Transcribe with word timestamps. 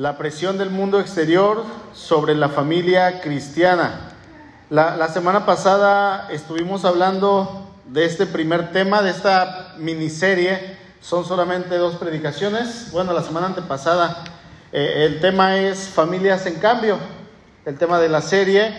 la 0.00 0.16
presión 0.16 0.56
del 0.56 0.70
mundo 0.70 0.98
exterior 0.98 1.62
sobre 1.92 2.34
la 2.34 2.48
familia 2.48 3.20
cristiana. 3.20 4.14
La, 4.70 5.08
semana 5.08 5.44
pasada 5.44 6.26
estuvimos 6.30 6.86
hablando 6.86 7.68
de 7.84 8.06
este 8.06 8.24
primer 8.24 8.72
tema, 8.72 9.02
de 9.02 9.10
esta 9.10 9.74
miniserie. 9.76 10.78
Son 11.02 11.26
solamente 11.26 11.76
dos 11.76 11.96
predicaciones. 11.96 12.90
Bueno, 12.92 13.12
la 13.12 13.22
semana 13.22 13.48
antepasada 13.48 14.24
eh, 14.72 15.04
el 15.04 15.20
tema 15.20 15.58
es 15.58 15.80
familias 15.80 16.46
en 16.46 16.54
cambio, 16.54 16.96
el 17.66 17.76
tema 17.76 17.98
de 17.98 18.08
la 18.08 18.22
serie. 18.22 18.72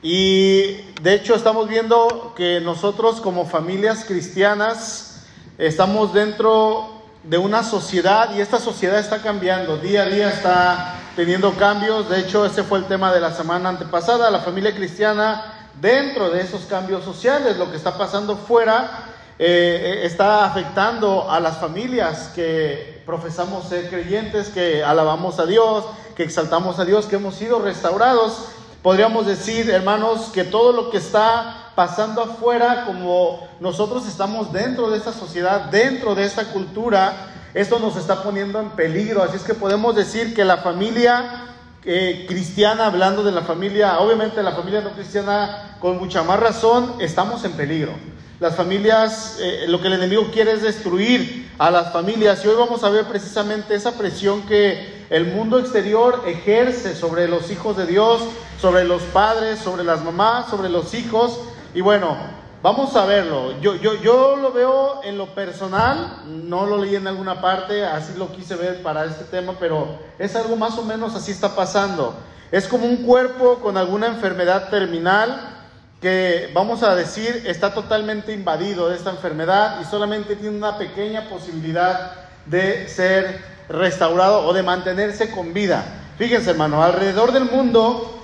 Y 0.00 0.76
de 1.02 1.14
hecho 1.14 1.34
estamos 1.34 1.68
viendo 1.68 2.34
que 2.36 2.60
nosotros 2.60 3.20
como 3.20 3.46
familias 3.46 4.04
cristianas 4.04 5.24
estamos 5.58 6.14
dentro 6.14 6.97
de 7.24 7.38
una 7.38 7.62
sociedad 7.62 8.34
y 8.34 8.40
esta 8.40 8.58
sociedad 8.58 8.98
está 8.98 9.22
cambiando, 9.22 9.76
día 9.76 10.02
a 10.02 10.06
día 10.06 10.30
está 10.30 10.94
teniendo 11.16 11.52
cambios, 11.54 12.08
de 12.08 12.20
hecho 12.20 12.46
ese 12.46 12.62
fue 12.62 12.78
el 12.78 12.84
tema 12.84 13.12
de 13.12 13.20
la 13.20 13.32
semana 13.32 13.68
antepasada, 13.70 14.30
la 14.30 14.40
familia 14.40 14.74
cristiana 14.74 15.70
dentro 15.80 16.30
de 16.30 16.40
esos 16.40 16.62
cambios 16.62 17.04
sociales, 17.04 17.56
lo 17.56 17.70
que 17.70 17.76
está 17.76 17.98
pasando 17.98 18.36
fuera 18.36 19.08
eh, 19.40 20.00
está 20.02 20.44
afectando 20.46 21.30
a 21.30 21.38
las 21.38 21.58
familias 21.58 22.32
que 22.34 23.02
profesamos 23.06 23.68
ser 23.68 23.88
creyentes, 23.88 24.48
que 24.48 24.82
alabamos 24.82 25.38
a 25.38 25.46
Dios, 25.46 25.84
que 26.16 26.24
exaltamos 26.24 26.80
a 26.80 26.84
Dios, 26.84 27.06
que 27.06 27.16
hemos 27.16 27.36
sido 27.36 27.60
restaurados. 27.60 28.46
Podríamos 28.82 29.26
decir, 29.26 29.70
hermanos, 29.70 30.30
que 30.34 30.42
todo 30.42 30.72
lo 30.72 30.90
que 30.90 30.96
está 30.96 31.67
pasando 31.78 32.22
afuera, 32.22 32.86
como 32.86 33.46
nosotros 33.60 34.04
estamos 34.08 34.52
dentro 34.52 34.90
de 34.90 34.98
esta 34.98 35.12
sociedad, 35.12 35.66
dentro 35.70 36.16
de 36.16 36.24
esta 36.24 36.46
cultura, 36.46 37.28
esto 37.54 37.78
nos 37.78 37.94
está 37.94 38.24
poniendo 38.24 38.60
en 38.60 38.70
peligro. 38.70 39.22
Así 39.22 39.36
es 39.36 39.44
que 39.44 39.54
podemos 39.54 39.94
decir 39.94 40.34
que 40.34 40.44
la 40.44 40.56
familia 40.56 41.44
eh, 41.84 42.24
cristiana, 42.26 42.86
hablando 42.86 43.22
de 43.22 43.30
la 43.30 43.42
familia, 43.42 44.00
obviamente 44.00 44.42
la 44.42 44.56
familia 44.56 44.80
no 44.80 44.90
cristiana, 44.90 45.76
con 45.78 45.98
mucha 45.98 46.24
más 46.24 46.40
razón, 46.40 46.94
estamos 46.98 47.44
en 47.44 47.52
peligro. 47.52 47.92
Las 48.40 48.56
familias, 48.56 49.36
eh, 49.40 49.66
lo 49.68 49.80
que 49.80 49.86
el 49.86 49.92
enemigo 49.92 50.32
quiere 50.32 50.54
es 50.54 50.62
destruir 50.62 51.48
a 51.58 51.70
las 51.70 51.92
familias. 51.92 52.44
Y 52.44 52.48
hoy 52.48 52.56
vamos 52.56 52.82
a 52.82 52.90
ver 52.90 53.04
precisamente 53.04 53.76
esa 53.76 53.92
presión 53.92 54.42
que 54.48 55.06
el 55.10 55.26
mundo 55.26 55.60
exterior 55.60 56.24
ejerce 56.26 56.96
sobre 56.96 57.28
los 57.28 57.52
hijos 57.52 57.76
de 57.76 57.86
Dios, 57.86 58.20
sobre 58.60 58.82
los 58.82 59.00
padres, 59.02 59.60
sobre 59.60 59.84
las 59.84 60.02
mamás, 60.02 60.50
sobre 60.50 60.70
los 60.70 60.92
hijos. 60.94 61.38
Y 61.78 61.80
bueno, 61.80 62.16
vamos 62.60 62.96
a 62.96 63.06
verlo. 63.06 63.60
Yo, 63.60 63.76
yo, 63.76 63.94
yo 64.02 64.34
lo 64.34 64.50
veo 64.50 65.00
en 65.04 65.16
lo 65.16 65.32
personal, 65.32 66.24
no 66.26 66.66
lo 66.66 66.76
leí 66.76 66.96
en 66.96 67.06
alguna 67.06 67.40
parte, 67.40 67.84
así 67.84 68.18
lo 68.18 68.32
quise 68.32 68.56
ver 68.56 68.82
para 68.82 69.04
este 69.04 69.22
tema, 69.22 69.54
pero 69.60 69.96
es 70.18 70.34
algo 70.34 70.56
más 70.56 70.76
o 70.76 70.82
menos 70.82 71.14
así 71.14 71.30
está 71.30 71.54
pasando. 71.54 72.16
Es 72.50 72.66
como 72.66 72.84
un 72.84 73.04
cuerpo 73.04 73.60
con 73.60 73.76
alguna 73.76 74.08
enfermedad 74.08 74.70
terminal 74.70 75.68
que 76.00 76.50
vamos 76.52 76.82
a 76.82 76.96
decir 76.96 77.44
está 77.46 77.72
totalmente 77.72 78.32
invadido 78.32 78.88
de 78.88 78.96
esta 78.96 79.10
enfermedad 79.10 79.80
y 79.80 79.84
solamente 79.84 80.34
tiene 80.34 80.56
una 80.56 80.78
pequeña 80.78 81.28
posibilidad 81.28 82.10
de 82.46 82.88
ser 82.88 83.40
restaurado 83.68 84.44
o 84.44 84.52
de 84.52 84.64
mantenerse 84.64 85.30
con 85.30 85.54
vida. 85.54 85.84
Fíjense 86.18 86.50
hermano, 86.50 86.82
alrededor 86.82 87.30
del 87.30 87.44
mundo, 87.44 88.20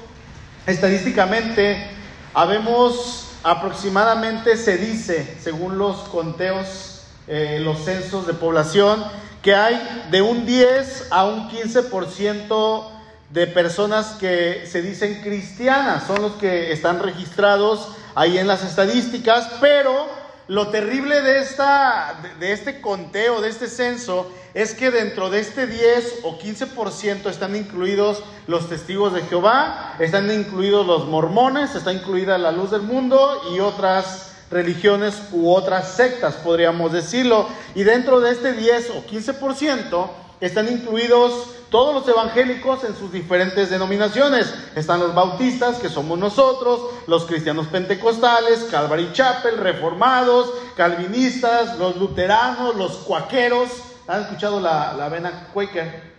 estadísticamente, 0.66 1.88
habemos 2.34 3.23
aproximadamente, 3.44 4.56
se 4.56 4.78
dice, 4.78 5.36
según 5.40 5.78
los 5.78 5.98
conteos, 6.08 7.02
eh, 7.28 7.60
los 7.60 7.84
censos 7.84 8.26
de 8.26 8.34
población, 8.34 9.04
que 9.42 9.54
hay 9.54 10.06
de 10.10 10.22
un 10.22 10.46
10 10.46 11.08
a 11.10 11.26
un 11.26 11.50
15% 11.50 12.90
de 13.28 13.46
personas 13.46 14.16
que 14.18 14.64
se 14.66 14.80
dicen 14.80 15.20
cristianas, 15.22 16.06
son 16.06 16.22
los 16.22 16.32
que 16.32 16.72
están 16.72 17.00
registrados 17.00 17.88
ahí 18.14 18.38
en 18.38 18.46
las 18.46 18.64
estadísticas, 18.64 19.48
pero 19.60 20.08
lo 20.48 20.68
terrible 20.68 21.20
de, 21.20 21.40
esta, 21.40 22.20
de 22.38 22.52
este 22.52 22.80
conteo, 22.80 23.42
de 23.42 23.50
este 23.50 23.66
censo, 23.68 24.30
es 24.54 24.72
que 24.72 24.90
dentro 24.90 25.30
de 25.30 25.40
este 25.40 25.66
10 25.66 26.20
o 26.22 26.38
15% 26.38 27.28
están 27.28 27.56
incluidos 27.56 28.22
los 28.46 28.68
testigos 28.68 29.12
de 29.12 29.22
Jehová, 29.22 29.96
están 29.98 30.30
incluidos 30.30 30.86
los 30.86 31.06
mormones, 31.06 31.74
está 31.74 31.92
incluida 31.92 32.38
la 32.38 32.52
luz 32.52 32.70
del 32.70 32.82
mundo 32.82 33.42
y 33.54 33.58
otras 33.58 34.32
religiones 34.50 35.20
u 35.32 35.50
otras 35.50 35.96
sectas, 35.96 36.34
podríamos 36.36 36.92
decirlo. 36.92 37.48
Y 37.74 37.82
dentro 37.82 38.20
de 38.20 38.30
este 38.30 38.52
10 38.52 38.90
o 38.90 39.04
15% 39.04 40.08
están 40.40 40.68
incluidos 40.70 41.48
todos 41.70 41.92
los 41.92 42.06
evangélicos 42.06 42.84
en 42.84 42.94
sus 42.94 43.10
diferentes 43.10 43.70
denominaciones. 43.70 44.54
Están 44.76 45.00
los 45.00 45.12
bautistas, 45.12 45.78
que 45.78 45.88
somos 45.88 46.16
nosotros, 46.16 46.80
los 47.08 47.24
cristianos 47.24 47.66
pentecostales, 47.66 48.68
Calvary 48.70 49.10
Chapel, 49.12 49.56
reformados, 49.56 50.52
calvinistas, 50.76 51.76
los 51.78 51.96
luteranos, 51.96 52.76
los 52.76 52.92
cuaqueros. 52.98 53.70
¿Han 54.06 54.20
escuchado 54.20 54.60
la, 54.60 54.92
la 54.92 55.08
vena 55.08 55.48
Quaker? 55.54 56.14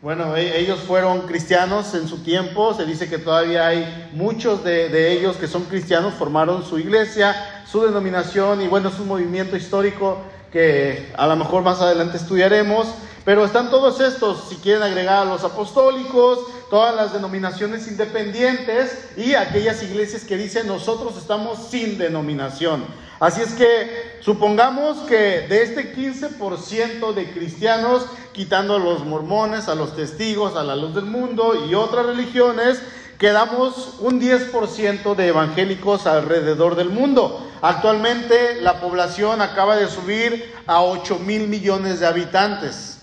Bueno, 0.00 0.34
e, 0.36 0.58
ellos 0.58 0.80
fueron 0.80 1.26
cristianos 1.26 1.92
en 1.94 2.08
su 2.08 2.22
tiempo, 2.22 2.72
se 2.72 2.86
dice 2.86 3.10
que 3.10 3.18
todavía 3.18 3.66
hay 3.66 4.10
muchos 4.14 4.64
de, 4.64 4.88
de, 4.88 5.12
ellos 5.12 5.36
que 5.36 5.46
son 5.46 5.64
cristianos, 5.64 6.14
formaron 6.14 6.64
su 6.64 6.78
iglesia, 6.78 7.62
su 7.70 7.82
denominación 7.82 8.62
y 8.62 8.68
bueno, 8.68 8.88
es 8.88 8.98
un 8.98 9.08
movimiento 9.08 9.54
histórico 9.54 10.18
que 10.50 11.12
a 11.16 11.26
lo 11.26 11.36
mejor 11.36 11.62
más 11.62 11.80
adelante 11.82 12.16
estudiaremos. 12.16 12.86
Pero 13.22 13.44
están 13.44 13.68
todos 13.68 14.00
estos, 14.00 14.48
si 14.48 14.56
quieren 14.56 14.82
agregar 14.82 15.18
a 15.18 15.24
los 15.26 15.44
apostólicos, 15.44 16.38
todas 16.70 16.96
las 16.96 17.12
denominaciones 17.12 17.86
independientes 17.86 19.10
y 19.16 19.34
aquellas 19.34 19.82
iglesias 19.82 20.24
que 20.24 20.38
dicen 20.38 20.66
nosotros 20.66 21.18
estamos 21.18 21.68
sin 21.68 21.98
denominación. 21.98 22.82
Así 23.20 23.42
es 23.42 23.52
que 23.52 24.16
supongamos 24.20 25.00
que 25.06 25.46
de 25.46 25.62
este 25.62 25.94
15% 25.94 27.12
de 27.12 27.30
cristianos, 27.30 28.06
quitando 28.32 28.76
a 28.76 28.78
los 28.78 29.04
mormones, 29.04 29.68
a 29.68 29.74
los 29.74 29.94
testigos, 29.94 30.56
a 30.56 30.64
la 30.64 30.74
luz 30.74 30.94
del 30.94 31.04
mundo 31.04 31.66
y 31.68 31.74
otras 31.74 32.06
religiones, 32.06 32.80
quedamos 33.18 33.96
un 34.00 34.18
10% 34.22 35.14
de 35.14 35.28
evangélicos 35.28 36.06
alrededor 36.06 36.76
del 36.76 36.88
mundo. 36.88 37.46
Actualmente 37.60 38.58
la 38.62 38.80
población 38.80 39.42
acaba 39.42 39.76
de 39.76 39.88
subir 39.88 40.54
a 40.66 40.82
8 40.82 41.18
mil 41.18 41.46
millones 41.46 42.00
de 42.00 42.06
habitantes. 42.06 43.02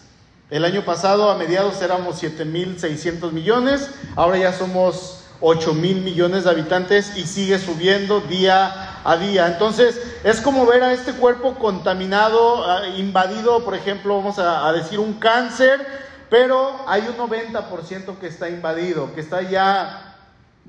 El 0.50 0.66
año 0.66 0.84
pasado, 0.84 1.30
a 1.30 1.38
mediados, 1.38 1.80
éramos 1.84 2.24
7.600 2.24 3.32
millones, 3.34 3.92
ahora 4.16 4.40
ya 4.40 4.52
somos 4.52 5.26
8 5.42 5.74
mil 5.76 6.02
millones 6.02 6.46
de 6.46 6.50
habitantes 6.50 7.16
y 7.16 7.28
sigue 7.28 7.60
subiendo 7.60 8.22
día 8.22 8.87
a 9.04 9.18
día. 9.18 9.48
Entonces, 9.48 10.02
es 10.24 10.42
como 10.42 10.66
ver 10.66 10.84
a 10.84 10.94
este 10.94 11.14
cuerpo 11.14 11.56
contaminado, 11.56 12.70
ah, 12.70 12.88
invadido, 12.98 13.64
por 13.64 13.76
ejemplo, 13.76 14.18
vamos 14.18 14.40
a, 14.40 14.68
a 14.68 14.74
decir 14.74 15.00
un 15.00 15.14
cáncer, 15.14 15.86
pero 16.30 16.76
hay 16.88 17.02
un 17.08 17.18
90% 17.18 18.18
que 18.20 18.28
está 18.28 18.50
invadido, 18.50 19.14
que 19.14 19.22
está 19.22 19.42
ya 19.42 20.08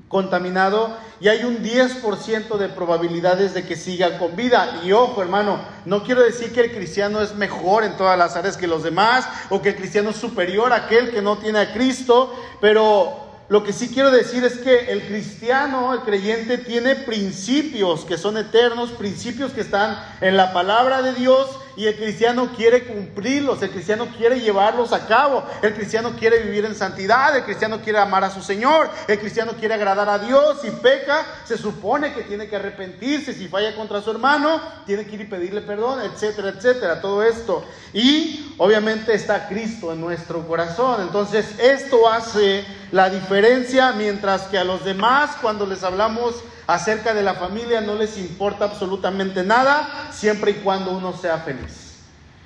contaminado 0.07 0.97
y 1.19 1.27
hay 1.27 1.43
un 1.43 1.61
10% 1.61 2.57
de 2.57 2.69
probabilidades 2.69 3.53
de 3.53 3.65
que 3.65 3.75
siga 3.75 4.17
con 4.17 4.35
vida. 4.35 4.81
Y 4.83 4.91
ojo, 4.91 5.21
hermano, 5.21 5.59
no 5.85 6.03
quiero 6.03 6.21
decir 6.21 6.53
que 6.53 6.61
el 6.61 6.71
cristiano 6.71 7.21
es 7.21 7.35
mejor 7.35 7.83
en 7.83 7.97
todas 7.97 8.17
las 8.17 8.35
áreas 8.35 8.57
que 8.57 8.67
los 8.67 8.83
demás 8.83 9.27
o 9.49 9.61
que 9.61 9.69
el 9.69 9.75
cristiano 9.75 10.09
es 10.11 10.15
superior 10.15 10.73
a 10.73 10.77
aquel 10.77 11.11
que 11.11 11.21
no 11.21 11.37
tiene 11.37 11.59
a 11.59 11.73
Cristo, 11.73 12.33
pero 12.61 13.28
lo 13.49 13.63
que 13.63 13.73
sí 13.73 13.89
quiero 13.89 14.11
decir 14.11 14.43
es 14.43 14.59
que 14.59 14.91
el 14.91 15.07
cristiano, 15.07 15.93
el 15.93 16.01
creyente, 16.01 16.59
tiene 16.59 16.95
principios 16.95 18.05
que 18.05 18.15
son 18.15 18.37
eternos, 18.37 18.91
principios 18.91 19.53
que 19.53 19.61
están 19.61 19.99
en 20.21 20.37
la 20.37 20.53
palabra 20.53 21.01
de 21.01 21.13
Dios 21.13 21.49
y 21.75 21.87
el 21.87 21.95
cristiano 21.95 22.51
quiere 22.55 22.83
cumplirlos, 22.83 23.61
el 23.63 23.71
cristiano 23.71 24.07
quiere 24.17 24.39
llevarlos 24.39 24.93
a 24.93 25.07
cabo, 25.07 25.43
el 25.63 25.73
cristiano 25.73 26.11
quiere 26.19 26.43
vivir 26.43 26.65
en 26.65 26.75
santidad, 26.75 27.35
el 27.35 27.43
cristiano 27.43 27.79
quiere 27.81 27.97
amar 27.97 28.23
a 28.23 28.29
su 28.29 28.43
Señor, 28.43 28.89
el 29.07 29.17
cristiano 29.17 29.53
quiere 29.57 29.73
agradar 29.73 30.09
a 30.09 30.19
Dios, 30.19 30.59
si 30.61 30.69
peca, 30.69 31.25
se 31.45 31.57
supone 31.57 32.13
que 32.13 32.23
tiene 32.23 32.49
que 32.49 32.57
arrepentirse, 32.57 33.33
si 33.33 33.47
falla 33.47 33.75
contra 33.75 34.01
su 34.01 34.11
hermano, 34.11 34.61
tiene 34.85 35.07
que 35.07 35.15
ir 35.15 35.21
y 35.21 35.25
pedirle 35.25 35.61
perdón, 35.61 36.01
etcétera, 36.01 36.49
etcétera, 36.49 37.01
todo 37.01 37.23
esto. 37.23 37.65
Y 37.93 38.53
obviamente 38.57 39.13
está 39.13 39.47
Cristo 39.47 39.91
en 39.91 40.01
nuestro 40.01 40.45
corazón, 40.45 41.01
entonces 41.01 41.57
esto 41.59 42.07
hace 42.09 42.65
la 42.91 43.09
diferencia 43.09 43.91
mientras 43.91 44.43
que 44.43 44.57
a 44.57 44.63
los 44.63 44.83
demás 44.83 45.31
cuando 45.41 45.65
les 45.65 45.83
hablamos 45.83 46.35
acerca 46.67 47.13
de 47.13 47.23
la 47.23 47.35
familia 47.35 47.81
no 47.81 47.95
les 47.95 48.17
importa 48.17 48.65
absolutamente 48.65 49.43
nada, 49.43 50.09
siempre 50.11 50.51
y 50.51 50.55
cuando 50.55 50.91
uno 50.91 51.13
sea 51.17 51.39
feliz. 51.39 51.97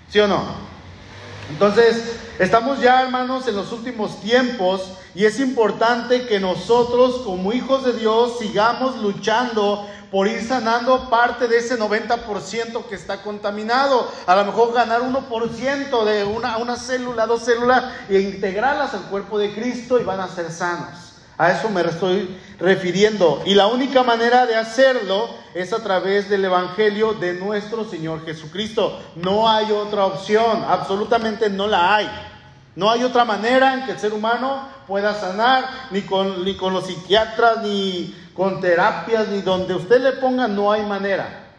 ¿Sí 0.10 0.20
o 0.20 0.28
no? 0.28 0.44
Entonces, 1.50 2.18
estamos 2.40 2.80
ya, 2.80 3.02
hermanos, 3.02 3.48
en 3.48 3.56
los 3.56 3.72
últimos 3.72 4.22
tiempos 4.22 4.98
y 5.16 5.26
es 5.26 5.40
importante 5.40 6.26
que 6.26 6.40
nosotros 6.40 7.22
como 7.24 7.54
hijos 7.54 7.86
de 7.86 7.94
Dios 7.94 8.40
sigamos 8.40 8.98
luchando 8.98 9.88
por 10.12 10.28
ir 10.28 10.48
sanando 10.48 11.10
parte 11.10 11.48
de 11.48 11.58
ese 11.58 11.78
90% 11.78 12.86
que 12.86 12.96
está 12.96 13.22
contaminado. 13.22 14.12
A 14.28 14.36
lo 14.36 14.46
mejor 14.46 14.74
ganar 14.74 15.02
1% 15.02 16.04
de 16.04 16.24
una, 16.24 16.76
célula, 16.78 17.26
dos 17.26 17.44
células 17.44 17.86
e 18.10 18.20
integrarlas 18.20 18.94
al 18.94 19.04
cuerpo 19.04 19.40
de 19.40 19.54
Cristo 19.54 20.00
y 20.00 20.04
van 20.04 20.20
a 20.20 20.28
ser 20.28 20.52
sanos. 20.52 21.14
A 21.38 21.52
eso 21.52 21.70
me 21.70 21.82
estoy 21.82 22.38
refiriendo. 22.60 23.42
Y 23.46 23.56
la 23.56 23.68
única 23.68 24.04
manera 24.04 24.46
de 24.46 24.56
hacerlo 24.56 25.30
es 25.56 25.74
a 25.74 25.82
través 25.82 26.30
del 26.30 26.46
Evangelio 26.46 27.14
de 27.14 27.34
nuestro 27.34 27.84
Señor 27.84 28.24
Jesucristo. 28.24 29.00
No 29.16 29.50
hay 29.50 29.72
otra 29.72 30.06
opción, 30.06 30.64
absolutamente 30.68 31.50
no 31.50 31.68
la 31.68 31.96
hay. 31.96 32.33
No 32.76 32.90
hay 32.90 33.04
otra 33.04 33.24
manera 33.24 33.74
en 33.74 33.86
que 33.86 33.92
el 33.92 34.00
ser 34.00 34.14
humano 34.14 34.68
pueda 34.88 35.14
sanar, 35.14 35.66
ni 35.92 36.02
con, 36.02 36.44
ni 36.44 36.56
con 36.56 36.74
los 36.74 36.88
psiquiatras, 36.88 37.62
ni 37.62 38.16
con 38.34 38.60
terapias, 38.62 39.28
ni 39.28 39.42
donde 39.42 39.76
usted 39.76 40.02
le 40.02 40.14
ponga, 40.14 40.48
no 40.48 40.72
hay 40.72 40.84
manera. 40.84 41.52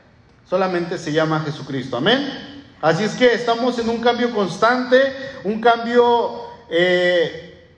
Solamente 0.49 0.99
se 0.99 1.13
llama 1.13 1.41
Jesucristo. 1.41 1.97
Amén. 1.97 2.67
Así 2.83 3.05
es 3.05 3.13
que 3.13 3.33
estamos 3.33 3.79
en 3.79 3.89
un 3.89 3.99
cambio 3.99 4.35
constante, 4.35 4.99
un 5.45 5.61
cambio 5.61 6.43
eh, 6.69 7.69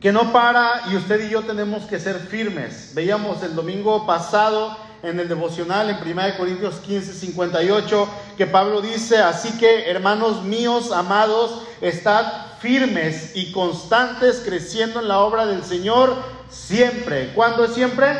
que 0.00 0.12
no 0.12 0.32
para 0.32 0.84
y 0.90 0.96
usted 0.96 1.26
y 1.26 1.30
yo 1.30 1.42
tenemos 1.42 1.84
que 1.84 1.98
ser 1.98 2.16
firmes. 2.16 2.92
Veíamos 2.94 3.42
el 3.42 3.54
domingo 3.54 4.06
pasado 4.06 4.76
en 5.02 5.18
el 5.20 5.28
devocional 5.28 5.90
en 5.90 5.96
1 5.96 6.22
Corintios 6.36 6.76
15, 6.76 7.12
58, 7.12 8.08
que 8.36 8.46
Pablo 8.46 8.80
dice, 8.80 9.18
así 9.18 9.58
que 9.58 9.90
hermanos 9.90 10.44
míos, 10.44 10.92
amados, 10.92 11.62
estad 11.80 12.47
firmes 12.60 13.32
y 13.34 13.52
constantes 13.52 14.42
creciendo 14.44 15.00
en 15.00 15.08
la 15.08 15.20
obra 15.20 15.46
del 15.46 15.64
Señor 15.64 16.16
siempre. 16.50 17.32
¿Cuándo 17.34 17.64
es 17.64 17.74
siempre? 17.74 18.16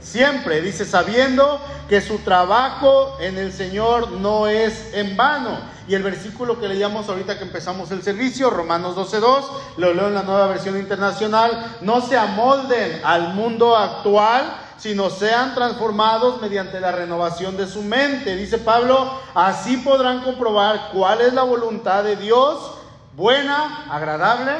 Siempre, 0.00 0.62
dice, 0.62 0.86
sabiendo 0.86 1.60
que 1.88 2.00
su 2.00 2.18
trabajo 2.18 3.18
en 3.20 3.36
el 3.36 3.52
Señor 3.52 4.12
no 4.12 4.46
es 4.46 4.94
en 4.94 5.16
vano. 5.16 5.58
Y 5.86 5.94
el 5.94 6.02
versículo 6.02 6.58
que 6.58 6.68
leíamos 6.68 7.08
ahorita 7.08 7.36
que 7.36 7.44
empezamos 7.44 7.90
el 7.90 8.02
servicio, 8.02 8.48
Romanos 8.48 8.96
12.2, 8.96 9.44
lo 9.76 9.92
leo 9.92 10.08
en 10.08 10.14
la 10.14 10.22
nueva 10.22 10.46
versión 10.46 10.78
internacional, 10.78 11.76
no 11.82 12.00
se 12.00 12.16
amolden 12.16 13.00
al 13.04 13.34
mundo 13.34 13.76
actual, 13.76 14.56
sino 14.78 15.10
sean 15.10 15.54
transformados 15.54 16.40
mediante 16.40 16.80
la 16.80 16.92
renovación 16.92 17.58
de 17.58 17.66
su 17.66 17.82
mente. 17.82 18.36
Dice 18.36 18.56
Pablo, 18.56 19.20
así 19.34 19.76
podrán 19.78 20.22
comprobar 20.22 20.90
cuál 20.94 21.20
es 21.20 21.34
la 21.34 21.42
voluntad 21.42 22.04
de 22.04 22.16
Dios 22.16 22.79
buena, 23.16 23.86
agradable 23.90 24.52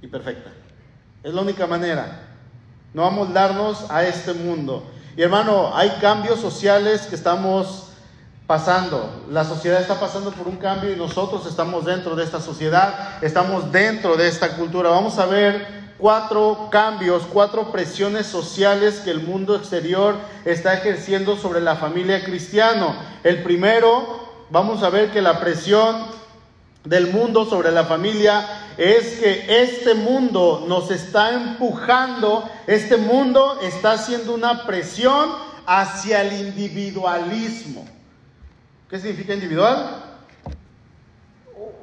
y 0.00 0.06
perfecta. 0.06 0.50
Es 1.22 1.34
la 1.34 1.42
única 1.42 1.66
manera. 1.66 2.28
No 2.94 3.02
vamos 3.02 3.30
a 3.30 3.32
darnos 3.32 3.90
a 3.90 4.04
este 4.04 4.32
mundo. 4.32 4.84
Y 5.16 5.22
hermano, 5.22 5.76
hay 5.76 5.90
cambios 6.00 6.40
sociales 6.40 7.02
que 7.02 7.14
estamos 7.14 7.88
pasando. 8.46 9.26
La 9.30 9.44
sociedad 9.44 9.80
está 9.80 10.00
pasando 10.00 10.30
por 10.30 10.48
un 10.48 10.56
cambio 10.56 10.92
y 10.92 10.96
nosotros 10.96 11.46
estamos 11.46 11.84
dentro 11.84 12.16
de 12.16 12.24
esta 12.24 12.40
sociedad, 12.40 13.22
estamos 13.22 13.70
dentro 13.70 14.16
de 14.16 14.26
esta 14.26 14.56
cultura. 14.56 14.88
Vamos 14.88 15.18
a 15.18 15.26
ver 15.26 15.92
cuatro 15.98 16.68
cambios, 16.70 17.24
cuatro 17.30 17.70
presiones 17.70 18.26
sociales 18.26 19.00
que 19.00 19.10
el 19.10 19.20
mundo 19.20 19.54
exterior 19.54 20.14
está 20.44 20.74
ejerciendo 20.74 21.36
sobre 21.36 21.60
la 21.60 21.76
familia 21.76 22.24
cristiana. 22.24 23.18
El 23.22 23.42
primero, 23.42 24.46
vamos 24.50 24.82
a 24.82 24.88
ver 24.88 25.10
que 25.10 25.20
la 25.20 25.40
presión 25.40 26.06
del 26.84 27.08
mundo 27.08 27.44
sobre 27.44 27.70
la 27.70 27.84
familia 27.84 28.46
es 28.76 29.18
que 29.18 29.62
este 29.62 29.94
mundo 29.94 30.64
nos 30.68 30.90
está 30.90 31.34
empujando, 31.34 32.48
este 32.66 32.96
mundo 32.96 33.58
está 33.62 33.92
haciendo 33.92 34.34
una 34.34 34.64
presión 34.66 35.30
hacia 35.66 36.22
el 36.22 36.46
individualismo. 36.48 37.86
¿Qué 38.88 38.98
significa 38.98 39.34
individual? 39.34 40.04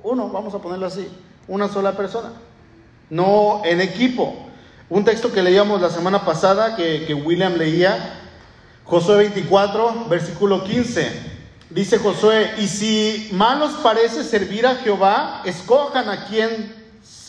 Uno, 0.04 0.30
vamos 0.30 0.54
a 0.56 0.60
ponerlo 0.60 0.86
así, 0.86 1.08
una 1.48 1.68
sola 1.68 1.92
persona, 1.92 2.32
no 3.10 3.62
en 3.66 3.82
equipo. 3.82 4.36
Un 4.90 5.04
texto 5.04 5.32
que 5.32 5.44
leíamos 5.44 5.82
la 5.82 5.90
semana 5.90 6.24
pasada, 6.24 6.76
que, 6.76 7.06
que 7.06 7.14
William 7.14 7.56
leía, 7.56 8.22
Josué 8.86 9.18
24, 9.18 10.06
versículo 10.10 10.64
15. 10.64 11.35
Dice 11.70 11.98
Josué, 11.98 12.54
y 12.60 12.68
si 12.68 13.30
mal 13.32 13.62
os 13.62 13.74
parece 13.76 14.24
servir 14.24 14.68
a 14.68 14.76
Jehová, 14.76 15.42
escojan 15.46 16.10
a 16.10 16.26
quién, 16.26 16.74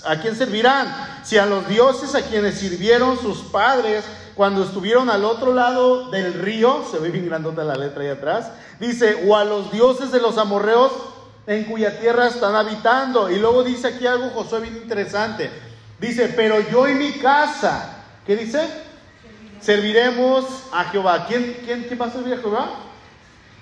a 0.05 0.21
quién 0.21 0.37
servirán. 0.37 0.95
Si 1.25 1.39
a 1.39 1.47
los 1.47 1.67
dioses 1.69 2.15
a 2.15 2.23
quienes 2.23 2.59
sirvieron 2.59 3.19
sus 3.19 3.39
padres 3.39 4.05
cuando 4.35 4.63
estuvieron 4.65 5.09
al 5.09 5.25
otro 5.25 5.55
lado 5.55 6.11
del 6.11 6.35
río, 6.35 6.85
se 6.91 6.99
ve 6.99 7.11
bien 7.11 7.27
grandota 7.27 7.65
la 7.65 7.77
letra 7.77 8.03
ahí 8.03 8.11
atrás, 8.11 8.51
dice, 8.79 9.25
o 9.27 9.35
a 9.35 9.45
los 9.45 9.73
dioses 9.73 10.13
de 10.13 10.21
los 10.21 10.37
amorreos 10.37 10.93
en 11.47 11.65
cuya 11.65 11.99
tierra 11.99 12.27
están 12.27 12.55
habitando. 12.55 13.31
Y 13.31 13.39
luego 13.39 13.65
dice 13.65 13.89
aquí 13.89 14.07
algo 14.07 14.29
Josué 14.31 14.61
bien 14.61 14.77
interesante. 14.77 15.51
Dice, 15.99 16.29
pero 16.37 16.61
yo 16.71 16.87
y 16.87 16.95
mi 16.95 17.13
casa, 17.13 18.03
¿qué 18.27 18.37
dice? 18.37 18.69
Serviremos 19.63 20.45
a 20.73 20.85
Jehová. 20.85 21.25
¿Quién, 21.27 21.57
quién, 21.65 21.85
quién 21.85 21.99
va 21.99 22.07
a 22.07 22.13
servir 22.13 22.35
a 22.35 22.39
Jehová? 22.39 22.71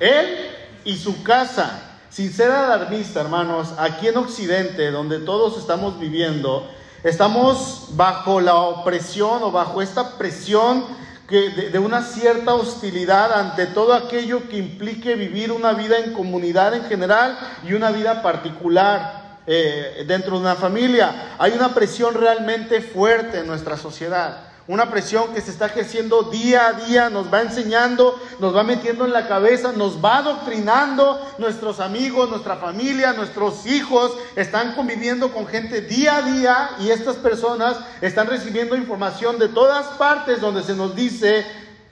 Él 0.01 0.51
y 0.85 0.97
su 0.97 1.23
casa. 1.23 1.81
Sin 2.11 2.33
ser 2.33 2.51
alarmista, 2.51 3.21
hermanos, 3.21 3.75
aquí 3.77 4.07
en 4.07 4.17
Occidente, 4.17 4.91
donde 4.91 5.19
todos 5.19 5.59
estamos 5.59 5.99
viviendo, 5.99 6.71
estamos 7.03 7.89
bajo 7.91 8.41
la 8.41 8.55
opresión 8.55 9.43
o 9.43 9.51
bajo 9.51 9.83
esta 9.83 10.17
presión 10.17 10.85
que 11.29 11.51
de, 11.51 11.79
una 11.79 12.03
cierta 12.03 12.55
hostilidad 12.55 13.33
ante 13.33 13.67
todo 13.67 13.95
aquello 13.95 14.49
que 14.49 14.59
implique 14.59 15.15
vivir 15.15 15.51
una 15.51 15.73
vida 15.73 15.99
en 15.99 16.13
comunidad 16.13 16.75
en 16.75 16.85
general 16.85 17.39
y 17.67 17.73
una 17.73 17.91
vida 17.91 18.23
particular 18.23 19.39
eh, 19.47 20.05
dentro 20.07 20.37
de 20.37 20.43
una 20.43 20.55
familia. 20.55 21.35
Hay 21.39 21.53
una 21.53 21.75
presión 21.75 22.15
realmente 22.15 22.81
fuerte 22.81 23.41
en 23.41 23.47
nuestra 23.47 23.77
sociedad. 23.77 24.54
Una 24.67 24.91
presión 24.91 25.35
que 25.35 25.43
se 25.43 25.51
está 25.51 25.67
ejerciendo 25.67 26.23
día 26.23 26.69
a 26.69 26.73
día, 26.73 27.11
nos 27.11 27.33
va 27.33 27.43
enseñando, 27.43 28.19
nos 28.41 28.57
va 28.57 28.63
metiendo 28.63 29.05
en 29.05 29.13
la 29.13 29.29
cabeza, 29.29 29.73
nos 29.73 30.03
va 30.03 30.19
adoctrinando. 30.19 31.21
Nuestros 31.37 31.81
amigos, 31.81 32.31
nuestra 32.31 32.57
familia, 32.57 33.13
nuestros 33.13 33.67
hijos 33.67 34.13
están 34.37 34.75
conviviendo 34.75 35.33
con 35.35 35.47
gente 35.47 35.83
día 35.83 36.17
a 36.17 36.23
día 36.23 36.71
y 36.81 36.89
estas 36.89 37.17
personas 37.17 37.77
están 38.01 38.27
recibiendo 38.27 38.75
información 38.75 39.39
de 39.39 39.49
todas 39.49 39.87
partes 39.99 40.41
donde 40.41 40.63
se 40.63 40.75
nos 40.75 40.97
dice, 40.97 41.45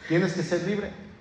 tienes 0.09 0.33
que 0.33 0.43
ser 0.43 0.63
libre. 0.63 1.12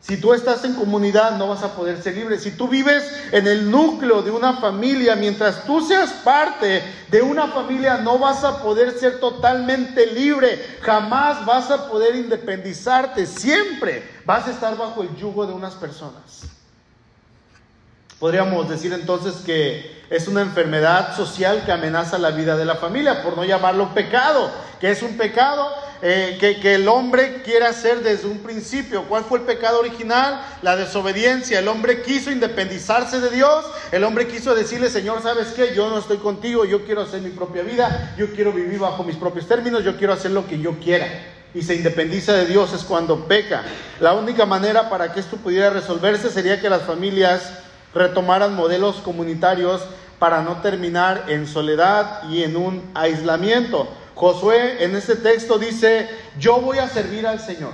Si 0.00 0.16
tú 0.16 0.32
estás 0.32 0.64
en 0.64 0.74
comunidad 0.74 1.36
no 1.36 1.48
vas 1.48 1.62
a 1.62 1.74
poder 1.74 2.02
ser 2.02 2.14
libre. 2.16 2.38
Si 2.38 2.52
tú 2.52 2.68
vives 2.68 3.04
en 3.32 3.46
el 3.46 3.70
núcleo 3.70 4.22
de 4.22 4.30
una 4.30 4.54
familia, 4.54 5.16
mientras 5.16 5.64
tú 5.64 5.80
seas 5.80 6.10
parte 6.24 6.82
de 7.10 7.20
una 7.20 7.48
familia 7.48 7.98
no 7.98 8.18
vas 8.18 8.44
a 8.44 8.62
poder 8.62 8.98
ser 8.98 9.20
totalmente 9.20 10.06
libre. 10.06 10.78
Jamás 10.82 11.44
vas 11.44 11.70
a 11.70 11.88
poder 11.88 12.16
independizarte. 12.16 13.26
Siempre 13.26 14.02
vas 14.24 14.46
a 14.46 14.50
estar 14.50 14.76
bajo 14.76 15.02
el 15.02 15.14
yugo 15.16 15.46
de 15.46 15.52
unas 15.52 15.74
personas. 15.74 16.47
Podríamos 18.18 18.68
decir 18.68 18.92
entonces 18.92 19.36
que 19.46 19.98
es 20.10 20.26
una 20.26 20.40
enfermedad 20.40 21.16
social 21.16 21.62
que 21.64 21.70
amenaza 21.70 22.18
la 22.18 22.30
vida 22.30 22.56
de 22.56 22.64
la 22.64 22.74
familia, 22.74 23.22
por 23.22 23.36
no 23.36 23.44
llamarlo 23.44 23.94
pecado, 23.94 24.50
que 24.80 24.90
es 24.90 25.02
un 25.02 25.16
pecado 25.16 25.70
eh, 26.02 26.36
que, 26.40 26.74
el 26.74 26.88
hombre 26.88 27.42
quiere 27.44 27.66
hacer 27.66 28.02
desde 28.02 28.26
un 28.26 28.38
principio. 28.38 29.04
¿Cuál 29.04 29.24
fue 29.24 29.38
el 29.38 29.44
pecado 29.44 29.78
original? 29.78 30.40
La 30.62 30.76
desobediencia. 30.76 31.60
El 31.60 31.68
hombre 31.68 32.02
quiso 32.02 32.32
independizarse 32.32 33.20
de 33.20 33.30
Dios, 33.30 33.64
el 33.92 34.02
hombre 34.02 34.26
quiso 34.26 34.54
decirle, 34.54 34.90
Señor, 34.90 35.22
¿sabes 35.22 35.48
qué? 35.48 35.74
Yo 35.74 35.88
no 35.88 35.98
estoy 35.98 36.18
contigo, 36.18 36.64
yo 36.64 36.84
quiero 36.84 37.02
hacer 37.02 37.20
mi 37.20 37.30
propia 37.30 37.62
vida, 37.62 38.14
yo 38.18 38.32
quiero 38.32 38.52
vivir 38.52 38.80
bajo 38.80 39.04
mis 39.04 39.16
propios 39.16 39.46
términos, 39.46 39.84
yo 39.84 39.96
quiero 39.96 40.12
hacer 40.12 40.32
lo 40.32 40.46
que 40.46 40.58
yo 40.58 40.78
quiera 40.80 41.06
y 41.54 41.62
se 41.62 41.74
independiza 41.74 42.34
de 42.34 42.46
Dios 42.46 42.72
es 42.72 42.82
cuando 42.82 43.26
peca. 43.26 43.62
La 44.00 44.12
única 44.12 44.44
manera 44.44 44.90
para 44.90 45.12
que 45.12 45.20
esto 45.20 45.36
pudiera 45.36 45.70
resolverse 45.70 46.30
sería 46.30 46.60
que 46.60 46.68
las 46.68 46.82
familias 46.82 47.52
retomaran 47.94 48.54
modelos 48.54 48.96
comunitarios 48.96 49.82
para 50.18 50.42
no 50.42 50.60
terminar 50.60 51.24
en 51.28 51.46
soledad 51.46 52.28
y 52.28 52.42
en 52.42 52.56
un 52.56 52.90
aislamiento. 52.94 53.88
Josué 54.14 54.82
en 54.84 54.96
este 54.96 55.16
texto 55.16 55.58
dice, 55.58 56.08
yo 56.38 56.60
voy 56.60 56.78
a 56.78 56.88
servir 56.88 57.26
al 57.26 57.38
Señor. 57.40 57.72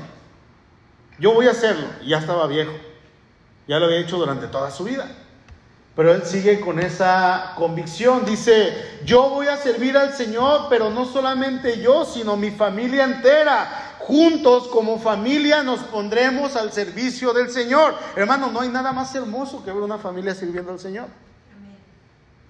Yo 1.19 1.33
voy 1.33 1.47
a 1.47 1.53
hacerlo. 1.53 1.87
Y 2.03 2.11
ya 2.11 2.19
estaba 2.19 2.47
viejo. 2.47 2.73
Ya 3.67 3.79
lo 3.79 3.87
había 3.87 4.01
hecho 4.01 4.19
durante 4.19 4.47
toda 4.49 4.71
su 4.71 4.85
vida. 4.85 5.09
Pero 5.97 6.13
él 6.13 6.25
sigue 6.25 6.61
con 6.61 6.81
esa 6.81 7.53
convicción. 7.57 8.25
Dice, 8.25 9.01
yo 9.05 9.31
voy 9.31 9.47
a 9.47 9.57
servir 9.57 9.97
al 9.97 10.13
Señor, 10.13 10.67
pero 10.69 10.91
no 10.91 11.07
solamente 11.07 11.81
yo, 11.81 12.05
sino 12.05 12.37
mi 12.37 12.51
familia 12.51 13.05
entera. 13.05 13.84
Juntos 14.07 14.69
como 14.69 14.99
familia 14.99 15.63
nos 15.63 15.81
pondremos 15.81 16.57
al 16.57 16.73
servicio 16.73 17.33
del 17.33 17.51
Señor. 17.51 17.95
Hermano, 18.15 18.51
no 18.53 18.61
hay 18.61 18.69
nada 18.69 18.93
más 18.93 19.15
hermoso 19.15 19.65
que 19.65 19.73
ver 19.73 19.83
una 19.83 19.97
familia 19.97 20.35
sirviendo 20.35 20.73
al 20.73 20.79
Señor. 20.79 21.07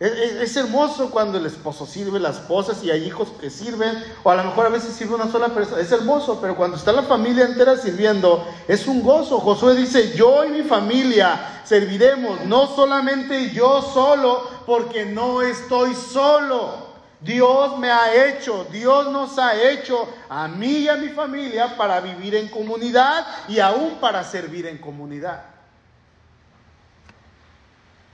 Es, 0.00 0.56
hermoso 0.56 1.10
cuando 1.10 1.38
el 1.38 1.46
esposo 1.46 1.86
sirve, 1.86 2.18
las 2.18 2.38
esposas 2.38 2.82
y 2.82 2.90
hay 2.90 3.04
hijos 3.04 3.28
que 3.40 3.48
sirven, 3.48 3.94
o 4.24 4.30
a 4.30 4.34
lo 4.34 4.42
mejor 4.42 4.66
a 4.66 4.68
veces 4.70 4.94
sirve 4.94 5.14
una 5.14 5.30
sola 5.30 5.50
persona. 5.50 5.80
Es 5.80 5.92
hermoso, 5.92 6.40
pero 6.40 6.56
cuando 6.56 6.76
está 6.76 6.90
la 6.90 7.04
familia 7.04 7.44
entera 7.44 7.76
sirviendo, 7.76 8.44
es 8.66 8.88
un 8.88 9.04
gozo. 9.04 9.38
Josué 9.38 9.76
dice, 9.76 10.12
yo 10.16 10.44
y 10.44 10.48
mi 10.48 10.62
familia 10.62 11.62
serviremos, 11.64 12.44
no 12.46 12.66
solamente 12.66 13.52
yo 13.52 13.80
solo, 13.80 14.42
porque 14.66 15.06
no 15.06 15.40
estoy 15.40 15.94
solo. 15.94 16.83
Dios 17.24 17.78
me 17.78 17.90
ha 17.90 18.26
hecho, 18.26 18.66
Dios 18.70 19.10
nos 19.10 19.38
ha 19.38 19.58
hecho 19.58 20.06
a 20.28 20.46
mí 20.46 20.80
y 20.80 20.88
a 20.88 20.96
mi 20.96 21.08
familia 21.08 21.74
para 21.74 22.00
vivir 22.00 22.34
en 22.34 22.48
comunidad 22.48 23.26
y 23.48 23.60
aún 23.60 23.96
para 23.98 24.22
servir 24.22 24.66
en 24.66 24.76
comunidad. 24.76 25.42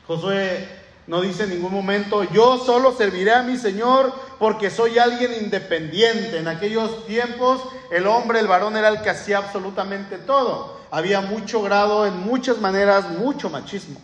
Josué 0.06 0.68
no 1.08 1.20
dice 1.20 1.42
en 1.42 1.50
ningún 1.50 1.72
momento, 1.72 2.22
yo 2.22 2.58
solo 2.58 2.92
serviré 2.92 3.32
a 3.32 3.42
mi 3.42 3.56
Señor 3.56 4.14
porque 4.38 4.70
soy 4.70 4.98
alguien 4.98 5.34
independiente. 5.42 6.38
En 6.38 6.46
aquellos 6.46 7.04
tiempos 7.06 7.62
el 7.90 8.06
hombre, 8.06 8.38
el 8.38 8.46
varón 8.46 8.76
era 8.76 8.88
el 8.90 9.02
que 9.02 9.10
hacía 9.10 9.38
absolutamente 9.38 10.18
todo. 10.18 10.78
Había 10.92 11.20
mucho 11.20 11.62
grado, 11.62 12.06
en 12.06 12.16
muchas 12.20 12.58
maneras, 12.58 13.10
mucho 13.10 13.50
machismo. 13.50 14.00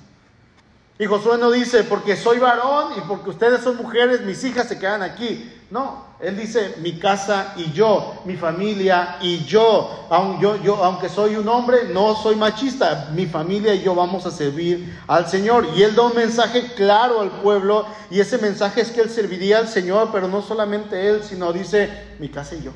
Y 0.98 1.04
Josué 1.04 1.36
no 1.36 1.50
dice, 1.50 1.84
porque 1.84 2.16
soy 2.16 2.38
varón 2.38 2.92
y 2.96 3.00
porque 3.02 3.30
ustedes 3.30 3.62
son 3.62 3.76
mujeres, 3.76 4.22
mis 4.22 4.42
hijas 4.44 4.66
se 4.66 4.78
quedan 4.78 5.02
aquí. 5.02 5.52
No, 5.70 6.06
él 6.20 6.38
dice, 6.38 6.76
mi 6.80 6.92
casa 6.98 7.52
y 7.56 7.70
yo, 7.72 8.14
mi 8.24 8.36
familia 8.36 9.18
y 9.20 9.44
yo. 9.44 10.06
Aunque, 10.08 10.42
yo, 10.42 10.62
yo, 10.62 10.76
aunque 10.82 11.10
soy 11.10 11.36
un 11.36 11.46
hombre, 11.48 11.88
no 11.92 12.14
soy 12.14 12.36
machista. 12.36 13.10
Mi 13.12 13.26
familia 13.26 13.74
y 13.74 13.82
yo 13.82 13.94
vamos 13.94 14.24
a 14.24 14.30
servir 14.30 14.98
al 15.06 15.28
Señor. 15.28 15.66
Y 15.76 15.82
él 15.82 15.94
da 15.94 16.02
un 16.02 16.14
mensaje 16.14 16.72
claro 16.74 17.20
al 17.20 17.30
pueblo. 17.30 17.84
Y 18.10 18.20
ese 18.20 18.38
mensaje 18.38 18.80
es 18.80 18.90
que 18.90 19.02
él 19.02 19.10
serviría 19.10 19.58
al 19.58 19.68
Señor, 19.68 20.08
pero 20.12 20.28
no 20.28 20.40
solamente 20.40 21.08
él, 21.08 21.22
sino 21.22 21.52
dice, 21.52 21.90
mi 22.18 22.30
casa 22.30 22.54
y 22.54 22.62
yo. 22.62 22.70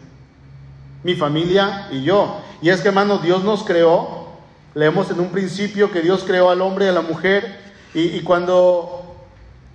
Mi 1.05 1.15
familia 1.15 1.89
y 1.91 2.03
yo. 2.03 2.37
Y 2.61 2.69
es 2.69 2.83
que, 2.83 2.89
hermano, 2.89 3.17
Dios 3.17 3.45
nos 3.45 3.65
creó. 3.65 4.29
Leemos 4.75 5.11
en 5.11 5.21
un 5.21 5.31
principio 5.31 5.91
que 5.91 6.03
Dios 6.03 6.23
creó 6.25 6.51
al 6.51 6.61
hombre 6.61 6.85
y 6.85 6.89
a 6.89 6.93
la 6.93 7.01
mujer 7.01 7.70
y, 7.95 8.21
cuando 8.21 9.17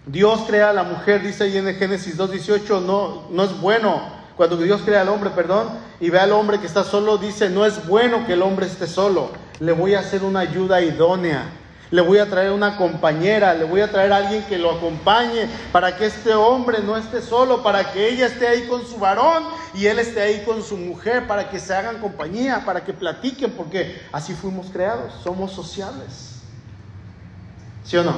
Dios 0.05 0.41
crea 0.47 0.69
a 0.69 0.73
la 0.73 0.83
mujer, 0.83 1.21
dice 1.21 1.43
ahí 1.43 1.57
en 1.57 1.75
Génesis 1.75 2.17
2.18, 2.17 2.81
no, 2.81 3.23
no 3.29 3.43
es 3.43 3.59
bueno. 3.59 4.15
Cuando 4.37 4.57
Dios 4.57 4.81
crea 4.83 5.01
al 5.01 5.09
hombre, 5.09 5.29
perdón, 5.29 5.69
y 5.99 6.09
ve 6.09 6.19
al 6.19 6.31
hombre 6.31 6.59
que 6.59 6.67
está 6.67 6.83
solo, 6.83 7.17
dice, 7.17 7.49
no 7.49 7.65
es 7.65 7.87
bueno 7.87 8.25
que 8.25 8.33
el 8.33 8.41
hombre 8.41 8.65
esté 8.65 8.87
solo. 8.87 9.31
Le 9.59 9.71
voy 9.71 9.95
a 9.95 9.99
hacer 9.99 10.23
una 10.23 10.41
ayuda 10.41 10.81
idónea. 10.81 11.49
Le 11.91 12.01
voy 12.01 12.17
a 12.17 12.29
traer 12.29 12.51
una 12.51 12.77
compañera, 12.77 13.53
le 13.53 13.63
voy 13.63 13.81
a 13.81 13.91
traer 13.91 14.11
a 14.11 14.17
alguien 14.17 14.43
que 14.45 14.57
lo 14.57 14.71
acompañe 14.71 15.47
para 15.71 15.95
que 15.95 16.07
este 16.07 16.33
hombre 16.33 16.79
no 16.79 16.97
esté 16.97 17.21
solo, 17.21 17.63
para 17.63 17.91
que 17.91 18.09
ella 18.09 18.25
esté 18.25 18.47
ahí 18.47 18.67
con 18.67 18.85
su 18.85 18.97
varón 18.97 19.43
y 19.73 19.85
él 19.85 19.99
esté 19.99 20.21
ahí 20.21 20.43
con 20.43 20.63
su 20.63 20.77
mujer, 20.77 21.27
para 21.27 21.49
que 21.49 21.59
se 21.59 21.73
hagan 21.73 21.99
compañía, 21.99 22.63
para 22.65 22.83
que 22.83 22.91
platiquen, 22.91 23.51
porque 23.51 24.01
así 24.11 24.33
fuimos 24.33 24.67
creados, 24.71 25.13
somos 25.23 25.51
sociales. 25.51 26.34
¿Sí 27.85 27.97
o 27.97 28.03
no? 28.03 28.13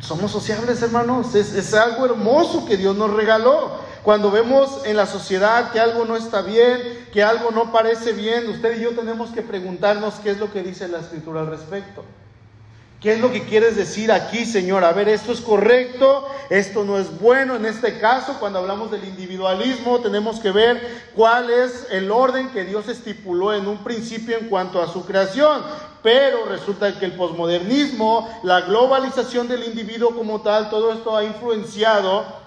Somos 0.00 0.30
sociables, 0.30 0.82
hermanos. 0.82 1.34
Es, 1.34 1.74
algo 1.74 2.04
hermoso 2.04 2.66
que 2.66 2.76
Dios 2.76 2.96
nos 2.96 3.12
regaló. 3.12 3.70
Cuando 4.02 4.30
vemos 4.30 4.82
en 4.84 4.96
la 4.96 5.06
sociedad 5.06 5.72
que 5.72 5.80
algo 5.80 6.04
no 6.04 6.16
está 6.16 6.42
bien, 6.42 7.08
que 7.12 7.22
algo 7.22 7.50
no 7.50 7.70
parece 7.70 8.12
bien, 8.12 8.48
usted 8.48 8.78
y 8.78 8.82
yo 8.82 8.90
tenemos 8.90 9.30
que 9.30 9.42
preguntarnos 9.42 10.14
qué 10.22 10.30
es 10.30 10.38
lo 10.38 10.50
que 10.52 10.62
dice 10.62 10.88
la 10.88 11.00
escritura 11.00 11.40
al 11.40 11.48
respecto. 11.48 12.04
¿Qué 13.00 13.14
es 13.14 13.20
lo 13.20 13.32
que 13.32 13.44
quieres 13.44 13.76
decir 13.76 14.12
aquí, 14.12 14.44
Señor? 14.44 14.84
A 14.84 14.92
ver, 14.92 15.08
esto 15.08 15.32
es 15.32 15.40
correcto, 15.40 16.28
esto 16.50 16.84
no 16.84 16.98
es 16.98 17.18
bueno. 17.18 17.56
En 17.56 17.64
este 17.64 17.98
caso, 17.98 18.36
cuando 18.38 18.58
hablamos 18.58 18.90
del 18.90 19.04
individualismo, 19.04 20.00
tenemos 20.00 20.38
que 20.38 20.50
ver 20.50 21.10
cuál 21.14 21.48
es 21.48 21.86
el 21.90 22.10
orden 22.10 22.50
que 22.50 22.64
Dios 22.64 22.88
estipuló 22.88 23.54
en 23.54 23.66
un 23.68 23.78
principio 23.78 24.36
en 24.36 24.50
cuanto 24.50 24.82
a 24.82 24.92
su 24.92 25.06
creación. 25.06 25.62
Pero 26.02 26.44
resulta 26.44 26.98
que 26.98 27.06
el 27.06 27.12
posmodernismo, 27.12 28.28
la 28.42 28.60
globalización 28.60 29.48
del 29.48 29.64
individuo 29.64 30.14
como 30.14 30.42
tal, 30.42 30.68
todo 30.68 30.92
esto 30.92 31.16
ha 31.16 31.24
influenciado 31.24 32.39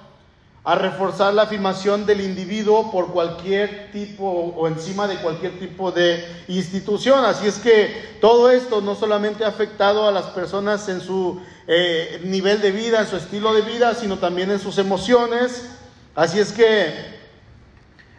a 0.66 0.76
reforzar 0.76 1.34
la 1.34 1.42
afirmación 1.44 2.06
del 2.06 2.22
individuo 2.22 2.90
por 2.90 3.12
cualquier 3.12 3.92
tipo 3.92 4.24
o 4.24 4.68
encima 4.68 5.08
de 5.08 5.18
cualquier 5.18 5.60
tipo 5.60 5.92
de 5.92 6.26
institución. 6.48 7.26
Así 7.26 7.48
es 7.48 7.60
que 7.60 8.18
todo 8.22 8.50
esto 8.50 8.80
no 8.80 8.96
solamente 8.96 9.44
ha 9.44 9.50
afectado 9.50 10.08
a 10.08 10.12
las 10.12 10.28
personas 10.28 10.88
en 10.88 11.02
su 11.02 11.42
eh, 11.68 12.22
nivel 12.24 12.62
de 12.62 12.72
vida, 12.72 13.02
en 13.02 13.08
su 13.08 13.18
estilo 13.18 13.54
de 13.54 13.62
vida, 13.62 13.94
sino 13.94 14.20
también 14.20 14.52
en 14.52 14.60
sus 14.60 14.78
emociones. 14.78 15.70
Así 16.16 16.40
es 16.40 16.54
que 16.54 16.94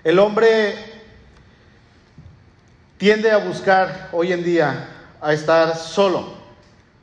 el 0.02 0.18
hombre 0.18 0.76
tiende 2.98 3.30
a 3.30 3.38
buscar 3.38 4.10
hoy 4.12 4.32
en 4.32 4.44
día 4.44 4.90
a 5.22 5.32
estar 5.32 5.74
solo. 5.78 6.34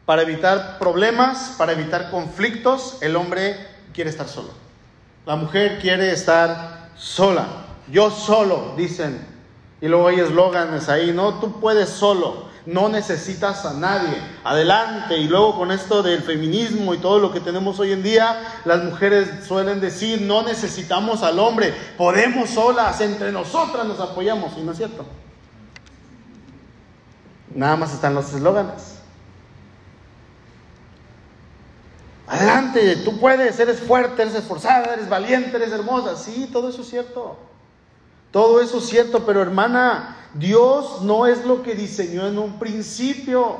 Para 0.06 0.22
evitar 0.22 0.78
problemas, 0.78 1.56
para 1.58 1.72
evitar 1.72 2.12
conflictos, 2.12 3.00
el 3.02 3.16
hombre 3.16 3.56
quiere 3.92 4.12
estar 4.12 4.28
solo. 4.28 4.61
La 5.26 5.36
mujer 5.36 5.80
quiere 5.80 6.12
estar 6.12 6.90
sola. 6.98 7.48
Yo 7.92 8.10
solo, 8.10 8.74
dicen. 8.76 9.28
Y 9.82 9.88
luego 9.88 10.08
hay 10.08 10.20
eslóganes 10.20 10.90
ahí, 10.90 11.12
no, 11.12 11.40
tú 11.40 11.60
puedes 11.60 11.90
solo, 11.90 12.46
no 12.68 12.88
necesitas 12.88 13.66
a 13.66 13.74
nadie. 13.74 14.16
Adelante. 14.44 15.18
Y 15.18 15.28
luego 15.28 15.56
con 15.58 15.72
esto 15.72 16.04
del 16.04 16.22
feminismo 16.22 16.94
y 16.94 17.00
todo 17.00 17.20
lo 17.20 17.32
que 17.32 17.40
tenemos 17.40 17.80
hoy 17.80 17.92
en 17.92 18.04
día, 18.04 18.42
las 18.66 18.84
mujeres 18.84 19.46
suelen 19.48 19.82
decir, 19.82 20.22
no 20.22 20.44
necesitamos 20.44 21.24
al 21.24 21.40
hombre, 21.40 21.74
podemos 21.98 22.52
solas, 22.52 23.02
entre 23.02 23.32
nosotras 23.32 23.86
nos 23.86 24.00
apoyamos. 24.00 24.54
Y 24.58 24.62
no 24.62 24.72
es 24.72 24.78
cierto. 24.78 25.06
Nada 27.54 27.76
más 27.76 27.94
están 27.94 28.14
los 28.14 28.34
eslóganes. 28.34 29.01
Adelante, 32.32 32.96
tú 33.04 33.20
puedes, 33.20 33.60
eres 33.60 33.82
fuerte, 33.82 34.22
eres 34.22 34.36
esforzada, 34.36 34.94
eres 34.94 35.10
valiente, 35.10 35.58
eres 35.58 35.74
hermosa. 35.74 36.16
Sí, 36.16 36.50
todo 36.50 36.70
eso 36.70 36.82
es 36.82 36.90
cierto. 36.90 37.36
Todo 38.32 38.62
eso 38.62 38.78
es 38.78 38.86
cierto, 38.86 39.26
pero 39.26 39.42
hermana, 39.42 40.16
Dios 40.34 41.02
no 41.02 41.28
es 41.28 41.44
lo 41.44 41.62
que 41.62 41.76
diseñó 41.76 42.26
en 42.26 42.38
un 42.38 42.58
principio. 42.58 43.58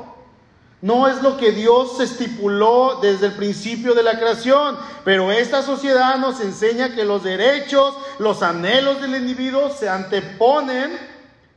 No 0.80 1.06
es 1.06 1.20
lo 1.20 1.36
que 1.36 1.52
Dios 1.52 2.00
estipuló 2.00 2.98
desde 3.02 3.26
el 3.26 3.32
principio 3.34 3.92
de 3.92 4.04
la 4.04 4.18
creación, 4.18 4.78
pero 5.04 5.30
esta 5.30 5.62
sociedad 5.62 6.16
nos 6.16 6.40
enseña 6.40 6.94
que 6.94 7.04
los 7.04 7.22
derechos, 7.22 7.94
los 8.18 8.42
anhelos 8.42 9.02
del 9.02 9.16
individuo 9.16 9.68
se 9.68 9.90
anteponen 9.90 10.98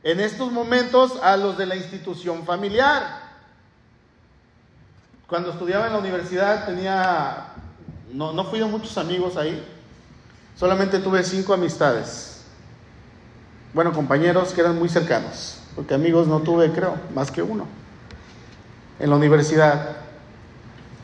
en 0.02 0.20
estos 0.20 0.52
momentos 0.52 1.12
a 1.22 1.38
los 1.38 1.56
de 1.56 1.64
la 1.64 1.76
institución 1.76 2.44
familiar. 2.44 3.25
Cuando 5.26 5.50
estudiaba 5.50 5.88
en 5.88 5.92
la 5.92 5.98
universidad 5.98 6.66
tenía, 6.66 7.48
no, 8.12 8.32
no 8.32 8.44
fui 8.44 8.60
a 8.60 8.66
muchos 8.66 8.96
amigos 8.96 9.36
ahí, 9.36 9.60
solamente 10.56 11.00
tuve 11.00 11.24
cinco 11.24 11.52
amistades. 11.52 12.42
Bueno, 13.74 13.92
compañeros 13.92 14.52
que 14.52 14.60
eran 14.60 14.78
muy 14.78 14.88
cercanos, 14.88 15.58
porque 15.74 15.94
amigos 15.94 16.28
no 16.28 16.40
tuve, 16.40 16.70
creo, 16.70 16.94
más 17.12 17.32
que 17.32 17.42
uno, 17.42 17.66
en 19.00 19.10
la 19.10 19.16
universidad. 19.16 19.96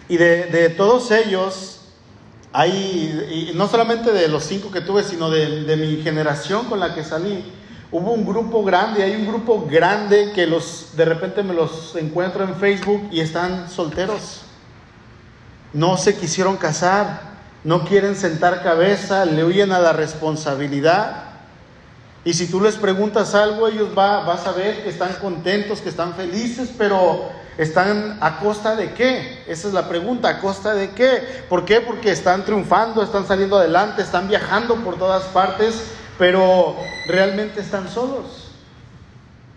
Y 0.09 0.17
de, 0.19 0.45
de 0.47 0.69
todos 0.69 1.11
ellos, 1.11 1.81
hay, 2.53 3.51
y 3.51 3.57
no 3.57 3.67
solamente 3.67 4.13
de 4.13 4.29
los 4.29 4.45
cinco 4.45 4.71
que 4.71 4.83
tuve, 4.83 5.03
sino 5.03 5.31
de, 5.31 5.65
de 5.65 5.77
mi 5.77 6.01
generación 6.01 6.67
con 6.67 6.79
la 6.79 6.95
que 6.95 7.03
salí, 7.03 7.53
Hubo 7.93 8.13
un 8.13 8.25
grupo 8.25 8.65
grande, 8.65 9.03
hay 9.03 9.15
un 9.15 9.27
grupo 9.27 9.67
grande 9.71 10.33
que 10.35 10.47
los 10.47 10.97
de 10.97 11.05
repente 11.05 11.43
me 11.43 11.53
los 11.53 11.95
encuentro 11.95 12.43
en 12.43 12.55
Facebook 12.55 13.07
y 13.11 13.21
están 13.21 13.69
solteros. 13.69 14.41
No 15.75 15.99
se 15.99 16.17
quisieron 16.17 16.57
casar, 16.57 17.21
no 17.65 17.85
quieren 17.85 18.17
sentar 18.17 18.63
cabeza, 18.63 19.27
le 19.27 19.45
huyen 19.45 19.73
a 19.73 19.79
la 19.79 19.93
responsabilidad. 19.93 21.25
Y 22.25 22.33
si 22.33 22.47
tú 22.47 22.63
les 22.63 22.77
preguntas 22.77 23.35
algo, 23.35 23.69
ellos 23.69 23.91
va, 23.97 24.25
vas 24.25 24.47
a 24.47 24.53
ver 24.53 24.83
que 24.83 24.89
están 24.89 25.13
contentos, 25.21 25.83
que 25.83 25.91
están 25.91 26.15
felices, 26.15 26.71
pero 26.79 27.29
están 27.59 28.17
a 28.23 28.39
costa 28.39 28.75
de 28.75 28.95
qué? 28.95 29.45
Esa 29.47 29.69
es 29.69 29.75
la 29.75 29.87
pregunta, 29.91 30.31
¿a 30.31 30.41
costa 30.41 30.73
de 30.73 30.93
qué? 30.93 31.45
¿Por 31.47 31.67
qué? 31.67 31.83
Porque 31.83 32.11
están 32.11 32.47
triunfando, 32.47 33.03
están 33.03 33.27
saliendo 33.27 33.59
adelante, 33.59 34.01
están 34.01 34.29
viajando 34.29 34.77
por 34.77 34.97
todas 34.97 35.25
partes, 35.25 35.83
pero 36.23 36.77
realmente 37.09 37.61
están 37.61 37.89
solos. 37.89 38.53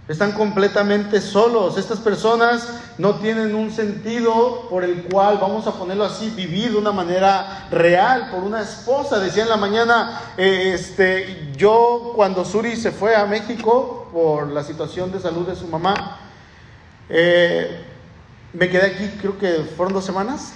Están 0.08 0.32
completamente 0.32 1.22
solos. 1.22 1.78
Estas 1.78 2.00
personas 2.00 2.68
no 2.98 3.18
tienen 3.18 3.54
un 3.54 3.70
sentido 3.70 4.68
por 4.68 4.84
el 4.84 5.04
cual, 5.04 5.38
vamos 5.40 5.68
a 5.68 5.74
ponerlo 5.74 6.06
así, 6.06 6.32
vivir 6.32 6.72
de 6.72 6.78
una 6.78 6.92
manera 6.92 7.68
real 7.70 8.32
por 8.32 8.44
una 8.44 8.64
esposa. 8.64 9.20
Decía 9.20 9.44
en 9.44 9.50
la 9.50 9.58
mañana, 9.58 10.20
eh, 10.38 10.72
este, 10.74 11.54
yo 11.56 12.14
cuando 12.16 12.44
Suri 12.44 12.76
se 12.76 12.92
fue 12.92 13.16
a 13.16 13.28
México 13.28 14.10
por 14.12 14.48
la 14.48 14.64
situación 14.64 15.12
de 15.12 15.20
salud 15.20 15.46
de 15.46 15.56
su 15.56 15.68
mamá, 15.68 16.20
eh, 17.10 17.86
Me 18.54 18.70
quedé 18.70 18.88
aquí, 18.88 19.08
creo 19.22 19.38
que 19.38 19.70
fueron 19.78 19.94
dos 19.94 20.06
semanas, 20.06 20.54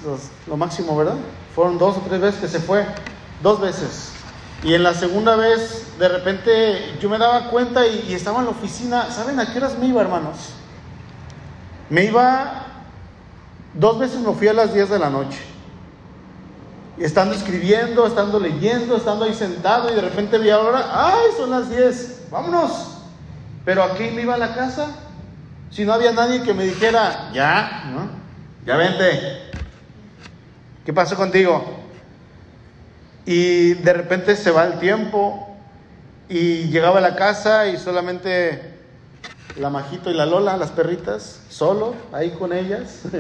lo 0.47 0.57
máximo, 0.57 0.97
¿verdad? 0.97 1.17
Fueron 1.53 1.77
dos 1.77 1.97
o 1.97 2.01
tres 2.07 2.19
veces 2.19 2.41
que 2.41 2.47
se 2.47 2.59
fue, 2.59 2.83
dos 3.43 3.61
veces. 3.61 4.18
Y 4.63 4.73
en 4.73 4.83
la 4.83 4.93
segunda 4.93 5.35
vez, 5.35 5.97
de 5.97 6.09
repente, 6.09 6.97
yo 6.99 7.09
me 7.09 7.17
daba 7.17 7.49
cuenta 7.49 7.87
y, 7.87 8.13
estaba 8.13 8.39
en 8.39 8.45
la 8.45 8.51
oficina. 8.51 9.09
¿Saben 9.09 9.39
a 9.39 9.51
qué 9.51 9.59
horas 9.59 9.77
me 9.77 9.87
iba, 9.87 10.01
hermanos? 10.01 10.53
Me 11.89 12.05
iba, 12.05 12.65
dos 13.73 13.97
veces 13.97 14.19
me 14.19 14.33
fui 14.33 14.47
a 14.47 14.53
las 14.53 14.73
10 14.73 14.89
de 14.89 14.99
la 14.99 15.09
noche. 15.09 15.39
Y 16.97 17.05
estando 17.05 17.33
escribiendo, 17.33 18.05
estando 18.05 18.39
leyendo, 18.39 18.97
estando 18.97 19.23
ahí 19.23 19.33
sentado 19.33 19.89
y 19.89 19.95
de 19.95 20.01
repente 20.01 20.37
vi 20.37 20.49
ahora, 20.49 20.89
¡ay, 20.91 21.31
son 21.37 21.51
las 21.51 21.69
10! 21.69 22.27
¡Vámonos! 22.29 22.97
Pero 23.63 23.83
aquí 23.83 24.09
me 24.13 24.23
iba 24.23 24.35
a 24.35 24.37
la 24.37 24.53
casa 24.53 24.87
si 25.71 25.85
no 25.85 25.93
había 25.93 26.11
nadie 26.11 26.43
que 26.43 26.53
me 26.53 26.65
dijera, 26.65 27.31
ya. 27.33 28.09
Ya 28.65 28.75
vente. 28.75 29.51
¿Qué 30.85 30.91
pasó 30.91 31.15
contigo? 31.15 31.78
Y 33.31 33.75
de 33.75 33.93
repente 33.93 34.35
se 34.35 34.49
va 34.49 34.65
el 34.65 34.79
tiempo 34.79 35.55
y 36.27 36.63
llegaba 36.69 36.97
a 36.97 37.01
la 37.01 37.15
casa 37.15 37.67
y 37.67 37.77
solamente 37.77 38.73
la 39.55 39.69
Majito 39.69 40.09
y 40.09 40.15
la 40.15 40.25
Lola, 40.25 40.57
las 40.57 40.71
perritas, 40.71 41.39
solo, 41.47 41.93
ahí 42.11 42.31
con 42.31 42.53
ellas. 42.53 43.03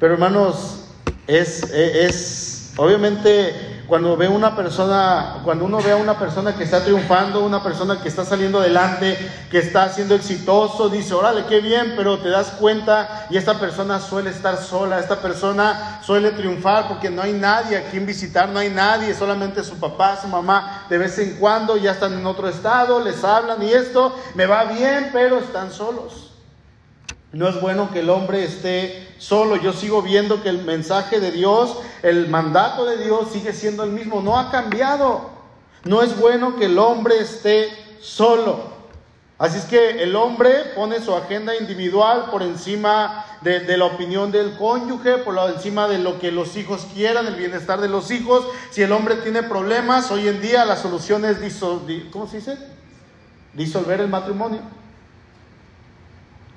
Pero 0.00 0.14
hermanos, 0.14 0.86
es, 1.26 1.64
es 1.64 2.72
obviamente 2.78 3.69
cuando 3.90 4.16
ve 4.16 4.28
una 4.28 4.54
persona, 4.54 5.40
cuando 5.42 5.64
uno 5.64 5.78
ve 5.82 5.90
a 5.90 5.96
una 5.96 6.16
persona 6.16 6.54
que 6.54 6.62
está 6.62 6.84
triunfando, 6.84 7.44
una 7.44 7.60
persona 7.60 8.00
que 8.00 8.08
está 8.08 8.24
saliendo 8.24 8.60
adelante, 8.60 9.18
que 9.50 9.58
está 9.58 9.92
siendo 9.92 10.14
exitoso, 10.14 10.88
dice, 10.88 11.12
órale, 11.12 11.44
qué 11.46 11.60
bien, 11.60 11.94
pero 11.96 12.20
te 12.20 12.28
das 12.28 12.52
cuenta 12.52 13.26
y 13.30 13.36
esta 13.36 13.58
persona 13.58 13.98
suele 13.98 14.30
estar 14.30 14.58
sola, 14.58 15.00
esta 15.00 15.16
persona 15.16 16.00
suele 16.04 16.30
triunfar 16.30 16.86
porque 16.86 17.10
no 17.10 17.20
hay 17.20 17.32
nadie 17.32 17.78
a 17.78 17.90
quien 17.90 18.06
visitar, 18.06 18.48
no 18.48 18.60
hay 18.60 18.70
nadie, 18.70 19.12
solamente 19.12 19.64
su 19.64 19.76
papá, 19.80 20.16
su 20.22 20.28
mamá, 20.28 20.86
de 20.88 20.96
vez 20.96 21.18
en 21.18 21.34
cuando 21.34 21.76
ya 21.76 21.90
están 21.90 22.12
en 22.12 22.24
otro 22.24 22.48
estado, 22.48 23.02
les 23.02 23.24
hablan 23.24 23.60
y 23.60 23.72
esto, 23.72 24.14
me 24.34 24.46
va 24.46 24.66
bien, 24.66 25.10
pero 25.12 25.40
están 25.40 25.72
solos. 25.72 26.29
No 27.32 27.48
es 27.48 27.60
bueno 27.60 27.90
que 27.92 28.00
el 28.00 28.10
hombre 28.10 28.44
esté 28.44 29.08
solo. 29.18 29.56
Yo 29.56 29.72
sigo 29.72 30.02
viendo 30.02 30.42
que 30.42 30.48
el 30.48 30.64
mensaje 30.64 31.20
de 31.20 31.30
Dios, 31.30 31.76
el 32.02 32.28
mandato 32.28 32.84
de 32.84 33.04
Dios 33.04 33.28
sigue 33.32 33.52
siendo 33.52 33.84
el 33.84 33.90
mismo. 33.90 34.20
No 34.20 34.38
ha 34.38 34.50
cambiado. 34.50 35.30
No 35.84 36.02
es 36.02 36.18
bueno 36.18 36.56
que 36.56 36.66
el 36.66 36.78
hombre 36.78 37.20
esté 37.20 37.68
solo. 38.00 38.80
Así 39.38 39.56
es 39.56 39.64
que 39.64 40.02
el 40.02 40.16
hombre 40.16 40.50
pone 40.74 41.00
su 41.00 41.14
agenda 41.14 41.56
individual 41.56 42.26
por 42.30 42.42
encima 42.42 43.24
de, 43.40 43.76
la 43.78 43.86
opinión 43.86 44.30
del 44.30 44.54
cónyuge, 44.58 45.16
por 45.18 45.34
encima 45.50 45.88
de 45.88 45.98
lo 45.98 46.18
que 46.18 46.30
los 46.30 46.56
hijos 46.56 46.86
quieran, 46.92 47.26
el 47.26 47.36
bienestar 47.36 47.80
de 47.80 47.88
los 47.88 48.10
hijos. 48.10 48.44
Si 48.70 48.82
el 48.82 48.92
hombre 48.92 49.16
tiene 49.16 49.42
problemas, 49.42 50.10
hoy 50.10 50.28
en 50.28 50.42
día 50.42 50.66
la 50.66 50.76
solución 50.76 51.24
es 51.24 51.38
¿cómo 52.10 52.26
se 52.26 52.36
dice? 52.36 52.58
disolver 53.54 54.00
el 54.00 54.08
matrimonio. 54.08 54.60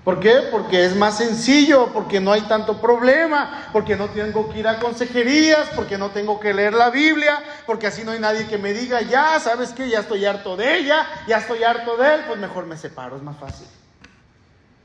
¿Por 0.04 0.20
qué? 0.20 0.50
Porque 0.52 0.86
es 0.86 0.96
más 0.98 1.18
sencillo, 1.18 1.90
porque 1.94 2.20
no 2.20 2.34
hay 2.34 2.42
tanto 2.42 2.82
problema, 2.82 3.70
porque 3.72 3.96
no 3.96 4.10
tengo 4.10 4.50
que 4.52 4.60
ir 4.60 4.68
a 4.68 4.80
consejerías, 4.80 5.70
porque 5.76 5.98
no 5.98 6.10
tengo 6.10 6.42
que 6.42 6.54
leer 6.54 6.74
la 6.74 6.90
Biblia, 6.90 7.42
porque 7.66 7.88
así 7.88 8.04
no 8.04 8.12
hay 8.12 8.20
nadie 8.20 8.46
que 8.48 8.58
me 8.58 8.74
diga, 8.74 9.02
ya, 9.02 9.40
¿sabes 9.40 9.72
qué? 9.72 9.88
Ya 9.88 10.02
estoy 10.02 10.26
harto 10.26 10.58
de 10.58 10.78
ella, 10.78 11.08
ya 11.26 11.38
estoy 11.38 11.64
harto 11.64 11.96
de 11.96 12.16
él, 12.16 12.22
pues 12.28 12.38
mejor 12.38 12.66
me 12.66 12.76
separo, 12.76 13.16
es 13.16 13.24
más 13.24 13.38
fácil. 13.38 13.68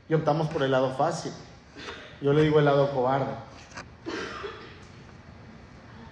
Y 0.07 0.13
optamos 0.13 0.47
por 0.47 0.63
el 0.63 0.71
lado 0.71 0.95
fácil. 0.95 1.33
Yo 2.21 2.31
le 2.31 2.43
digo 2.43 2.59
el 2.59 2.65
lado 2.65 2.89
cobarde. 2.91 3.33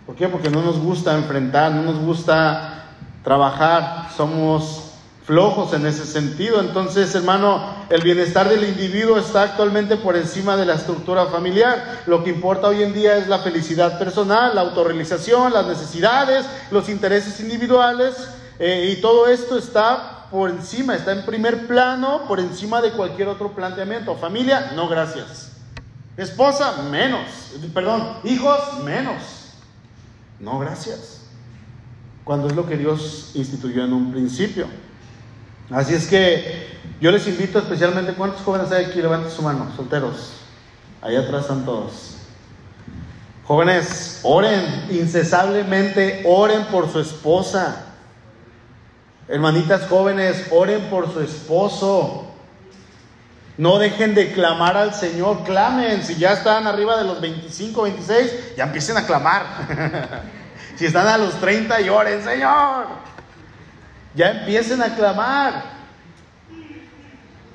¿Por 0.06 0.16
qué? 0.16 0.28
Porque 0.28 0.50
no 0.50 0.62
nos 0.62 0.80
gusta 0.80 1.16
enfrentar, 1.16 1.72
no 1.72 1.82
nos 1.82 2.00
gusta 2.00 2.92
trabajar, 3.24 4.10
somos 4.16 4.87
flojos 5.28 5.74
en 5.74 5.86
ese 5.86 6.06
sentido. 6.06 6.62
Entonces, 6.62 7.14
hermano, 7.14 7.62
el 7.90 8.02
bienestar 8.02 8.48
del 8.48 8.64
individuo 8.64 9.20
está 9.20 9.44
actualmente 9.44 9.98
por 9.98 10.16
encima 10.16 10.56
de 10.56 10.66
la 10.66 10.76
estructura 10.76 11.26
familiar. 11.26 12.00
Lo 12.06 12.24
que 12.24 12.30
importa 12.30 12.70
hoy 12.70 12.82
en 12.82 12.94
día 12.94 13.18
es 13.18 13.28
la 13.28 13.40
felicidad 13.40 14.00
personal, 14.00 14.56
la 14.56 14.62
autorrealización, 14.62 15.52
las 15.52 15.68
necesidades, 15.68 16.46
los 16.72 16.88
intereses 16.88 17.42
individuales 17.42 18.16
eh, 18.58 18.96
y 18.98 19.02
todo 19.02 19.28
esto 19.28 19.58
está 19.58 20.28
por 20.32 20.50
encima, 20.50 20.96
está 20.96 21.12
en 21.12 21.26
primer 21.26 21.68
plano, 21.68 22.22
por 22.26 22.40
encima 22.40 22.82
de 22.82 22.92
cualquier 22.92 23.28
otro 23.28 23.52
planteamiento. 23.52 24.16
Familia, 24.16 24.72
no 24.76 24.88
gracias. 24.88 25.52
Esposa, 26.16 26.84
menos. 26.90 27.52
Perdón, 27.74 28.14
hijos, 28.24 28.60
menos. 28.86 29.22
No 30.40 30.58
gracias. 30.58 31.24
Cuando 32.24 32.48
es 32.48 32.56
lo 32.56 32.66
que 32.66 32.78
Dios 32.78 33.32
instituyó 33.36 33.84
en 33.84 33.92
un 33.92 34.12
principio. 34.12 34.68
Así 35.70 35.94
es 35.94 36.08
que 36.08 36.78
yo 37.02 37.12
les 37.12 37.28
invito 37.28 37.60
especialmente, 37.60 38.14
¿cuántos 38.14 38.42
jóvenes 38.42 38.72
hay 38.72 38.86
aquí? 38.86 39.02
Levanten 39.02 39.32
su 39.32 39.42
mano, 39.42 39.72
solteros. 39.76 40.34
Allá 41.02 41.20
atrás 41.20 41.42
están 41.42 41.66
todos. 41.66 42.16
Jóvenes, 43.46 44.22
oren 44.24 44.88
incesablemente, 44.90 46.24
oren 46.26 46.66
por 46.66 46.92
su 46.92 47.00
esposa. 47.00 47.86
Hermanitas 49.28 49.88
jóvenes, 49.88 50.48
oren 50.52 50.90
por 50.90 51.12
su 51.12 51.20
esposo. 51.20 52.24
No 53.58 53.78
dejen 53.78 54.16
de 54.16 54.32
clamar 54.32 54.78
al 54.78 54.94
Señor, 54.94 55.44
clamen. 55.44 56.04
Si 56.04 56.16
ya 56.16 56.34
están 56.34 56.66
arriba 56.66 56.98
de 56.98 57.04
los 57.04 57.20
25, 57.20 57.82
26, 57.84 58.56
ya 58.56 58.64
empiecen 58.64 58.96
a 58.98 59.06
clamar. 59.06 59.44
si 60.78 60.86
están 60.86 61.08
a 61.08 61.18
los 61.18 61.34
30, 61.42 61.82
lloren, 61.82 62.24
Señor 62.24 63.17
ya 64.18 64.32
empiecen 64.32 64.82
a 64.82 64.96
clamar. 64.96 65.78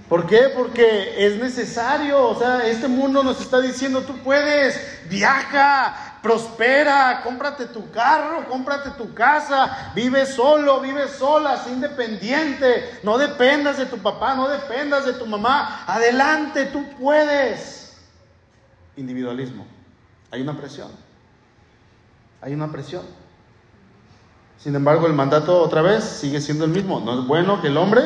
¿Por 0.08 0.26
qué? 0.26 0.52
Porque 0.54 1.26
es 1.26 1.36
necesario, 1.36 2.28
o 2.28 2.38
sea, 2.38 2.66
este 2.66 2.86
mundo 2.86 3.22
nos 3.22 3.40
está 3.40 3.60
diciendo, 3.60 4.02
tú 4.02 4.16
puedes, 4.18 5.08
viaja, 5.08 6.18
prospera, 6.22 7.22
cómprate 7.24 7.66
tu 7.66 7.90
carro, 7.90 8.46
cómprate 8.46 8.90
tu 8.90 9.12
casa, 9.14 9.92
vive 9.94 10.26
solo, 10.26 10.80
vive 10.80 11.08
sola, 11.08 11.56
sé 11.56 11.70
independiente, 11.70 13.00
no 13.02 13.18
dependas 13.18 13.78
de 13.78 13.86
tu 13.86 13.98
papá, 13.98 14.34
no 14.34 14.48
dependas 14.48 15.06
de 15.06 15.14
tu 15.14 15.26
mamá, 15.26 15.84
adelante, 15.86 16.66
tú 16.66 16.84
puedes. 17.00 17.96
Individualismo, 18.96 19.66
hay 20.30 20.42
una 20.42 20.56
presión, 20.56 20.90
hay 22.40 22.52
una 22.54 22.70
presión. 22.70 23.21
Sin 24.62 24.76
embargo, 24.76 25.08
el 25.08 25.12
mandato 25.12 25.60
otra 25.60 25.82
vez 25.82 26.04
sigue 26.04 26.40
siendo 26.40 26.64
el 26.64 26.70
mismo. 26.70 27.00
No 27.00 27.20
es 27.20 27.26
bueno 27.26 27.60
que 27.60 27.66
el 27.66 27.76
hombre 27.76 28.02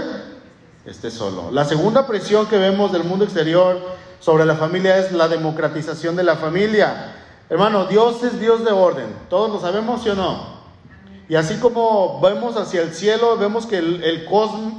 esté 0.87 1.11
solo. 1.11 1.51
La 1.51 1.67
segunda 1.67 2.07
presión 2.07 2.47
que 2.47 2.57
vemos 2.57 2.93
del 2.93 3.05
mundo 3.05 3.27
exterior 3.27 3.79
sobre 4.21 4.47
la 4.47 4.55
familia 4.55 4.97
es 4.97 5.13
la 5.13 5.29
democratización 5.29 6.17
de 6.17 6.23
la 6.23 6.37
familia. 6.37 7.15
Hermano, 7.51 7.85
Dios 7.85 8.23
es 8.25 8.41
Dios 8.41 8.65
de 8.65 8.71
orden. 8.71 9.15
¿Todos 9.29 9.51
lo 9.51 9.61
sabemos, 9.61 10.03
sí 10.03 10.09
o 10.09 10.15
no? 10.15 10.57
Y 11.29 11.35
así 11.35 11.57
como 11.57 12.21
vemos 12.21 12.57
hacia 12.57 12.81
el 12.81 12.95
cielo, 12.95 13.37
vemos 13.37 13.67
que 13.67 13.77
el, 13.77 14.03
el, 14.03 14.27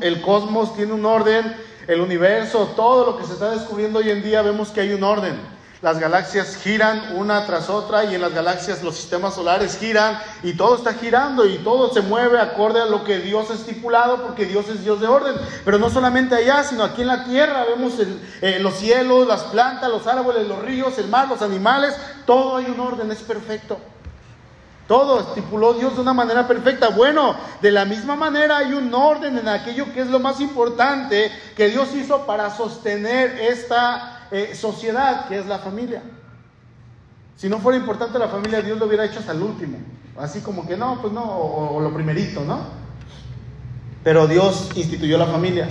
el 0.01 0.21
cosmos 0.21 0.75
tiene 0.75 0.93
un 0.93 1.05
orden, 1.05 1.55
el 1.87 2.01
universo, 2.01 2.71
todo 2.75 3.05
lo 3.05 3.17
que 3.17 3.25
se 3.25 3.33
está 3.33 3.51
descubriendo 3.51 3.99
hoy 3.99 4.09
en 4.09 4.23
día, 4.23 4.41
vemos 4.41 4.69
que 4.69 4.81
hay 4.81 4.93
un 4.93 5.03
orden. 5.03 5.35
Las 5.81 5.99
galaxias 5.99 6.57
giran 6.57 7.15
una 7.17 7.45
tras 7.45 7.69
otra 7.69 8.05
y 8.05 8.15
en 8.15 8.21
las 8.21 8.33
galaxias 8.33 8.81
los 8.81 8.95
sistemas 8.95 9.35
solares 9.35 9.77
giran 9.77 10.17
y 10.41 10.53
todo 10.53 10.75
está 10.75 10.95
girando 10.95 11.45
y 11.45 11.59
todo 11.59 11.93
se 11.93 12.01
mueve 12.01 12.39
acorde 12.39 12.81
a 12.81 12.87
lo 12.87 13.03
que 13.03 13.19
Dios 13.19 13.51
ha 13.51 13.53
estipulado 13.53 14.23
porque 14.23 14.45
Dios 14.45 14.67
es 14.69 14.83
Dios 14.83 14.99
de 14.99 15.07
orden. 15.07 15.35
Pero 15.63 15.77
no 15.77 15.91
solamente 15.91 16.33
allá, 16.33 16.63
sino 16.63 16.83
aquí 16.83 17.01
en 17.01 17.07
la 17.07 17.25
tierra 17.25 17.63
vemos 17.65 17.93
eh, 18.41 18.57
los 18.59 18.73
cielos, 18.73 19.27
las 19.27 19.43
plantas, 19.43 19.91
los 19.91 20.07
árboles, 20.07 20.47
los 20.47 20.59
ríos, 20.63 20.97
el 20.97 21.09
mar, 21.09 21.27
los 21.27 21.43
animales, 21.43 21.95
todo 22.25 22.57
hay 22.57 22.65
un 22.65 22.79
orden, 22.79 23.11
es 23.11 23.19
perfecto. 23.19 23.77
Todo 24.87 25.19
estipuló 25.19 25.73
Dios 25.73 25.95
de 25.95 26.01
una 26.01 26.13
manera 26.13 26.47
perfecta. 26.47 26.89
Bueno, 26.89 27.35
de 27.61 27.71
la 27.71 27.85
misma 27.85 28.15
manera 28.15 28.57
hay 28.57 28.73
un 28.73 28.91
orden 28.93 29.37
en 29.37 29.47
aquello 29.47 29.93
que 29.93 30.01
es 30.01 30.07
lo 30.07 30.17
más 30.17 30.39
importante 30.39 31.31
que 31.55 31.69
Dios 31.69 31.93
hizo 31.93 32.25
para 32.25 32.55
sostener 32.55 33.37
esta 33.41 34.16
eh, 34.31 34.55
sociedad 34.55 35.27
que 35.27 35.39
es 35.39 35.45
la 35.45 35.59
familia. 35.59 36.01
Si 37.35 37.47
no 37.49 37.59
fuera 37.59 37.77
importante 37.77 38.17
la 38.17 38.27
familia, 38.27 38.61
Dios 38.61 38.79
lo 38.79 38.87
hubiera 38.87 39.05
hecho 39.05 39.19
hasta 39.19 39.31
el 39.31 39.41
último. 39.41 39.77
Así 40.17 40.41
como 40.41 40.67
que 40.67 40.75
no, 40.75 40.99
pues 41.01 41.13
no, 41.13 41.23
o, 41.23 41.79
lo 41.79 41.93
primerito, 41.93 42.43
¿no? 42.43 42.59
Pero 44.03 44.25
Dios 44.27 44.71
instituyó 44.75 45.17
la 45.17 45.27
familia. 45.27 45.67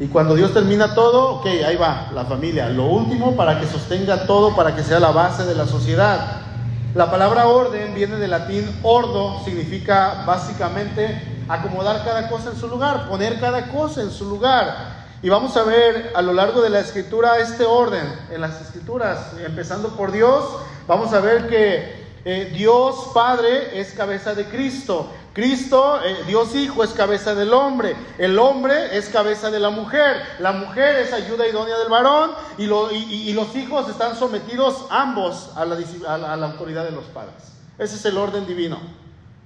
Y 0.00 0.06
cuando 0.06 0.34
Dios 0.34 0.54
termina 0.54 0.94
todo, 0.94 1.34
ok, 1.34 1.46
ahí 1.66 1.76
va, 1.76 2.10
la 2.14 2.24
familia. 2.24 2.68
Lo 2.70 2.86
último 2.86 3.36
para 3.36 3.60
que 3.60 3.66
sostenga 3.66 4.26
todo, 4.26 4.56
para 4.56 4.74
que 4.74 4.82
sea 4.82 4.98
la 4.98 5.10
base 5.10 5.44
de 5.44 5.54
la 5.54 5.66
sociedad. 5.66 6.40
La 6.94 7.10
palabra 7.10 7.46
orden 7.48 7.94
viene 7.94 8.16
del 8.16 8.30
latín 8.30 8.64
ordo, 8.82 9.44
significa 9.44 10.22
básicamente 10.26 11.44
acomodar 11.48 12.04
cada 12.04 12.28
cosa 12.28 12.50
en 12.50 12.56
su 12.56 12.68
lugar, 12.68 13.08
poner 13.08 13.38
cada 13.38 13.68
cosa 13.68 14.00
en 14.00 14.10
su 14.10 14.24
lugar. 14.24 14.93
Y 15.24 15.30
vamos 15.30 15.56
a 15.56 15.62
ver 15.62 16.12
a 16.14 16.20
lo 16.20 16.34
largo 16.34 16.60
de 16.60 16.68
la 16.68 16.80
escritura 16.80 17.38
este 17.38 17.64
orden 17.64 18.04
en 18.30 18.42
las 18.42 18.60
escrituras, 18.60 19.32
empezando 19.42 19.96
por 19.96 20.12
Dios, 20.12 20.44
vamos 20.86 21.14
a 21.14 21.20
ver 21.20 21.48
que 21.48 22.04
eh, 22.26 22.52
Dios 22.54 23.08
Padre 23.14 23.80
es 23.80 23.94
cabeza 23.94 24.34
de 24.34 24.44
Cristo, 24.44 25.08
Cristo, 25.32 25.98
eh, 26.04 26.24
Dios 26.26 26.54
Hijo, 26.54 26.84
es 26.84 26.90
cabeza 26.90 27.34
del 27.34 27.54
hombre. 27.54 27.96
El 28.18 28.38
hombre 28.38 28.98
es 28.98 29.08
cabeza 29.08 29.50
de 29.50 29.60
la 29.60 29.70
mujer. 29.70 30.20
La 30.40 30.52
mujer 30.52 30.96
es 30.96 31.14
ayuda 31.14 31.48
idónea 31.48 31.78
del 31.78 31.88
varón. 31.88 32.32
Y, 32.58 32.66
los 33.32 33.56
hijos 33.56 33.88
están 33.88 34.16
sometidos 34.16 34.84
ambos 34.90 35.52
a 35.56 35.64
la, 35.64 35.78
a 36.06 36.34
autoridad 36.34 36.84
de 36.84 36.90
los 36.92 37.06
padres. 37.06 37.54
Ese 37.78 37.96
es 37.96 38.04
el 38.04 38.18
orden 38.18 38.46
divino. 38.46 38.78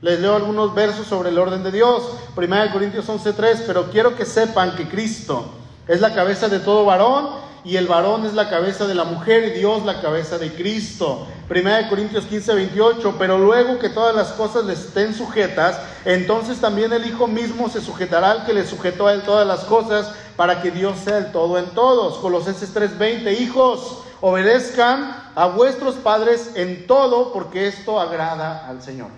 Les 0.00 0.18
leo 0.18 0.34
algunos 0.34 0.74
versos 0.74 1.06
sobre 1.06 1.28
el 1.28 1.38
orden 1.38 1.62
de 1.62 1.70
Dios. 1.70 2.02
Primera 2.34 2.64
de 2.64 2.72
Corintios 2.72 3.08
11:3. 3.08 3.62
Pero 3.64 3.92
quiero 3.92 4.16
que 4.16 4.26
sepan 4.26 4.74
que 4.74 4.88
Cristo 4.88 5.54
es 5.88 6.00
la 6.00 6.14
cabeza 6.14 6.48
de 6.48 6.60
todo 6.60 6.84
varón 6.84 7.48
y 7.64 7.76
el 7.76 7.86
varón 7.86 8.24
es 8.24 8.34
la 8.34 8.48
cabeza 8.48 8.86
de 8.86 8.94
la 8.94 9.04
mujer 9.04 9.44
y 9.44 9.58
Dios 9.58 9.84
la 9.84 10.00
cabeza 10.00 10.38
de 10.38 10.52
Cristo. 10.54 11.26
Primera 11.48 11.78
de 11.78 11.88
Corintios 11.88 12.26
15, 12.26 12.54
28, 12.54 13.16
pero 13.18 13.38
luego 13.38 13.78
que 13.78 13.88
todas 13.88 14.14
las 14.14 14.28
cosas 14.28 14.64
le 14.64 14.74
estén 14.74 15.14
sujetas, 15.14 15.80
entonces 16.04 16.60
también 16.60 16.92
el 16.92 17.06
Hijo 17.06 17.26
mismo 17.26 17.68
se 17.68 17.80
sujetará 17.80 18.30
al 18.30 18.46
que 18.46 18.52
le 18.52 18.66
sujetó 18.66 19.06
a 19.06 19.14
él 19.14 19.22
todas 19.22 19.46
las 19.46 19.60
cosas 19.60 20.12
para 20.36 20.62
que 20.62 20.70
Dios 20.70 20.98
sea 21.00 21.18
el 21.18 21.32
todo 21.32 21.58
en 21.58 21.66
todos. 21.70 22.18
Colosenses 22.18 22.72
3:20, 22.74 23.32
hijos, 23.40 23.98
obedezcan 24.20 25.30
a 25.34 25.46
vuestros 25.46 25.96
padres 25.96 26.52
en 26.54 26.86
todo 26.86 27.32
porque 27.32 27.66
esto 27.66 27.98
agrada 27.98 28.68
al 28.68 28.82
Señor. 28.82 29.08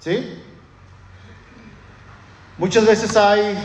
¿Sí? 0.00 0.42
Muchas 2.58 2.86
veces 2.86 3.16
hay 3.16 3.56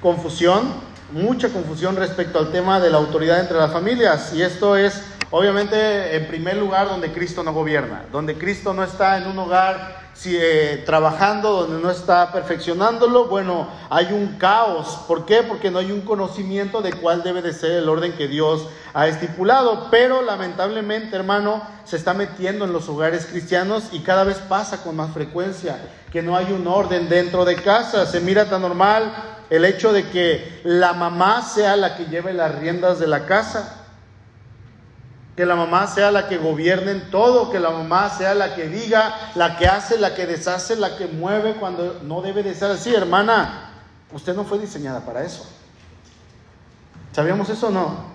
confusión 0.00 0.89
mucha 1.12 1.48
confusión 1.48 1.96
respecto 1.96 2.38
al 2.38 2.52
tema 2.52 2.80
de 2.80 2.90
la 2.90 2.98
autoridad 2.98 3.40
entre 3.40 3.58
las 3.58 3.72
familias 3.72 4.32
y 4.34 4.42
esto 4.42 4.76
es 4.76 5.02
obviamente 5.30 6.16
en 6.16 6.26
primer 6.26 6.56
lugar 6.56 6.88
donde 6.88 7.12
Cristo 7.12 7.42
no 7.42 7.52
gobierna, 7.52 8.04
donde 8.12 8.36
Cristo 8.36 8.72
no 8.74 8.82
está 8.84 9.18
en 9.18 9.26
un 9.26 9.38
hogar 9.38 10.10
si, 10.20 10.36
eh, 10.36 10.82
trabajando, 10.84 11.62
donde 11.62 11.82
no 11.82 11.90
está 11.90 12.30
perfeccionándolo, 12.30 13.24
bueno, 13.26 13.68
hay 13.88 14.12
un 14.12 14.36
caos. 14.36 15.00
¿Por 15.08 15.24
qué? 15.24 15.42
Porque 15.42 15.70
no 15.70 15.78
hay 15.78 15.92
un 15.92 16.02
conocimiento 16.02 16.82
de 16.82 16.92
cuál 16.92 17.22
debe 17.22 17.40
de 17.40 17.54
ser 17.54 17.70
el 17.70 17.88
orden 17.88 18.12
que 18.12 18.28
Dios 18.28 18.66
ha 18.92 19.08
estipulado. 19.08 19.88
Pero 19.90 20.20
lamentablemente, 20.20 21.16
hermano, 21.16 21.62
se 21.84 21.96
está 21.96 22.12
metiendo 22.12 22.66
en 22.66 22.72
los 22.74 22.86
hogares 22.90 23.24
cristianos 23.24 23.84
y 23.92 24.00
cada 24.00 24.24
vez 24.24 24.36
pasa 24.38 24.82
con 24.82 24.94
más 24.94 25.10
frecuencia 25.14 25.80
que 26.12 26.20
no 26.20 26.36
hay 26.36 26.52
un 26.52 26.66
orden 26.66 27.08
dentro 27.08 27.46
de 27.46 27.56
casa. 27.56 28.04
Se 28.04 28.20
mira 28.20 28.44
tan 28.50 28.60
normal 28.60 29.39
el 29.50 29.64
hecho 29.64 29.92
de 29.92 30.08
que 30.08 30.60
la 30.64 30.92
mamá 30.92 31.42
sea 31.42 31.76
la 31.76 31.96
que 31.96 32.06
lleve 32.06 32.32
las 32.32 32.54
riendas 32.54 33.00
de 33.00 33.08
la 33.08 33.26
casa. 33.26 33.76
Que 35.36 35.44
la 35.44 35.56
mamá 35.56 35.86
sea 35.86 36.12
la 36.12 36.28
que 36.28 36.38
gobierne 36.38 36.92
en 36.92 37.10
todo, 37.10 37.50
que 37.50 37.58
la 37.58 37.70
mamá 37.70 38.10
sea 38.10 38.34
la 38.34 38.54
que 38.54 38.68
diga, 38.68 39.32
la 39.34 39.56
que 39.56 39.66
hace, 39.66 39.98
la 39.98 40.14
que 40.14 40.26
deshace, 40.26 40.76
la 40.76 40.96
que 40.96 41.06
mueve 41.06 41.54
cuando 41.54 42.00
no 42.02 42.22
debe 42.22 42.42
de 42.42 42.54
ser 42.54 42.70
así. 42.70 42.94
Hermana, 42.94 43.70
usted 44.12 44.34
no 44.34 44.44
fue 44.44 44.58
diseñada 44.58 45.00
para 45.00 45.24
eso. 45.24 45.44
¿Sabíamos 47.12 47.48
eso 47.48 47.68
o 47.68 47.70
no? 47.70 48.10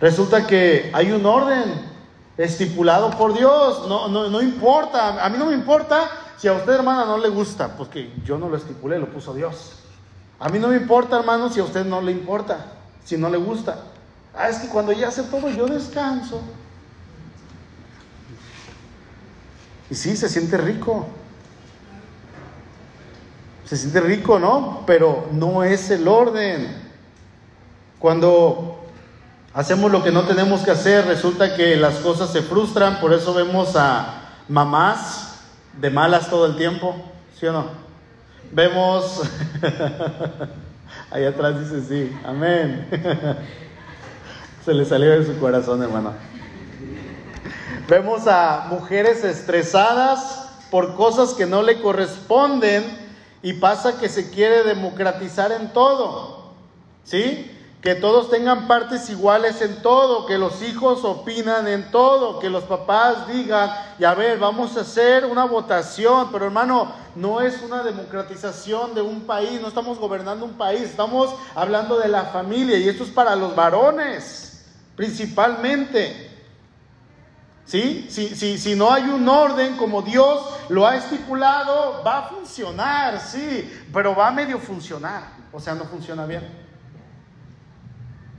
Resulta 0.00 0.46
que 0.46 0.90
hay 0.92 1.12
un 1.12 1.24
orden 1.24 1.96
estipulado 2.36 3.10
por 3.10 3.32
Dios. 3.32 3.88
No, 3.88 4.08
no, 4.08 4.28
no 4.28 4.42
importa, 4.42 5.24
a 5.24 5.30
mí 5.30 5.38
no 5.38 5.46
me 5.46 5.54
importa 5.54 6.10
si 6.36 6.48
a 6.48 6.52
usted, 6.52 6.74
hermana, 6.74 7.06
no 7.06 7.16
le 7.16 7.30
gusta, 7.30 7.76
porque 7.76 8.12
yo 8.24 8.36
no 8.36 8.50
lo 8.50 8.56
estipulé, 8.56 8.98
lo 8.98 9.06
puso 9.06 9.32
Dios. 9.32 9.85
A 10.38 10.48
mí 10.48 10.58
no 10.58 10.68
me 10.68 10.76
importa, 10.76 11.18
hermano, 11.18 11.50
si 11.50 11.60
a 11.60 11.64
usted 11.64 11.84
no 11.84 12.00
le 12.00 12.12
importa, 12.12 12.72
si 13.04 13.16
no 13.16 13.30
le 13.30 13.38
gusta. 13.38 13.78
Ah, 14.34 14.48
es 14.48 14.58
que 14.58 14.68
cuando 14.68 14.92
ya 14.92 15.08
hace 15.08 15.22
todo, 15.22 15.48
yo 15.48 15.66
descanso. 15.66 16.42
Y 19.90 19.94
sí, 19.94 20.16
se 20.16 20.28
siente 20.28 20.58
rico. 20.58 21.06
Se 23.64 23.76
siente 23.76 24.00
rico, 24.00 24.38
¿no? 24.38 24.84
Pero 24.86 25.28
no 25.32 25.64
es 25.64 25.90
el 25.90 26.06
orden. 26.06 26.84
Cuando 27.98 28.84
hacemos 29.54 29.90
lo 29.90 30.04
que 30.04 30.12
no 30.12 30.24
tenemos 30.24 30.60
que 30.60 30.70
hacer, 30.70 31.06
resulta 31.06 31.56
que 31.56 31.76
las 31.76 31.96
cosas 31.96 32.30
se 32.30 32.42
frustran. 32.42 33.00
Por 33.00 33.14
eso 33.14 33.32
vemos 33.32 33.74
a 33.74 34.22
mamás 34.48 35.38
de 35.80 35.90
malas 35.90 36.28
todo 36.28 36.46
el 36.46 36.56
tiempo, 36.56 36.94
¿sí 37.38 37.46
o 37.46 37.52
no? 37.52 37.85
Vemos, 38.52 39.22
ahí 41.10 41.24
atrás 41.24 41.60
dice 41.60 41.82
sí, 41.86 42.16
amén. 42.24 42.88
Se 44.64 44.74
le 44.74 44.84
salió 44.84 45.10
de 45.10 45.24
su 45.24 45.38
corazón, 45.38 45.82
hermano. 45.82 46.12
Vemos 47.88 48.26
a 48.26 48.66
mujeres 48.68 49.22
estresadas 49.22 50.48
por 50.70 50.96
cosas 50.96 51.34
que 51.34 51.46
no 51.46 51.62
le 51.62 51.80
corresponden 51.80 52.84
y 53.42 53.54
pasa 53.54 54.00
que 54.00 54.08
se 54.08 54.30
quiere 54.30 54.64
democratizar 54.64 55.52
en 55.52 55.72
todo. 55.72 56.52
¿Sí? 57.04 57.55
Que 57.86 57.94
todos 57.94 58.30
tengan 58.30 58.66
partes 58.66 59.08
iguales 59.10 59.62
en 59.62 59.80
todo, 59.80 60.26
que 60.26 60.38
los 60.38 60.60
hijos 60.60 61.04
opinan 61.04 61.68
en 61.68 61.88
todo, 61.92 62.40
que 62.40 62.50
los 62.50 62.64
papás 62.64 63.28
digan, 63.28 63.70
y 63.96 64.02
a 64.02 64.12
ver, 64.12 64.40
vamos 64.40 64.76
a 64.76 64.80
hacer 64.80 65.24
una 65.24 65.44
votación, 65.44 66.32
pero 66.32 66.46
hermano, 66.46 66.90
no 67.14 67.40
es 67.40 67.62
una 67.62 67.84
democratización 67.84 68.92
de 68.92 69.02
un 69.02 69.20
país, 69.20 69.60
no 69.60 69.68
estamos 69.68 70.00
gobernando 70.00 70.44
un 70.44 70.54
país, 70.54 70.80
estamos 70.80 71.32
hablando 71.54 71.96
de 72.00 72.08
la 72.08 72.24
familia 72.24 72.76
y 72.76 72.88
esto 72.88 73.04
es 73.04 73.10
para 73.10 73.36
los 73.36 73.54
varones, 73.54 74.64
principalmente. 74.96 76.28
¿Sí? 77.66 78.08
Si, 78.10 78.34
si, 78.34 78.58
si 78.58 78.74
no 78.74 78.92
hay 78.92 79.04
un 79.04 79.28
orden 79.28 79.76
como 79.76 80.02
Dios 80.02 80.44
lo 80.70 80.88
ha 80.88 80.96
estipulado, 80.96 82.02
va 82.04 82.18
a 82.18 82.22
funcionar, 82.30 83.20
sí, 83.20 83.72
pero 83.92 84.12
va 84.12 84.26
a 84.26 84.32
medio 84.32 84.58
funcionar, 84.58 85.22
o 85.52 85.60
sea, 85.60 85.76
no 85.76 85.84
funciona 85.84 86.26
bien. 86.26 86.65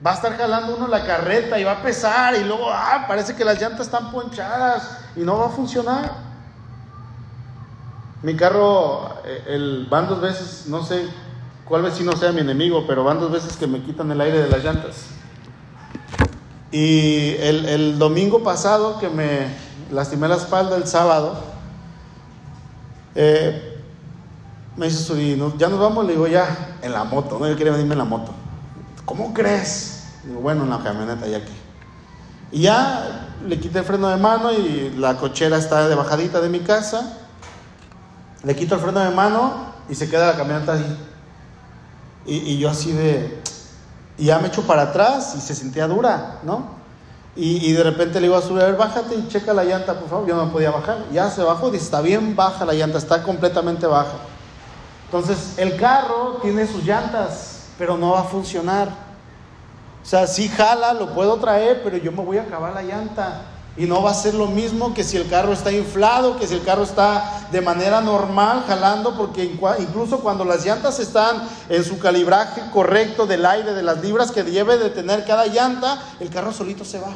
Va 0.05 0.11
a 0.11 0.13
estar 0.13 0.37
jalando 0.37 0.75
uno 0.75 0.87
la 0.87 1.03
carreta 1.03 1.59
y 1.59 1.63
va 1.63 1.71
a 1.73 1.81
pesar 1.81 2.35
y 2.35 2.43
luego, 2.43 2.69
ah, 2.69 3.05
parece 3.07 3.35
que 3.35 3.43
las 3.43 3.59
llantas 3.59 3.87
están 3.87 4.11
ponchadas 4.11 4.99
y 5.15 5.21
no 5.21 5.37
va 5.37 5.47
a 5.47 5.49
funcionar. 5.49 6.27
Mi 8.21 8.35
carro, 8.35 9.09
eh, 9.25 9.43
el, 9.47 9.87
van 9.89 10.07
dos 10.07 10.21
veces, 10.21 10.65
no 10.67 10.83
sé 10.83 11.07
cuál 11.65 11.81
vecino 11.81 12.11
sea 12.13 12.31
mi 12.31 12.41
enemigo, 12.41 12.85
pero 12.87 13.03
van 13.03 13.19
dos 13.19 13.31
veces 13.31 13.57
que 13.57 13.65
me 13.65 13.81
quitan 13.81 14.11
el 14.11 14.21
aire 14.21 14.39
de 14.39 14.49
las 14.49 14.63
llantas. 14.63 15.05
Y 16.71 17.35
el, 17.39 17.97
domingo 17.97 18.43
pasado 18.43 18.99
que 18.99 19.09
me 19.09 19.47
lastimé 19.91 20.27
la 20.27 20.35
espalda 20.35 20.75
el 20.75 20.85
sábado, 20.85 21.39
eh, 23.15 23.81
me 24.75 24.87
dice 24.87 25.37
ya 25.57 25.69
nos 25.69 25.79
vamos, 25.79 26.05
le 26.05 26.11
digo 26.11 26.27
ya, 26.27 26.77
en 26.81 26.91
la 26.91 27.03
moto, 27.03 27.39
no, 27.39 27.47
yo 27.47 27.55
quería 27.55 27.71
venirme 27.71 27.93
en 27.93 27.99
la 27.99 28.05
moto. 28.05 28.31
¿Cómo 29.07 29.33
crees? 29.33 30.03
Digo, 30.25 30.41
bueno, 30.41 30.63
en 30.63 30.69
la 30.69 30.83
camioneta 30.83 31.25
ya 31.27 31.39
que. 31.39 31.53
Y 32.51 32.63
ya 32.63 33.29
le 33.47 33.57
quité 33.57 33.79
el 33.79 33.85
freno 33.85 34.09
de 34.09 34.17
mano 34.17 34.51
y 34.51 34.93
la 34.97 35.15
cochera 35.15 35.57
está 35.57 35.87
de 35.87 35.95
bajadita 35.95 36.41
de 36.41 36.49
mi 36.49 36.59
casa. 36.59 37.17
Le 38.43 38.53
quito 38.53 38.75
el 38.75 38.81
freno 38.81 38.99
de 38.99 39.09
mano 39.11 39.73
y 39.87 39.95
se 39.95 40.09
queda 40.09 40.33
la 40.33 40.37
camioneta 40.37 40.73
ahí. 40.73 40.97
Y, 42.25 42.57
yo 42.57 42.69
así 42.69 42.91
de... 42.91 43.41
Y 44.17 44.25
ya 44.25 44.39
me 44.39 44.49
echo 44.49 44.63
para 44.63 44.81
atrás 44.81 45.35
y 45.37 45.39
se 45.39 45.55
sentía 45.55 45.87
dura, 45.87 46.39
¿no? 46.43 46.75
Y, 47.37 47.71
de 47.71 47.83
repente 47.83 48.15
le 48.15 48.27
digo 48.27 48.35
a 48.35 48.41
su 48.41 48.55
ver, 48.55 48.75
bájate 48.75 49.15
y 49.15 49.29
checa 49.29 49.53
la 49.53 49.63
llanta, 49.63 49.97
por 49.97 50.09
favor. 50.09 50.27
Yo 50.27 50.35
no 50.35 50.51
podía 50.51 50.71
bajar. 50.71 51.05
Ya 51.13 51.31
se 51.31 51.43
bajó, 51.43 51.73
y 51.73 51.77
está 51.77 52.01
bien 52.01 52.35
baja 52.35 52.65
la 52.65 52.73
llanta, 52.73 52.97
está 52.97 53.23
completamente 53.23 53.87
baja. 53.87 54.17
Entonces, 55.05 55.53
el 55.57 55.77
carro 55.77 56.39
tiene 56.41 56.67
sus 56.67 56.83
llantas, 56.83 57.56
pero 57.77 57.97
no 57.97 58.11
va 58.11 58.21
a 58.21 58.25
funcionar. 58.25 58.89
O 60.01 60.05
sea, 60.05 60.25
sí 60.25 60.47
jala, 60.47 60.93
lo 60.93 61.13
puedo 61.13 61.35
traer, 61.37 61.81
pero 61.83 61.97
yo 61.97 62.11
me 62.11 62.23
voy 62.23 62.37
a 62.37 62.43
acabar 62.43 62.73
la 62.73 62.81
llanta. 62.81 63.41
Y 63.75 63.85
no 63.85 64.01
va 64.01 64.09
a 64.11 64.15
ser 64.15 64.33
lo 64.33 64.47
mismo 64.47 64.93
que 64.93 65.03
si 65.03 65.17
el 65.17 65.29
carro 65.29 65.53
está 65.53 65.71
inflado, 65.71 66.37
que 66.39 66.47
si 66.47 66.55
el 66.55 66.63
carro 66.63 66.83
está 66.83 67.47
de 67.51 67.61
manera 67.61 68.01
normal 68.01 68.63
jalando, 68.67 69.15
porque 69.15 69.43
incluso 69.43 70.19
cuando 70.21 70.43
las 70.43 70.65
llantas 70.65 70.99
están 70.99 71.47
en 71.69 71.83
su 71.83 71.99
calibraje 71.99 72.63
correcto 72.73 73.27
del 73.27 73.45
aire, 73.45 73.73
de 73.73 73.83
las 73.83 74.01
libras 74.01 74.31
que 74.31 74.43
debe 74.43 74.77
de 74.77 74.89
tener 74.89 75.25
cada 75.25 75.45
llanta, 75.45 76.01
el 76.19 76.29
carro 76.31 76.51
solito 76.51 76.83
se 76.83 76.99
va. 76.99 77.11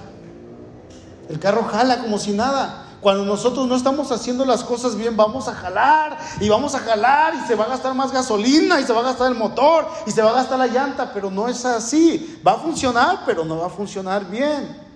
El 1.29 1.39
carro 1.39 1.63
jala 1.63 1.99
como 1.99 2.19
si 2.19 2.31
nada. 2.31 2.80
Cuando 3.01 3.25
nosotros 3.25 3.67
no 3.67 3.75
estamos 3.75 4.11
haciendo 4.11 4.45
las 4.45 4.63
cosas 4.63 4.95
bien, 4.95 5.17
vamos 5.17 5.47
a 5.47 5.55
jalar 5.55 6.19
y 6.39 6.47
vamos 6.47 6.75
a 6.75 6.79
jalar 6.79 7.33
y 7.33 7.47
se 7.47 7.55
va 7.55 7.65
a 7.65 7.69
gastar 7.69 7.95
más 7.95 8.11
gasolina 8.11 8.79
y 8.79 8.83
se 8.83 8.93
va 8.93 8.99
a 8.99 9.05
gastar 9.05 9.31
el 9.31 9.37
motor 9.37 9.87
y 10.05 10.11
se 10.11 10.21
va 10.21 10.29
a 10.29 10.33
gastar 10.33 10.59
la 10.59 10.67
llanta, 10.67 11.11
pero 11.11 11.31
no 11.31 11.47
es 11.47 11.65
así. 11.65 12.39
Va 12.45 12.53
a 12.53 12.57
funcionar, 12.57 13.23
pero 13.25 13.43
no 13.43 13.57
va 13.57 13.65
a 13.65 13.69
funcionar 13.71 14.29
bien. 14.29 14.91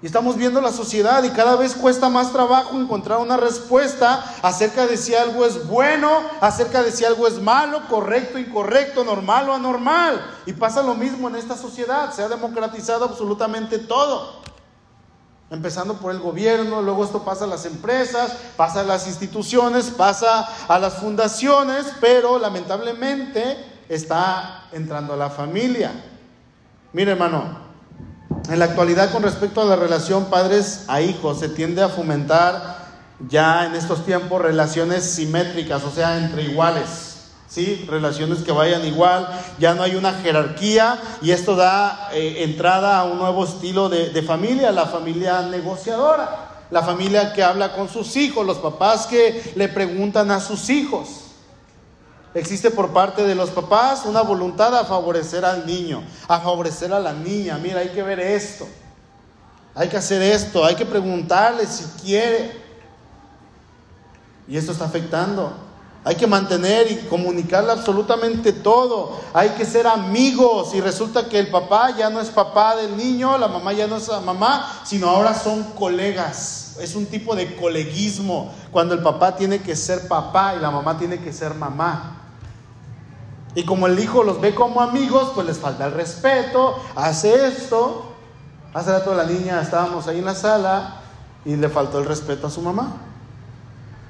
Y 0.00 0.06
estamos 0.06 0.36
viendo 0.36 0.60
la 0.62 0.72
sociedad 0.72 1.22
y 1.22 1.30
cada 1.30 1.56
vez 1.56 1.74
cuesta 1.74 2.08
más 2.08 2.32
trabajo 2.32 2.76
encontrar 2.76 3.18
una 3.18 3.36
respuesta 3.36 4.24
acerca 4.42 4.86
de 4.86 4.96
si 4.96 5.14
algo 5.14 5.44
es 5.44 5.66
bueno, 5.68 6.20
acerca 6.40 6.82
de 6.82 6.92
si 6.92 7.04
algo 7.04 7.26
es 7.26 7.40
malo, 7.42 7.82
correcto, 7.88 8.38
incorrecto, 8.38 9.04
normal 9.04 9.50
o 9.50 9.54
anormal. 9.54 10.22
Y 10.46 10.54
pasa 10.54 10.82
lo 10.82 10.94
mismo 10.94 11.28
en 11.28 11.36
esta 11.36 11.56
sociedad, 11.56 12.12
se 12.12 12.22
ha 12.22 12.28
democratizado 12.28 13.04
absolutamente 13.04 13.78
todo. 13.78 14.46
Empezando 15.48 15.94
por 15.94 16.10
el 16.10 16.18
gobierno, 16.18 16.82
luego 16.82 17.04
esto 17.04 17.22
pasa 17.22 17.44
a 17.44 17.46
las 17.46 17.66
empresas, 17.66 18.32
pasa 18.56 18.80
a 18.80 18.84
las 18.84 19.06
instituciones, 19.06 19.90
pasa 19.90 20.48
a 20.66 20.78
las 20.78 20.94
fundaciones, 20.94 21.86
pero 22.00 22.38
lamentablemente 22.38 23.56
está 23.88 24.64
entrando 24.72 25.14
a 25.14 25.16
la 25.16 25.30
familia. 25.30 25.92
Mire 26.92 27.12
hermano, 27.12 27.66
en 28.48 28.58
la 28.58 28.64
actualidad 28.64 29.12
con 29.12 29.22
respecto 29.22 29.60
a 29.60 29.64
la 29.64 29.76
relación 29.76 30.24
padres 30.26 30.84
a 30.88 31.00
hijos 31.00 31.38
se 31.38 31.48
tiende 31.48 31.82
a 31.82 31.88
fomentar 31.88 32.86
ya 33.28 33.66
en 33.66 33.74
estos 33.74 34.04
tiempos 34.04 34.42
relaciones 34.42 35.04
simétricas, 35.04 35.84
o 35.84 35.90
sea, 35.90 36.18
entre 36.18 36.42
iguales. 36.42 37.15
¿Sí? 37.48 37.84
Relaciones 37.88 38.40
que 38.40 38.50
vayan 38.50 38.84
igual, 38.84 39.28
ya 39.58 39.74
no 39.74 39.82
hay 39.82 39.94
una 39.94 40.12
jerarquía 40.14 41.00
y 41.22 41.30
esto 41.30 41.54
da 41.54 42.10
eh, 42.12 42.42
entrada 42.42 42.98
a 42.98 43.04
un 43.04 43.18
nuevo 43.18 43.44
estilo 43.44 43.88
de, 43.88 44.10
de 44.10 44.22
familia, 44.22 44.72
la 44.72 44.86
familia 44.86 45.42
negociadora, 45.42 46.64
la 46.70 46.82
familia 46.82 47.32
que 47.32 47.44
habla 47.44 47.72
con 47.72 47.88
sus 47.88 48.16
hijos, 48.16 48.44
los 48.44 48.58
papás 48.58 49.06
que 49.06 49.52
le 49.54 49.68
preguntan 49.68 50.30
a 50.32 50.40
sus 50.40 50.68
hijos. 50.70 51.26
Existe 52.36 52.70
por 52.70 52.90
parte 52.92 53.26
de 53.26 53.34
los 53.34 53.48
papás 53.48 54.04
una 54.04 54.20
voluntad 54.20 54.76
a 54.76 54.84
favorecer 54.84 55.42
al 55.44 55.64
niño, 55.64 56.02
a 56.28 56.38
favorecer 56.40 56.92
a 56.92 57.00
la 57.00 57.14
niña. 57.14 57.56
Mira, 57.56 57.80
hay 57.80 57.88
que 57.88 58.02
ver 58.02 58.20
esto. 58.20 58.68
Hay 59.74 59.88
que 59.88 59.96
hacer 59.96 60.20
esto, 60.20 60.62
hay 60.62 60.74
que 60.74 60.84
preguntarle 60.84 61.66
si 61.66 61.84
quiere. 62.02 62.52
Y 64.46 64.56
esto 64.56 64.72
está 64.72 64.84
afectando. 64.84 65.65
Hay 66.06 66.14
que 66.14 66.28
mantener 66.28 66.88
y 66.92 66.96
comunicarle 67.08 67.72
absolutamente 67.72 68.52
todo. 68.52 69.18
Hay 69.34 69.48
que 69.50 69.64
ser 69.64 69.88
amigos. 69.88 70.72
Y 70.72 70.80
resulta 70.80 71.28
que 71.28 71.36
el 71.36 71.48
papá 71.48 71.96
ya 71.96 72.08
no 72.10 72.20
es 72.20 72.28
papá 72.28 72.76
del 72.76 72.96
niño, 72.96 73.36
la 73.36 73.48
mamá 73.48 73.72
ya 73.72 73.88
no 73.88 73.96
es 73.96 74.06
la 74.06 74.20
mamá, 74.20 74.82
sino 74.84 75.10
ahora 75.10 75.34
son 75.34 75.64
colegas. 75.72 76.76
Es 76.80 76.94
un 76.94 77.06
tipo 77.06 77.34
de 77.34 77.56
coleguismo. 77.56 78.52
Cuando 78.70 78.94
el 78.94 79.02
papá 79.02 79.34
tiene 79.34 79.60
que 79.62 79.74
ser 79.74 80.06
papá 80.06 80.54
y 80.54 80.60
la 80.60 80.70
mamá 80.70 80.96
tiene 80.96 81.18
que 81.18 81.32
ser 81.32 81.54
mamá. 81.54 82.22
Y 83.56 83.64
como 83.64 83.88
el 83.88 83.98
hijo 83.98 84.22
los 84.22 84.40
ve 84.40 84.54
como 84.54 84.80
amigos, 84.80 85.32
pues 85.34 85.44
les 85.44 85.58
falta 85.58 85.86
el 85.86 85.92
respeto, 85.92 86.76
hace 86.94 87.48
esto. 87.48 88.12
Hace 88.74 88.92
rato 88.92 89.12
la 89.12 89.24
niña 89.24 89.60
estábamos 89.60 90.06
ahí 90.06 90.20
en 90.20 90.26
la 90.26 90.36
sala 90.36 91.00
y 91.44 91.56
le 91.56 91.68
faltó 91.68 91.98
el 91.98 92.04
respeto 92.04 92.46
a 92.46 92.50
su 92.50 92.62
mamá. 92.62 92.94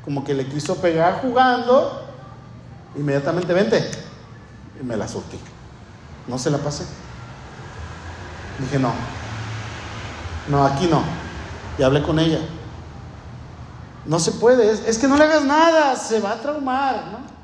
Como 0.07 0.25
que 0.25 0.33
le 0.33 0.47
quiso 0.47 0.77
pegar 0.77 1.21
jugando, 1.21 2.07
inmediatamente 2.97 3.53
vente. 3.53 3.91
Y 4.81 4.85
me 4.85 4.97
la 4.97 5.07
surtí. 5.07 5.39
No 6.27 6.39
se 6.39 6.51
la 6.51 6.59
pasé. 6.59 6.85
Dije, 8.59 8.79
no, 8.79 8.93
no, 10.49 10.65
aquí 10.65 10.87
no. 10.87 11.03
Y 11.79 11.83
hablé 11.83 12.03
con 12.03 12.19
ella. 12.19 12.39
No 14.07 14.19
se 14.19 14.33
puede, 14.33 14.71
es, 14.71 14.87
es 14.87 14.99
que 14.99 15.09
no 15.09 15.17
le 15.17 15.25
hagas 15.25 15.45
nada, 15.45 15.95
se 15.97 16.21
va 16.21 16.33
a 16.33 16.41
traumar, 16.41 17.05
¿no? 17.11 17.37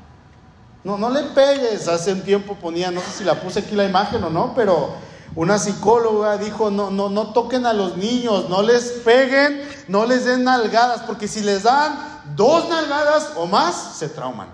No, 0.83 0.97
no 0.97 1.09
le 1.13 1.23
pegues. 1.29 1.87
Hace 1.87 2.13
un 2.13 2.21
tiempo 2.21 2.55
ponía, 2.55 2.89
no 2.89 3.01
sé 3.01 3.11
si 3.11 3.23
la 3.23 3.39
puse 3.39 3.59
aquí 3.59 3.75
la 3.75 3.85
imagen 3.85 4.23
o 4.23 4.29
no, 4.29 4.53
pero 4.55 4.95
una 5.35 5.57
psicóloga 5.57 6.37
dijo, 6.37 6.69
no, 6.69 6.91
no, 6.91 7.09
no 7.09 7.33
toquen 7.33 7.65
a 7.65 7.73
los 7.73 7.97
niños, 7.97 8.49
no 8.49 8.61
les 8.61 8.83
peguen, 9.03 9.61
no 9.87 10.05
les 10.05 10.25
den 10.25 10.43
nalgadas, 10.43 11.01
porque 11.01 11.27
si 11.27 11.41
les 11.41 11.63
dan 11.63 11.97
dos 12.35 12.69
nalgadas 12.69 13.31
o 13.35 13.47
más, 13.47 13.95
se 13.97 14.09
trauman. 14.09 14.47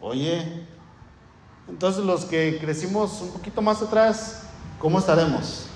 Oye, 0.00 0.66
entonces 1.68 2.04
los 2.04 2.24
que 2.24 2.58
crecimos 2.60 3.20
un 3.20 3.30
poquito 3.30 3.62
más 3.62 3.80
atrás, 3.82 4.42
¿cómo 4.80 4.98
estaremos? 4.98 5.66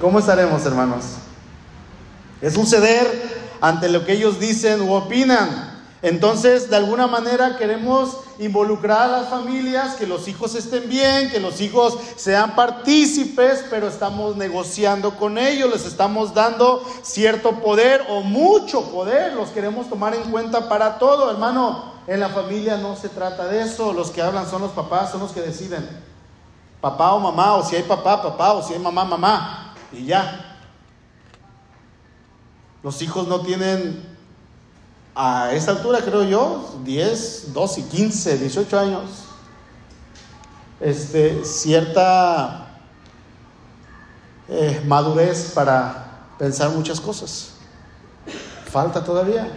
¿Cómo 0.00 0.18
estaremos, 0.18 0.64
hermanos? 0.66 1.04
Es 2.40 2.56
un 2.56 2.66
ceder 2.66 3.56
ante 3.60 3.88
lo 3.88 4.04
que 4.04 4.14
ellos 4.14 4.40
dicen 4.40 4.80
u 4.82 4.94
opinan. 4.94 5.71
Entonces, 6.02 6.68
de 6.68 6.74
alguna 6.74 7.06
manera 7.06 7.56
queremos 7.56 8.18
involucrar 8.40 9.02
a 9.02 9.20
las 9.20 9.28
familias, 9.28 9.94
que 9.94 10.06
los 10.06 10.26
hijos 10.26 10.56
estén 10.56 10.88
bien, 10.88 11.30
que 11.30 11.38
los 11.38 11.60
hijos 11.60 11.96
sean 12.16 12.56
partícipes, 12.56 13.64
pero 13.70 13.86
estamos 13.86 14.36
negociando 14.36 15.16
con 15.16 15.38
ellos, 15.38 15.70
les 15.70 15.86
estamos 15.86 16.34
dando 16.34 16.84
cierto 17.02 17.52
poder 17.60 18.04
o 18.08 18.22
mucho 18.22 18.90
poder, 18.90 19.34
los 19.34 19.50
queremos 19.50 19.88
tomar 19.88 20.12
en 20.16 20.28
cuenta 20.32 20.68
para 20.68 20.98
todo, 20.98 21.30
hermano. 21.30 21.92
En 22.08 22.18
la 22.18 22.30
familia 22.30 22.78
no 22.78 22.96
se 22.96 23.08
trata 23.08 23.46
de 23.46 23.62
eso, 23.62 23.92
los 23.92 24.10
que 24.10 24.22
hablan 24.22 24.50
son 24.50 24.60
los 24.62 24.72
papás, 24.72 25.12
son 25.12 25.20
los 25.20 25.30
que 25.30 25.40
deciden. 25.40 25.88
Papá 26.80 27.12
o 27.12 27.20
mamá, 27.20 27.54
o 27.54 27.64
si 27.64 27.76
hay 27.76 27.84
papá, 27.84 28.20
papá, 28.20 28.54
o 28.54 28.62
si 28.66 28.72
hay 28.74 28.80
mamá, 28.80 29.04
mamá, 29.04 29.74
y 29.92 30.06
ya. 30.06 30.58
Los 32.82 33.00
hijos 33.02 33.28
no 33.28 33.42
tienen 33.42 34.11
a 35.14 35.52
esta 35.52 35.72
altura, 35.72 36.00
creo 36.00 36.24
yo, 36.24 36.74
10, 36.84 37.52
12, 37.52 37.84
15, 37.88 38.38
18 38.38 38.78
años, 38.78 39.02
este, 40.80 41.44
cierta 41.44 42.78
eh, 44.48 44.82
madurez 44.86 45.52
para 45.54 46.26
pensar 46.38 46.70
muchas 46.70 47.00
cosas. 47.00 47.50
Falta 48.70 49.04
todavía, 49.04 49.48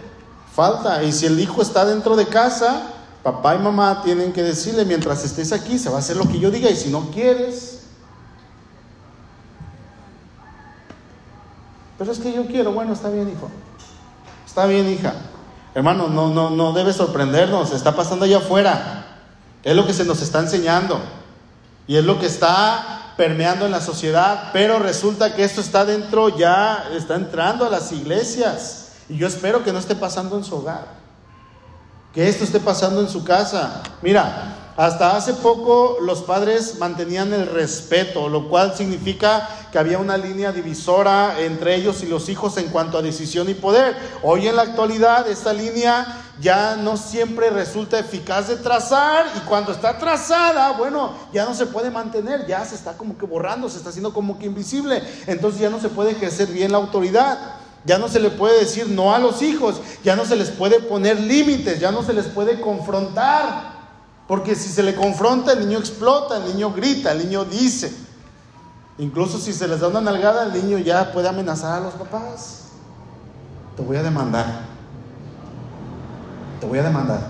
falta. 0.54 1.02
Y 1.02 1.12
si 1.12 1.26
el 1.26 1.40
hijo 1.40 1.62
está 1.62 1.84
dentro 1.84 2.16
de 2.16 2.26
casa, 2.26 2.92
papá 3.22 3.56
y 3.56 3.58
mamá 3.58 4.02
tienen 4.02 4.32
que 4.32 4.42
decirle, 4.42 4.84
mientras 4.84 5.24
estés 5.24 5.52
aquí, 5.52 5.78
se 5.78 5.88
va 5.88 5.96
a 5.96 6.00
hacer 6.00 6.16
lo 6.16 6.28
que 6.28 6.38
yo 6.38 6.50
diga, 6.50 6.70
y 6.70 6.76
si 6.76 6.90
no 6.90 7.10
quieres, 7.10 7.80
pero 11.98 12.12
es 12.12 12.18
que 12.18 12.32
yo 12.32 12.46
quiero, 12.46 12.72
bueno, 12.72 12.92
está 12.92 13.08
bien, 13.08 13.28
hijo. 13.30 13.48
Está 14.46 14.66
bien, 14.66 14.88
hija. 14.90 15.14
Hermano, 15.76 16.08
no, 16.08 16.30
no, 16.30 16.48
no 16.48 16.72
debe 16.72 16.94
sorprendernos, 16.94 17.70
está 17.70 17.94
pasando 17.94 18.24
allá 18.24 18.38
afuera. 18.38 19.04
Es 19.62 19.76
lo 19.76 19.86
que 19.86 19.92
se 19.92 20.06
nos 20.06 20.22
está 20.22 20.38
enseñando. 20.40 20.98
Y 21.86 21.96
es 21.96 22.04
lo 22.06 22.18
que 22.18 22.24
está 22.24 23.12
permeando 23.18 23.66
en 23.66 23.72
la 23.72 23.82
sociedad. 23.82 24.48
Pero 24.54 24.78
resulta 24.78 25.34
que 25.34 25.44
esto 25.44 25.60
está 25.60 25.84
dentro, 25.84 26.30
ya 26.30 26.88
está 26.96 27.16
entrando 27.16 27.66
a 27.66 27.68
las 27.68 27.92
iglesias. 27.92 28.92
Y 29.10 29.18
yo 29.18 29.26
espero 29.26 29.64
que 29.64 29.72
no 29.74 29.78
esté 29.78 29.94
pasando 29.94 30.38
en 30.38 30.44
su 30.44 30.56
hogar. 30.56 30.86
Que 32.14 32.26
esto 32.26 32.44
esté 32.44 32.58
pasando 32.58 33.02
en 33.02 33.10
su 33.10 33.22
casa. 33.22 33.82
Mira, 34.00 34.54
hasta 34.76 35.16
hace 35.16 35.32
poco 35.34 35.96
los 36.02 36.22
padres 36.22 36.78
mantenían 36.78 37.32
el 37.32 37.46
respeto, 37.46 38.28
lo 38.28 38.48
cual 38.48 38.76
significa 38.76 39.48
que 39.72 39.78
había 39.78 39.98
una 39.98 40.18
línea 40.18 40.52
divisora 40.52 41.40
entre 41.40 41.74
ellos 41.76 42.02
y 42.02 42.06
los 42.06 42.28
hijos 42.28 42.58
en 42.58 42.68
cuanto 42.68 42.98
a 42.98 43.02
decisión 43.02 43.48
y 43.48 43.54
poder. 43.54 43.96
Hoy 44.22 44.46
en 44.46 44.56
la 44.56 44.62
actualidad 44.62 45.28
esta 45.28 45.52
línea 45.52 46.22
ya 46.40 46.76
no 46.76 46.98
siempre 46.98 47.48
resulta 47.48 47.98
eficaz 47.98 48.48
de 48.48 48.56
trazar 48.56 49.26
y 49.36 49.40
cuando 49.40 49.72
está 49.72 49.98
trazada, 49.98 50.72
bueno, 50.72 51.12
ya 51.32 51.46
no 51.46 51.54
se 51.54 51.66
puede 51.66 51.90
mantener, 51.90 52.46
ya 52.46 52.62
se 52.64 52.74
está 52.74 52.98
como 52.98 53.16
que 53.16 53.24
borrando, 53.24 53.70
se 53.70 53.78
está 53.78 53.88
haciendo 53.88 54.12
como 54.12 54.38
que 54.38 54.44
invisible, 54.44 55.02
entonces 55.26 55.60
ya 55.60 55.70
no 55.70 55.80
se 55.80 55.88
puede 55.88 56.10
ejercer 56.10 56.48
bien 56.48 56.72
la 56.72 56.78
autoridad. 56.78 57.38
Ya 57.86 57.98
no 57.98 58.08
se 58.08 58.18
le 58.18 58.30
puede 58.30 58.58
decir 58.58 58.88
no 58.88 59.14
a 59.14 59.20
los 59.20 59.42
hijos, 59.42 59.76
ya 60.02 60.16
no 60.16 60.24
se 60.24 60.34
les 60.34 60.50
puede 60.50 60.80
poner 60.80 61.20
límites, 61.20 61.78
ya 61.78 61.92
no 61.92 62.02
se 62.02 62.12
les 62.12 62.26
puede 62.26 62.60
confrontar. 62.60 63.75
Porque 64.26 64.54
si 64.54 64.68
se 64.68 64.82
le 64.82 64.94
confronta, 64.94 65.52
el 65.52 65.60
niño 65.60 65.78
explota, 65.78 66.38
el 66.38 66.52
niño 66.52 66.72
grita, 66.72 67.12
el 67.12 67.18
niño 67.18 67.44
dice. 67.44 67.94
Incluso 68.98 69.38
si 69.38 69.52
se 69.52 69.68
les 69.68 69.80
da 69.80 69.88
una 69.88 70.00
nalgada, 70.00 70.44
el 70.44 70.52
niño 70.52 70.78
ya 70.78 71.12
puede 71.12 71.28
amenazar 71.28 71.80
a 71.80 71.84
los 71.84 71.94
papás. 71.94 72.62
Te 73.76 73.82
voy 73.82 73.96
a 73.96 74.02
demandar. 74.02 74.62
Te 76.60 76.66
voy 76.66 76.78
a 76.78 76.82
demandar. 76.82 77.20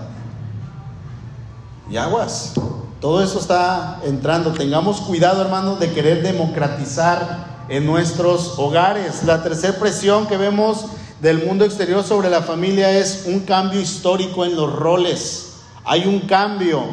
Y 1.89 1.97
aguas. 1.97 2.53
Todo 2.99 3.21
eso 3.21 3.39
está 3.39 3.99
entrando. 4.03 4.53
Tengamos 4.53 5.01
cuidado, 5.01 5.41
hermanos, 5.41 5.79
de 5.79 5.91
querer 5.91 6.23
democratizar 6.23 7.45
en 7.69 7.85
nuestros 7.85 8.57
hogares. 8.57 9.23
La 9.23 9.43
tercera 9.43 9.77
presión 9.77 10.25
que 10.25 10.37
vemos 10.37 10.85
del 11.21 11.45
mundo 11.45 11.65
exterior 11.65 12.03
sobre 12.03 12.29
la 12.29 12.41
familia 12.41 12.91
es 12.91 13.25
un 13.27 13.41
cambio 13.41 13.79
histórico 13.79 14.45
en 14.45 14.55
los 14.55 14.73
roles. 14.73 15.46
Hay 15.89 16.05
un 16.05 16.19
cambio. 16.27 16.83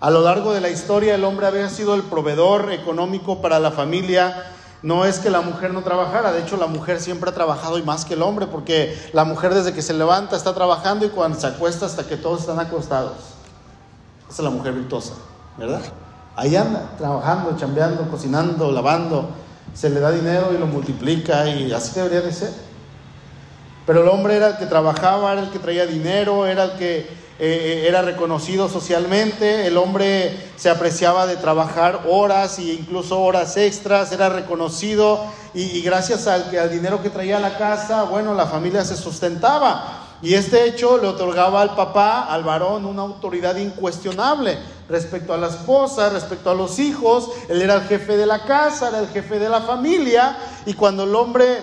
A 0.00 0.10
lo 0.10 0.22
largo 0.22 0.54
de 0.54 0.62
la 0.62 0.70
historia 0.70 1.14
el 1.14 1.24
hombre 1.24 1.46
había 1.46 1.68
sido 1.68 1.94
el 1.94 2.02
proveedor 2.02 2.72
económico 2.72 3.42
para 3.42 3.60
la 3.60 3.70
familia. 3.70 4.52
No 4.82 5.04
es 5.04 5.18
que 5.18 5.28
la 5.28 5.42
mujer 5.42 5.74
no 5.74 5.82
trabajara, 5.82 6.32
de 6.32 6.40
hecho 6.40 6.56
la 6.56 6.66
mujer 6.66 6.98
siempre 6.98 7.28
ha 7.28 7.34
trabajado 7.34 7.78
y 7.78 7.82
más 7.82 8.06
que 8.06 8.14
el 8.14 8.22
hombre, 8.22 8.46
porque 8.46 8.96
la 9.12 9.24
mujer 9.24 9.52
desde 9.52 9.74
que 9.74 9.82
se 9.82 9.92
levanta 9.92 10.34
está 10.34 10.54
trabajando 10.54 11.04
y 11.04 11.10
cuando 11.10 11.38
se 11.38 11.46
acuesta 11.46 11.84
hasta 11.84 12.06
que 12.06 12.16
todos 12.16 12.40
están 12.40 12.58
acostados. 12.58 13.18
Esa 14.30 14.42
es 14.42 14.44
la 14.44 14.50
mujer 14.50 14.72
virtuosa, 14.72 15.12
¿verdad? 15.58 15.82
Ahí 16.34 16.56
anda, 16.56 16.92
trabajando, 16.96 17.54
chambeando, 17.58 18.08
cocinando, 18.08 18.72
lavando. 18.72 19.28
Se 19.74 19.90
le 19.90 20.00
da 20.00 20.10
dinero 20.10 20.52
y 20.54 20.58
lo 20.58 20.66
multiplica 20.66 21.46
y 21.48 21.70
así 21.72 21.96
debería 21.96 22.22
de 22.22 22.32
ser. 22.32 22.52
Pero 23.84 24.02
el 24.02 24.08
hombre 24.08 24.36
era 24.36 24.48
el 24.48 24.56
que 24.56 24.66
trabajaba, 24.66 25.32
era 25.32 25.42
el 25.42 25.50
que 25.50 25.58
traía 25.58 25.84
dinero, 25.84 26.46
era 26.46 26.64
el 26.64 26.72
que 26.72 27.17
eh, 27.40 27.82
eh, 27.84 27.88
era 27.88 28.02
reconocido 28.02 28.68
socialmente, 28.68 29.66
el 29.66 29.76
hombre 29.76 30.36
se 30.56 30.70
apreciaba 30.70 31.26
de 31.26 31.36
trabajar 31.36 32.02
horas 32.08 32.58
e 32.58 32.72
incluso 32.72 33.20
horas 33.20 33.56
extras, 33.56 34.10
era 34.10 34.28
reconocido 34.28 35.24
y, 35.54 35.80
gracias 35.82 36.26
al, 36.26 36.56
al 36.56 36.70
dinero 36.70 37.00
que 37.00 37.10
traía 37.10 37.36
a 37.36 37.40
la 37.40 37.56
casa, 37.56 38.02
bueno, 38.04 38.34
la 38.34 38.46
familia 38.46 38.84
se 38.84 38.96
sustentaba. 38.96 40.04
Y 40.20 40.34
este 40.34 40.64
hecho 40.64 40.98
le 40.98 41.06
otorgaba 41.06 41.62
al 41.62 41.76
papá, 41.76 42.24
al 42.24 42.42
varón, 42.42 42.84
una 42.86 43.02
autoridad 43.02 43.56
incuestionable 43.56 44.58
respecto 44.88 45.32
a 45.32 45.36
la 45.36 45.46
esposa, 45.46 46.10
respecto 46.10 46.50
a 46.50 46.54
los 46.54 46.80
hijos. 46.80 47.30
Él 47.48 47.62
era 47.62 47.74
el 47.74 47.82
jefe 47.82 48.16
de 48.16 48.26
la 48.26 48.44
casa, 48.44 48.88
era 48.88 48.98
el 48.98 49.08
jefe 49.08 49.38
de 49.38 49.48
la 49.48 49.60
familia. 49.60 50.36
Y 50.66 50.74
cuando 50.74 51.04
el 51.04 51.14
hombre 51.14 51.60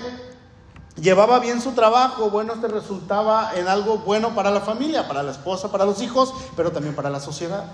llevaba 1.02 1.40
bien 1.40 1.62
su 1.62 1.72
trabajo, 1.72 2.30
bueno, 2.30 2.54
este 2.54 2.68
resultaba 2.68 3.52
en 3.56 3.68
algo 3.68 4.00
bueno 4.00 4.34
para 4.34 4.52
la 4.52 4.62
familia, 4.62 5.08
para 5.08 5.24
la 5.24 5.32
esposa, 5.32 5.72
para 5.72 5.86
los 5.86 6.02
hijos, 6.02 6.34
pero 6.56 6.72
también 6.72 6.96
para 6.96 7.10
la 7.10 7.20
sociedad. 7.20 7.66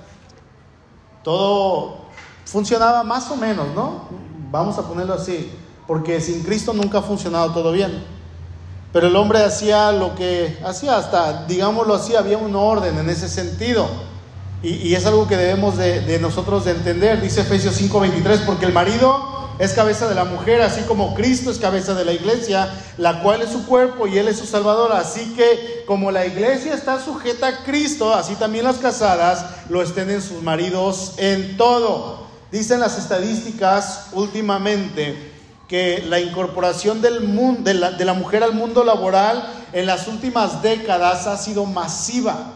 Todo 1.23 1.97
funcionaba 2.45 3.03
más 3.03 3.29
o 3.29 3.35
menos, 3.35 3.67
¿no? 3.75 4.05
Vamos 4.49 4.77
a 4.77 4.87
ponerlo 4.87 5.13
así, 5.13 5.51
porque 5.87 6.19
sin 6.19 6.43
Cristo 6.43 6.73
nunca 6.73 6.99
ha 6.99 7.03
funcionado 7.03 7.51
todo 7.51 7.71
bien. 7.71 8.03
Pero 8.91 9.07
el 9.07 9.15
hombre 9.15 9.43
hacía 9.43 9.91
lo 9.91 10.15
que 10.15 10.59
hacía, 10.65 10.97
hasta, 10.97 11.45
digámoslo 11.45 11.93
así, 11.93 12.15
había 12.15 12.37
un 12.37 12.55
orden 12.55 12.97
en 12.97 13.09
ese 13.09 13.29
sentido. 13.29 13.87
Y, 14.63 14.93
es 14.93 15.05
algo 15.07 15.27
que 15.27 15.37
debemos 15.37 15.77
de, 15.77 16.01
de 16.01 16.19
nosotros 16.19 16.65
de 16.65 16.71
entender, 16.71 17.19
dice 17.19 17.41
Efesios 17.41 17.81
5:23, 17.81 18.45
porque 18.45 18.65
el 18.65 18.73
marido 18.73 19.40
es 19.59 19.73
cabeza 19.73 20.07
de 20.07 20.15
la 20.15 20.25
mujer, 20.25 20.61
así 20.61 20.81
como 20.81 21.13
Cristo 21.13 21.51
es 21.51 21.59
cabeza 21.59 21.93
de 21.93 22.05
la 22.05 22.13
iglesia, 22.13 22.69
la 22.97 23.21
cual 23.21 23.41
es 23.41 23.51
su 23.51 23.65
cuerpo 23.65 24.07
y 24.07 24.17
Él 24.17 24.27
es 24.27 24.39
su 24.39 24.45
Salvador. 24.45 24.91
Así 24.93 25.33
que 25.35 25.83
como 25.85 26.11
la 26.11 26.25
iglesia 26.25 26.73
está 26.73 26.99
sujeta 26.99 27.47
a 27.47 27.63
Cristo, 27.63 28.13
así 28.13 28.35
también 28.35 28.65
las 28.65 28.77
casadas 28.77 29.45
lo 29.69 29.81
estén 29.81 30.09
en 30.09 30.21
sus 30.21 30.41
maridos 30.41 31.13
en 31.17 31.57
todo. 31.57 32.27
Dicen 32.51 32.79
las 32.79 32.97
estadísticas 32.97 34.07
últimamente 34.13 35.31
que 35.67 36.03
la 36.05 36.19
incorporación 36.19 37.01
del 37.01 37.21
mundo, 37.21 37.61
de, 37.63 37.75
la, 37.75 37.91
de 37.91 38.03
la 38.03 38.13
mujer 38.13 38.43
al 38.43 38.53
mundo 38.53 38.83
laboral 38.83 39.47
en 39.71 39.85
las 39.85 40.07
últimas 40.07 40.61
décadas 40.61 41.27
ha 41.27 41.37
sido 41.37 41.65
masiva. 41.65 42.55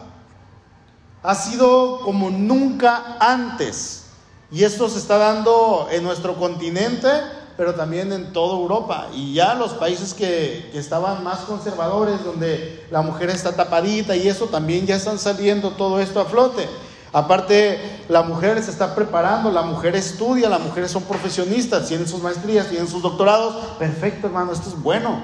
Ha 1.23 1.33
sido 1.33 2.01
como 2.01 2.29
nunca 2.29 3.17
antes. 3.19 4.04
Y 4.51 4.63
esto 4.63 4.89
se 4.89 4.99
está 4.99 5.17
dando 5.17 5.87
en 5.91 6.03
nuestro 6.03 6.35
continente, 6.35 7.09
pero 7.57 7.73
también 7.73 8.11
en 8.11 8.31
toda 8.31 8.57
Europa. 8.57 9.07
Y 9.13 9.33
ya 9.33 9.55
los 9.55 9.73
países 9.73 10.13
que, 10.13 10.71
estaban 10.73 11.23
más 11.23 11.39
conservadores, 11.39 12.23
donde 12.23 12.85
la 12.91 13.01
mujer 13.01 13.29
está 13.29 13.55
tapadita 13.55 14.15
y 14.15 14.27
eso, 14.27 14.45
también 14.45 14.85
ya 14.85 14.95
están 14.95 15.17
saliendo 15.17 15.71
todo 15.71 15.99
esto 15.99 16.19
a 16.19 16.25
flote. 16.25 16.67
Aparte, 17.11 18.03
la 18.09 18.23
mujer 18.23 18.61
se 18.61 18.71
está 18.71 18.93
preparando, 18.93 19.49
la 19.49 19.61
mujer 19.61 19.95
estudia, 19.95 20.49
las 20.49 20.59
mujeres 20.59 20.91
son 20.91 21.03
profesionistas, 21.03 21.87
tienen 21.87 22.07
sus 22.07 22.21
maestrías, 22.21 22.67
tienen 22.67 22.89
sus 22.89 23.01
doctorados. 23.01 23.55
Perfecto, 23.79 24.27
hermano, 24.27 24.51
esto 24.51 24.69
es 24.69 24.81
bueno. 24.81 25.21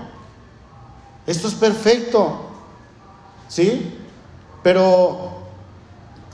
Esto 1.28 1.50
es 1.50 1.54
perfecto. 1.54 2.46
¿Sí? 3.50 4.00
Pero 4.64 5.32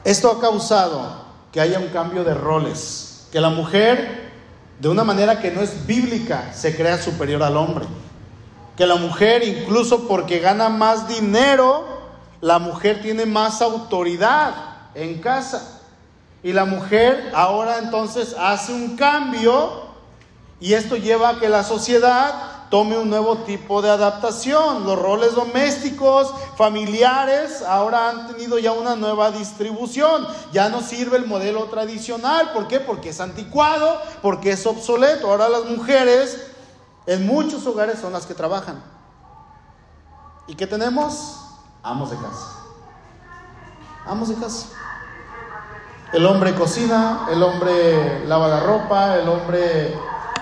esto 0.04 0.32
ha 0.32 0.40
causado 0.40 1.17
que 1.52 1.62
haya 1.62 1.80
un 1.80 1.88
cambio 1.88 2.24
de 2.24 2.34
roles, 2.34 3.28
que 3.32 3.42
la 3.42 3.50
mujer, 3.50 4.32
de 4.80 4.90
una 4.90 5.04
manera 5.04 5.40
que 5.40 5.52
no 5.52 5.62
es 5.62 5.86
bíblica, 5.86 6.54
se 6.54 6.76
crea 6.76 7.02
superior 7.02 7.44
al 7.44 7.58
hombre, 7.58 7.86
que 8.76 8.86
la 8.86 8.96
mujer, 8.96 9.44
incluso 9.44 10.08
porque 10.08 10.40
gana 10.40 10.70
más 10.70 11.08
dinero, 11.08 11.86
la 12.42 12.60
mujer 12.60 13.02
tiene 13.02 13.26
más 13.26 13.62
autoridad 13.62 14.54
en 14.94 15.20
casa. 15.20 15.82
Y 16.44 16.54
la 16.54 16.66
mujer 16.66 17.32
ahora 17.34 17.80
entonces 17.80 18.36
hace 18.40 18.72
un 18.72 18.96
cambio 18.96 19.88
y 20.60 20.74
esto 20.74 20.96
lleva 20.96 21.30
a 21.30 21.40
que 21.40 21.50
la 21.50 21.64
sociedad 21.64 22.34
tome 22.70 22.98
un 22.98 23.10
nuevo 23.10 23.38
tipo 23.40 23.82
de 23.82 23.90
adaptación. 23.90 24.86
Los 24.86 25.00
roles 25.00 25.36
domésticos, 25.36 26.34
familiares, 26.56 27.62
ahora 27.62 28.10
han 28.10 28.28
tenido 28.28 28.60
ya 28.60 28.74
una 28.74 28.96
nueva 28.96 29.32
distribución. 29.32 30.28
Ya 30.52 30.70
no 30.70 30.82
sirve 30.82 31.18
el 31.18 31.26
modelo 31.26 31.66
tradicional. 31.66 32.52
¿Por 32.54 32.68
qué? 32.68 32.80
Porque 32.80 33.10
es 33.10 33.20
anticuado, 33.20 34.02
porque 34.22 34.52
es 34.52 34.66
obsoleto. 34.66 35.30
Ahora 35.30 35.50
las 35.50 35.66
mujeres 35.66 36.48
en 37.06 37.26
muchos 37.26 37.66
hogares 37.66 38.00
son 38.00 38.14
las 38.14 38.26
que 38.26 38.34
trabajan. 38.34 38.84
¿Y 40.48 40.56
qué 40.56 40.68
tenemos? 40.68 41.38
Amos 41.84 42.12
de 42.12 42.18
casa. 42.18 42.58
Amos 44.06 44.30
de 44.30 44.36
casa. 44.36 44.68
El 46.14 46.26
hombre 46.26 46.56
cocina, 46.56 47.28
el 47.30 47.44
hombre 47.44 48.26
lava 48.26 48.48
la 48.48 48.62
ropa, 48.62 49.18
el 49.18 49.28
hombre 49.28 49.94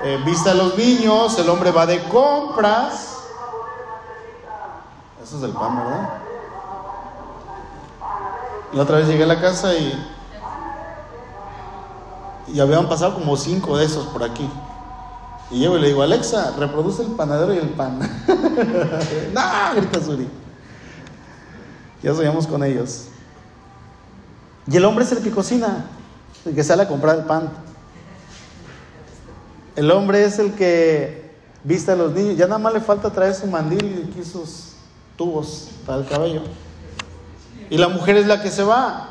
eh, 0.05 0.21
vista 0.23 0.51
a 0.51 0.53
los 0.53 0.77
niños, 0.77 1.35
el 1.39 1.49
hombre 1.49 1.71
va 1.71 1.87
de 1.87 2.03
compras. 2.03 3.17
Eso 5.23 5.37
es 5.37 5.43
el 5.43 5.49
pan, 5.49 5.77
¿verdad? 5.77 6.09
La 8.71 8.83
otra 8.83 8.97
vez 8.97 9.07
llegué 9.07 9.23
a 9.23 9.27
la 9.27 9.41
casa 9.41 9.73
y, 9.73 9.99
y 12.53 12.59
habían 12.59 12.87
pasado 12.87 13.15
como 13.15 13.35
cinco 13.35 13.79
de 13.79 13.85
esos 13.85 14.05
por 14.05 14.23
aquí. 14.23 14.47
Y 15.49 15.57
llego 15.57 15.75
y 15.75 15.81
le 15.81 15.87
digo, 15.87 16.03
Alexa, 16.03 16.53
reproduce 16.55 17.01
el 17.01 17.13
panadero 17.13 17.55
y 17.55 17.57
el 17.57 17.69
pan. 17.69 17.97
no, 19.33 19.75
grita 19.75 20.03
Suri. 20.03 20.29
Ya 22.03 22.13
soñamos 22.13 22.45
con 22.45 22.63
ellos. 22.63 23.05
Y 24.67 24.77
el 24.77 24.85
hombre 24.85 25.03
es 25.03 25.11
el 25.13 25.23
que 25.23 25.31
cocina, 25.31 25.87
el 26.45 26.53
que 26.53 26.63
sale 26.63 26.83
a 26.83 26.87
comprar 26.87 27.17
el 27.17 27.23
pan. 27.23 27.64
El 29.75 29.91
hombre 29.91 30.23
es 30.23 30.39
el 30.39 30.53
que 30.53 31.31
viste 31.63 31.91
a 31.91 31.95
los 31.95 32.13
niños. 32.13 32.37
Ya 32.37 32.45
nada 32.45 32.59
más 32.59 32.73
le 32.73 32.79
falta 32.79 33.11
traer 33.11 33.33
su 33.33 33.47
mandil 33.47 34.13
y 34.17 34.23
sus 34.23 34.73
tubos 35.17 35.69
para 35.85 35.99
el 35.99 36.07
cabello. 36.07 36.41
Y 37.69 37.77
la 37.77 37.89
mujer 37.89 38.17
es 38.17 38.27
la 38.27 38.41
que 38.41 38.51
se 38.51 38.63
va. 38.63 39.09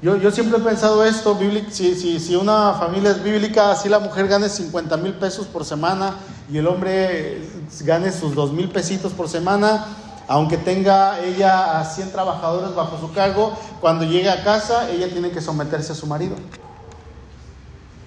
Yo, 0.00 0.16
yo 0.16 0.32
siempre 0.32 0.58
he 0.58 0.60
pensado 0.60 1.04
esto, 1.04 1.38
si, 1.70 1.94
si, 1.94 2.18
si, 2.18 2.34
una 2.34 2.74
familia 2.74 3.12
es 3.12 3.22
bíblica, 3.22 3.70
así 3.70 3.88
la 3.88 4.00
mujer 4.00 4.26
gane 4.26 4.48
50 4.48 4.96
mil 4.96 5.14
pesos 5.14 5.46
por 5.46 5.64
semana 5.64 6.16
y 6.50 6.58
el 6.58 6.66
hombre 6.66 7.40
gane 7.82 8.10
sus 8.10 8.34
2 8.34 8.52
mil 8.52 8.68
pesitos 8.68 9.12
por 9.12 9.28
semana, 9.28 9.86
aunque 10.26 10.56
tenga 10.56 11.20
ella 11.20 11.78
a 11.78 11.84
100 11.84 12.10
trabajadores 12.10 12.74
bajo 12.74 12.98
su 12.98 13.12
cargo, 13.12 13.56
cuando 13.80 14.04
llegue 14.04 14.28
a 14.28 14.42
casa 14.42 14.90
ella 14.90 15.08
tiene 15.08 15.30
que 15.30 15.40
someterse 15.40 15.92
a 15.92 15.94
su 15.94 16.08
marido, 16.08 16.34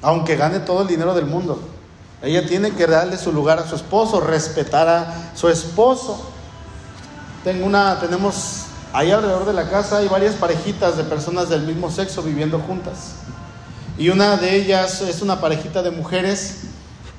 aunque 0.01 0.36
gane 0.36 0.60
todo 0.60 0.81
el 0.81 0.89
dinero 0.89 1.15
del 1.15 1.27
mundo. 1.27 1.74
Ella 2.21 2.45
tiene 2.45 2.71
que 2.71 2.88
darle 2.88 3.17
su 3.17 3.32
lugar 3.32 3.60
a 3.60 3.67
su 3.67 3.75
esposo, 3.75 4.19
respetar 4.21 4.88
a 4.88 5.32
su 5.36 5.49
esposo. 5.49 6.30
Tengo 7.43 7.65
una, 7.65 7.99
tenemos 7.99 8.65
ahí 8.95 9.12
alrededor 9.12 9.45
de 9.45 9.54
la 9.54 9.69
casa 9.69 9.97
hay 9.97 10.08
varias 10.08 10.36
parejitas 10.36 10.95
de 10.95 11.04
personas 11.04 11.49
del 11.49 11.63
mismo 11.63 11.91
sexo 11.91 12.23
viviendo 12.23 12.60
juntas. 12.60 13.15
Y 13.97 14.10
una 14.10 14.38
de 14.38 14.56
ellas 14.56 15.01
es 15.01 15.21
una 15.21 15.39
parejita 15.41 15.84
de 15.84 15.91
mujeres. 15.91 16.63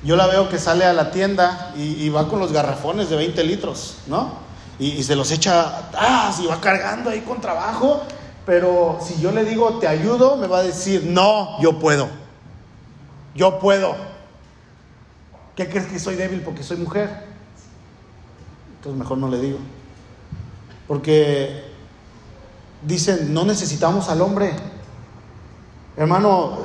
Yo 0.03 0.15
la 0.15 0.27
veo 0.27 0.49
que 0.49 0.59
sale 0.59 0.85
a 0.85 0.93
la 0.93 1.11
tienda 1.11 1.71
y, 1.75 2.09
va 2.09 2.27
con 2.27 2.39
los 2.39 2.51
garrafones 2.51 3.09
de 3.09 3.15
20 3.15 3.43
litros, 3.43 3.97
¿no? 4.07 4.31
Y, 4.79 5.03
se 5.03 5.15
los 5.15 5.31
echa 5.31 5.77
atrás 5.77 6.39
y 6.39 6.47
va 6.47 6.59
cargando 6.59 7.09
ahí 7.09 7.21
con 7.21 7.41
trabajo. 7.41 8.03
Pero 8.45 8.99
si 9.01 9.19
yo 9.19 9.31
le 9.31 9.43
digo, 9.43 9.79
te 9.79 9.87
ayudo, 9.87 10.37
me 10.37 10.47
va 10.47 10.59
a 10.59 10.63
decir, 10.63 11.03
no, 11.05 11.59
yo 11.61 11.79
puedo. 11.79 12.07
Yo 13.35 13.59
puedo. 13.59 13.95
¿Qué 15.57 15.67
crees 15.67 15.87
que 15.87 15.97
soy 15.97 16.15
débil 16.15 16.41
porque 16.41 16.61
soy 16.61 16.77
mujer? 16.77 17.09
Entonces 18.75 18.99
mejor 18.99 19.17
no 19.17 19.27
le 19.27 19.39
digo. 19.39 19.57
Porque 20.87 21.63
dicen, 22.85 23.33
no 23.33 23.43
necesitamos 23.43 24.07
al 24.07 24.21
hombre. 24.21 24.53
Hermano, 25.97 26.59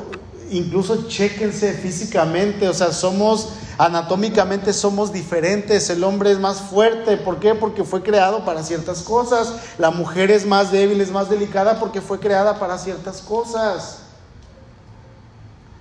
incluso 0.51 1.09
chéquense 1.09 1.73
físicamente, 1.73 2.69
o 2.69 2.75
sea, 2.75 2.93
somos, 2.93 3.55
anatómicamente 3.79 4.75
somos 4.75 5.11
diferentes, 5.11 5.89
el 5.89 6.05
hombre 6.05 6.31
es 6.31 6.39
más 6.39 6.61
fuerte, 6.61 7.17
¿por 7.17 7.41
qué? 7.41 7.55
Porque 7.55 7.85
fue 7.85 8.03
creado 8.03 8.45
para 8.45 8.63
ciertas 8.63 9.01
cosas, 9.01 9.55
la 9.79 9.91
mujer 9.91 10.31
es 10.31 10.45
más 10.45 10.71
débil, 10.71 11.01
es 11.01 11.11
más 11.11 11.31
delicada 11.31 11.81
porque 11.81 12.03
fue 12.03 12.21
creada 12.21 12.59
para 12.59 12.77
ciertas 12.77 13.23
cosas. 13.23 14.02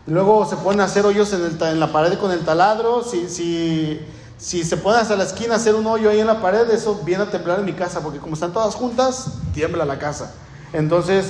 Luego 0.08 0.46
se 0.50 0.56
pueden 0.56 0.82
hacer 0.82 1.06
hoyos 1.06 1.32
en, 1.34 1.80
la 1.80 1.92
pared 1.92 2.18
con 2.18 2.32
el 2.32 2.40
taladro. 2.42 3.04
Si, 3.04 4.00
se 4.38 4.78
puede 4.78 5.00
hasta 5.00 5.16
la 5.16 5.24
esquina 5.24 5.56
hacer 5.56 5.76
un 5.76 5.86
hoyo 5.86 6.10
ahí 6.10 6.20
en 6.20 6.28
la 6.28 6.42
pared, 6.42 6.70
eso 6.72 7.02
viene 7.04 7.24
a 7.24 7.30
temblar 7.30 7.60
en 7.60 7.66
mi 7.66 7.74
casa, 7.74 8.02
porque 8.02 8.20
como 8.20 8.34
están 8.34 8.54
todas 8.54 8.76
juntas, 8.76 9.34
tiembla 9.54 9.86
la 9.86 10.00
casa. 10.00 10.34
Entonces, 10.74 11.26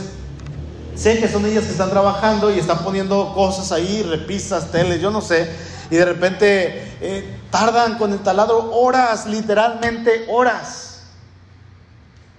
Sé 0.96 1.20
que 1.20 1.28
son 1.28 1.46
ellas 1.46 1.64
que 1.64 1.72
están 1.72 1.90
trabajando 1.90 2.54
y 2.54 2.60
están 2.60 2.84
poniendo 2.84 3.34
cosas 3.34 3.72
ahí, 3.72 4.04
repisas, 4.04 4.72
teles, 4.72 5.02
yo 5.02 5.10
no 5.10 5.22
sé. 5.22 5.50
Y 5.90 5.96
de 5.96 6.06
repente 6.06 6.96
eh, 7.02 7.40
tardan 7.50 7.98
con 7.98 8.12
el 8.12 8.20
taladro 8.20 8.72
horas, 8.72 9.26
literalmente 9.26 10.26
horas. 10.30 11.04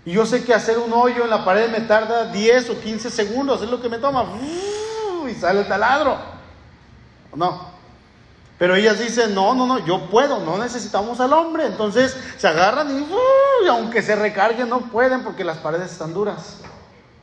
Y 0.04 0.12
yo 0.12 0.26
sé 0.26 0.44
que 0.44 0.52
hacer 0.52 0.78
un 0.78 0.92
hoyo 0.92 1.24
en 1.24 1.30
la 1.30 1.44
pared 1.44 1.70
me 1.70 1.80
tarda 1.80 2.26
10 2.26 2.70
o 2.70 2.80
15 2.80 3.10
segundos, 3.10 3.62
es 3.62 3.70
lo 3.70 3.80
que 3.80 3.88
me 3.88 3.98
toma. 3.98 4.26
Y 5.28 5.34
sale 5.34 5.60
el 5.60 5.68
taladro. 5.68 6.16
No. 7.34 7.72
Pero 8.58 8.76
ellas 8.76 9.00
dicen, 9.00 9.34
no, 9.34 9.54
no, 9.54 9.66
no, 9.66 9.84
yo 9.84 10.08
puedo, 10.08 10.38
no 10.38 10.56
necesitamos 10.56 11.18
al 11.20 11.32
hombre. 11.32 11.66
Entonces 11.66 12.16
se 12.36 12.46
agarran 12.46 12.96
y, 12.96 13.06
y 13.64 13.68
aunque 13.68 14.02
se 14.02 14.14
recarguen 14.14 14.68
no 14.68 14.82
pueden 14.82 15.24
porque 15.24 15.42
las 15.42 15.58
paredes 15.58 15.90
están 15.90 16.14
duras. 16.14 16.58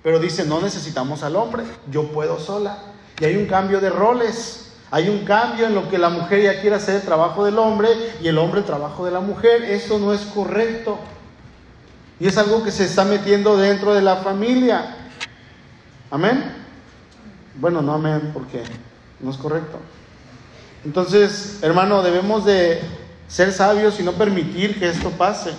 Pero 0.04 0.20
dicen, 0.20 0.50
no 0.50 0.60
necesitamos 0.60 1.24
al 1.24 1.36
hombre, 1.36 1.64
yo 1.90 2.12
puedo 2.12 2.40
sola. 2.40 2.78
Y 3.20 3.26
hay 3.26 3.38
un 3.38 3.46
cambio 3.46 3.80
de 3.80 3.90
roles. 3.90 4.66
Hay 4.92 5.08
un 5.08 5.24
cambio 5.24 5.68
en 5.68 5.76
lo 5.76 5.88
que 5.88 5.98
la 5.98 6.10
mujer 6.10 6.42
ya 6.42 6.62
quiere 6.62 6.76
hacer 6.76 6.96
el 6.96 7.02
trabajo 7.04 7.46
del 7.46 7.60
hombre 7.60 7.90
y 8.22 8.28
el 8.28 8.38
hombre 8.38 8.62
el 8.62 8.66
trabajo 8.66 9.06
de 9.06 9.12
la 9.12 9.20
mujer. 9.20 9.64
Esto 9.64 10.00
no 10.00 10.14
es 10.14 10.22
correcto. 10.22 10.98
Y 12.20 12.28
es 12.28 12.38
algo 12.38 12.64
que 12.64 12.72
se 12.72 12.86
está 12.86 13.06
metiendo 13.06 13.56
dentro 13.56 13.94
de 13.94 14.02
la 14.02 14.18
familia. 14.18 14.98
Amén. 16.12 16.59
Bueno, 17.60 17.82
no 17.82 17.96
amén 17.96 18.32
porque 18.34 18.64
no 19.20 19.32
es 19.32 19.38
correcto. 19.38 19.80
Entonces, 20.86 21.60
hermano, 21.62 22.02
debemos 22.02 22.46
de 22.46 22.80
ser 23.28 23.52
sabios 23.52 24.00
y 24.00 24.04
no 24.04 24.14
permitir 24.14 24.80
que 24.80 24.88
esto 24.88 25.10
pase. 25.10 25.52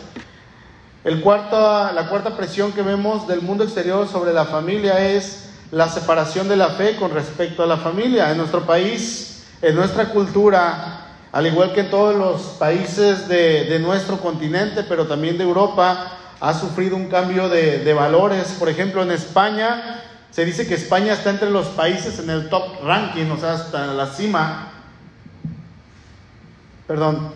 El 1.04 1.20
cuarto, 1.20 1.58
la 1.92 2.08
cuarta 2.08 2.38
presión 2.38 2.72
que 2.72 2.80
vemos 2.80 3.28
del 3.28 3.42
mundo 3.42 3.64
exterior 3.64 4.08
sobre 4.08 4.32
la 4.32 4.46
familia 4.46 4.98
es 5.10 5.50
la 5.72 5.90
separación 5.90 6.48
de 6.48 6.56
la 6.56 6.68
fe 6.68 6.96
con 6.96 7.10
respecto 7.10 7.62
a 7.62 7.66
la 7.66 7.76
familia. 7.76 8.30
En 8.30 8.38
nuestro 8.38 8.62
país, 8.62 9.44
en 9.60 9.74
nuestra 9.74 10.08
cultura, 10.08 11.06
al 11.32 11.46
igual 11.46 11.74
que 11.74 11.80
en 11.80 11.90
todos 11.90 12.14
los 12.16 12.40
países 12.58 13.28
de, 13.28 13.78
nuestro 13.78 14.18
continente, 14.20 14.84
pero 14.84 15.06
también 15.06 15.36
de 15.36 15.44
Europa, 15.44 16.16
ha 16.40 16.54
sufrido 16.54 16.96
un 16.96 17.08
cambio 17.08 17.50
de, 17.50 17.80
de, 17.80 17.92
valores. 17.92 18.56
Por 18.58 18.70
ejemplo, 18.70 19.02
en 19.02 19.10
España, 19.10 20.02
se 20.30 20.44
dice 20.44 20.66
que 20.66 20.74
España 20.74 21.12
está 21.12 21.30
entre 21.30 21.50
los 21.50 21.68
países 21.68 22.18
en 22.18 22.30
el 22.30 22.48
top 22.48 22.84
ranking, 22.84 23.30
o 23.30 23.36
sea, 23.36 23.54
hasta 23.54 23.86
la 23.86 24.06
cima. 24.06 24.72
Perdón. 26.86 27.32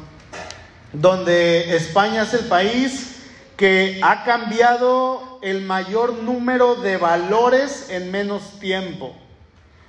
Donde 0.92 1.76
España 1.76 2.22
es 2.22 2.34
el 2.34 2.47
país 2.47 3.22
que 3.57 4.01
ha 4.03 4.24
cambiado 4.24 5.38
el 5.42 5.62
mayor 5.62 6.14
número 6.14 6.76
de 6.76 6.97
valores 6.97 7.90
en 7.90 8.11
menos 8.11 8.59
tiempo. 8.61 9.14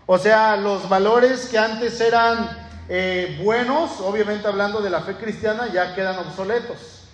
O 0.08 0.18
sea, 0.18 0.56
los 0.58 0.89
valores 0.89 1.47
que 1.47 1.58
antes 1.58 1.99
eran 2.01 2.49
eh, 2.89 3.39
buenos, 3.43 3.99
obviamente 4.01 4.47
hablando 4.47 4.82
de 4.82 4.89
la 4.89 5.01
fe 5.01 5.16
cristiana, 5.16 5.68
ya 5.72 5.95
quedan 5.95 6.18
obsoletos. 6.20 7.05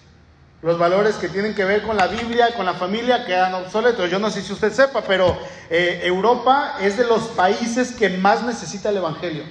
Los 0.62 0.78
valores 0.78 1.16
que 1.16 1.28
tienen 1.28 1.56
que 1.56 1.66
ver 1.66 1.82
con 1.82 1.98
la 1.98 2.08
Biblia, 2.08 2.54
con 2.56 2.68
la 2.68 2.74
familia, 2.74 3.26
quedan 3.26 3.54
obsoletos. 3.56 4.12
Yo 4.12 4.20
no 4.20 4.30
sé 4.30 4.44
si 4.44 4.54
usted 4.54 4.72
sepa, 4.72 5.02
pero 5.02 5.36
eh, 5.70 6.02
Europa 6.04 6.76
es 6.80 6.98
de 6.98 7.06
los 7.06 7.24
países 7.30 7.94
que 7.94 8.10
más 8.10 8.44
necesita 8.44 8.90
el 8.90 8.98
Evangelio. 8.98 9.44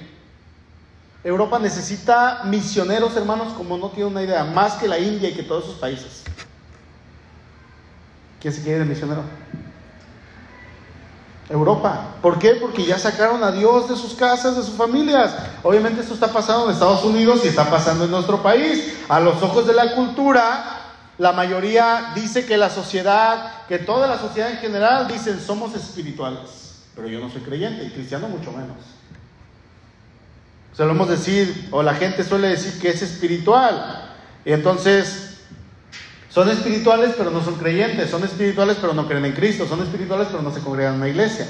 Europa 1.23 1.59
necesita 1.59 2.43
misioneros, 2.45 3.15
hermanos, 3.17 3.53
como 3.53 3.77
no 3.77 3.89
tiene 3.89 4.09
una 4.09 4.23
idea, 4.23 4.45
más 4.45 4.73
que 4.73 4.87
la 4.87 4.97
India 4.97 5.29
y 5.29 5.33
que 5.33 5.43
todos 5.43 5.65
sus 5.65 5.75
países. 5.75 6.23
¿Quién 8.39 8.53
se 8.53 8.63
quiere 8.63 8.79
de 8.79 8.85
misionero? 8.85 9.21
Europa. 11.49 12.15
¿Por 12.21 12.39
qué? 12.39 12.55
Porque 12.55 12.85
ya 12.85 12.97
sacaron 12.97 13.43
a 13.43 13.51
Dios 13.51 13.89
de 13.89 13.97
sus 13.97 14.13
casas, 14.13 14.55
de 14.55 14.63
sus 14.63 14.75
familias. 14.75 15.35
Obviamente 15.61 16.01
esto 16.01 16.13
está 16.13 16.27
pasando 16.27 16.65
en 16.65 16.71
Estados 16.71 17.03
Unidos 17.03 17.41
y 17.43 17.49
está 17.49 17.69
pasando 17.69 18.05
en 18.05 18.11
nuestro 18.11 18.41
país. 18.41 18.97
A 19.09 19.19
los 19.19 19.43
ojos 19.43 19.67
de 19.67 19.73
la 19.73 19.93
cultura, 19.93 20.80
la 21.17 21.31
mayoría 21.33 22.13
dice 22.15 22.45
que 22.45 22.57
la 22.57 22.69
sociedad, 22.69 23.65
que 23.67 23.79
toda 23.79 24.07
la 24.07 24.17
sociedad 24.17 24.51
en 24.51 24.57
general 24.57 25.07
dicen 25.07 25.39
somos 25.39 25.75
espirituales. 25.75 26.83
Pero 26.95 27.07
yo 27.07 27.19
no 27.19 27.29
soy 27.29 27.41
creyente 27.41 27.85
y 27.85 27.89
cristiano 27.91 28.27
mucho 28.27 28.51
menos. 28.51 28.77
Solemos 30.73 31.09
decir, 31.09 31.67
o 31.71 31.83
la 31.83 31.93
gente 31.93 32.23
suele 32.23 32.47
decir 32.49 32.79
que 32.81 32.89
es 32.89 33.01
espiritual. 33.01 34.13
Y 34.45 34.53
entonces 34.53 35.39
son 36.29 36.49
espirituales 36.49 37.13
pero 37.17 37.29
no 37.29 37.43
son 37.43 37.55
creyentes, 37.55 38.09
son 38.09 38.23
espirituales 38.23 38.77
pero 38.79 38.93
no 38.93 39.07
creen 39.07 39.25
en 39.25 39.33
Cristo, 39.33 39.67
son 39.67 39.81
espirituales 39.81 40.29
pero 40.31 40.41
no 40.41 40.53
se 40.53 40.61
congregan 40.61 40.93
en 40.93 41.01
una 41.01 41.09
iglesia. 41.09 41.45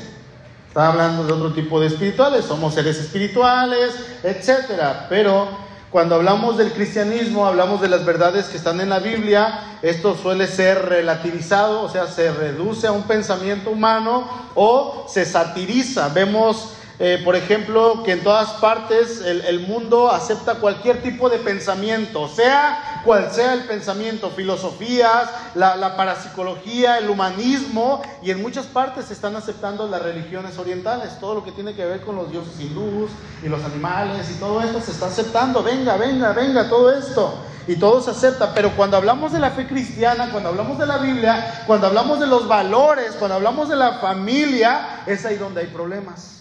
Está 0.67 0.87
hablando 0.87 1.25
de 1.25 1.33
otro 1.33 1.53
tipo 1.53 1.79
de 1.79 1.87
espirituales, 1.87 2.45
somos 2.45 2.73
seres 2.73 2.97
espirituales, 2.97 3.93
etcétera. 4.23 5.07
Pero 5.09 5.49
cuando 5.91 6.15
hablamos 6.15 6.57
del 6.57 6.71
cristianismo, 6.71 7.45
hablamos 7.45 7.81
de 7.81 7.89
las 7.89 8.05
verdades 8.05 8.45
que 8.45 8.55
están 8.55 8.79
en 8.79 8.87
la 8.87 8.99
Biblia, 8.99 9.59
esto 9.81 10.15
suele 10.15 10.47
ser 10.47 10.85
relativizado, 10.87 11.81
o 11.81 11.89
sea, 11.89 12.07
se 12.07 12.31
reduce 12.31 12.87
a 12.87 12.93
un 12.93 13.03
pensamiento 13.03 13.71
humano 13.71 14.25
o 14.55 15.05
se 15.09 15.25
satiriza. 15.25 16.07
Vemos 16.07 16.69
eh, 17.03 17.19
por 17.25 17.35
ejemplo, 17.35 18.03
que 18.03 18.11
en 18.11 18.21
todas 18.21 18.51
partes 18.61 19.21
el, 19.21 19.61
mundo 19.61 20.11
acepta 20.11 20.59
cualquier 20.59 21.01
tipo 21.01 21.31
de 21.31 21.39
pensamiento, 21.39 22.27
sea 22.27 23.01
cual 23.03 23.31
sea 23.31 23.55
el 23.55 23.63
pensamiento, 23.63 24.29
filosofías, 24.29 25.27
la, 25.55 25.97
parapsicología, 25.97 26.99
el 26.99 27.09
humanismo, 27.09 28.03
y 28.21 28.29
en 28.29 28.39
muchas 28.39 28.67
partes 28.67 29.05
se 29.05 29.13
están 29.13 29.35
aceptando 29.35 29.87
las 29.87 30.03
religiones 30.03 30.59
orientales, 30.59 31.19
todo 31.19 31.33
lo 31.33 31.43
que 31.43 31.51
tiene 31.51 31.73
que 31.73 31.83
ver 31.85 32.01
con 32.01 32.17
los 32.17 32.29
dioses 32.29 32.59
hindús 32.59 33.09
y 33.43 33.49
los 33.49 33.63
animales 33.63 34.29
y 34.29 34.39
todo 34.39 34.61
esto 34.61 34.79
se 34.79 34.91
está 34.91 35.07
aceptando, 35.07 35.63
venga, 35.63 35.97
venga, 35.97 36.33
venga, 36.33 36.69
todo 36.69 36.95
esto. 36.95 37.33
Y 37.65 37.77
todo 37.77 38.03
se 38.03 38.11
acepta, 38.11 38.53
pero 38.53 38.75
cuando 38.75 38.97
hablamos 38.97 39.33
de 39.33 39.39
la 39.39 39.49
fe 39.49 39.65
cristiana, 39.65 40.29
cuando 40.31 40.49
hablamos 40.49 40.77
de 40.77 40.85
la 40.85 40.99
Biblia, 40.99 41.63
cuando 41.65 41.87
hablamos 41.87 42.19
de 42.19 42.27
los 42.27 42.47
valores, 42.47 43.13
cuando 43.17 43.37
hablamos 43.37 43.69
de 43.69 43.75
la 43.75 43.93
familia, 43.93 45.01
es 45.07 45.25
ahí 45.25 45.37
donde 45.37 45.61
hay 45.61 45.67
problemas. 45.67 46.40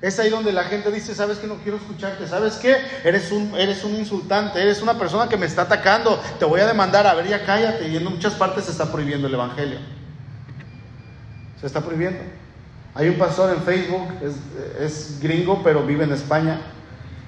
Es 0.00 0.18
ahí 0.18 0.28
donde 0.28 0.52
la 0.52 0.64
gente 0.64 0.90
dice, 0.90 1.14
¿sabes 1.14 1.38
que 1.38 1.46
no 1.46 1.56
quiero 1.56 1.78
escucharte? 1.78 2.26
¿Sabes 2.28 2.56
qué? 2.56 2.76
Eres 3.04 3.32
un, 3.32 3.54
eres 3.56 3.84
un 3.84 3.94
insultante, 3.94 4.60
eres 4.60 4.82
una 4.82 4.98
persona 4.98 5.28
que 5.28 5.36
me 5.36 5.46
está 5.46 5.62
atacando, 5.62 6.20
te 6.38 6.44
voy 6.44 6.60
a 6.60 6.66
demandar, 6.66 7.06
a 7.06 7.14
ver, 7.14 7.26
ya 7.26 7.44
cállate. 7.44 7.88
Y 7.88 7.96
en 7.96 8.04
muchas 8.04 8.34
partes 8.34 8.64
se 8.64 8.72
está 8.72 8.92
prohibiendo 8.92 9.28
el 9.28 9.34
Evangelio. 9.34 9.78
Se 11.60 11.66
está 11.66 11.80
prohibiendo. 11.80 12.20
Hay 12.94 13.08
un 13.08 13.16
pastor 13.16 13.54
en 13.54 13.62
Facebook, 13.62 14.08
es, 14.22 14.36
es 14.80 15.20
gringo, 15.20 15.62
pero 15.64 15.84
vive 15.84 16.04
en 16.04 16.12
España. 16.12 16.60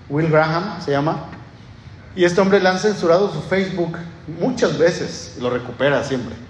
Will 0.08 0.28
Graham 0.28 0.80
se 0.82 0.90
llama. 0.90 1.30
Y 2.14 2.24
este 2.24 2.40
hombre 2.40 2.60
le 2.60 2.68
han 2.68 2.78
censurado 2.78 3.32
su 3.32 3.42
Facebook 3.42 3.96
muchas 4.38 4.78
veces 4.78 5.34
y 5.38 5.40
lo 5.40 5.50
recupera 5.50 6.02
siempre. 6.04 6.45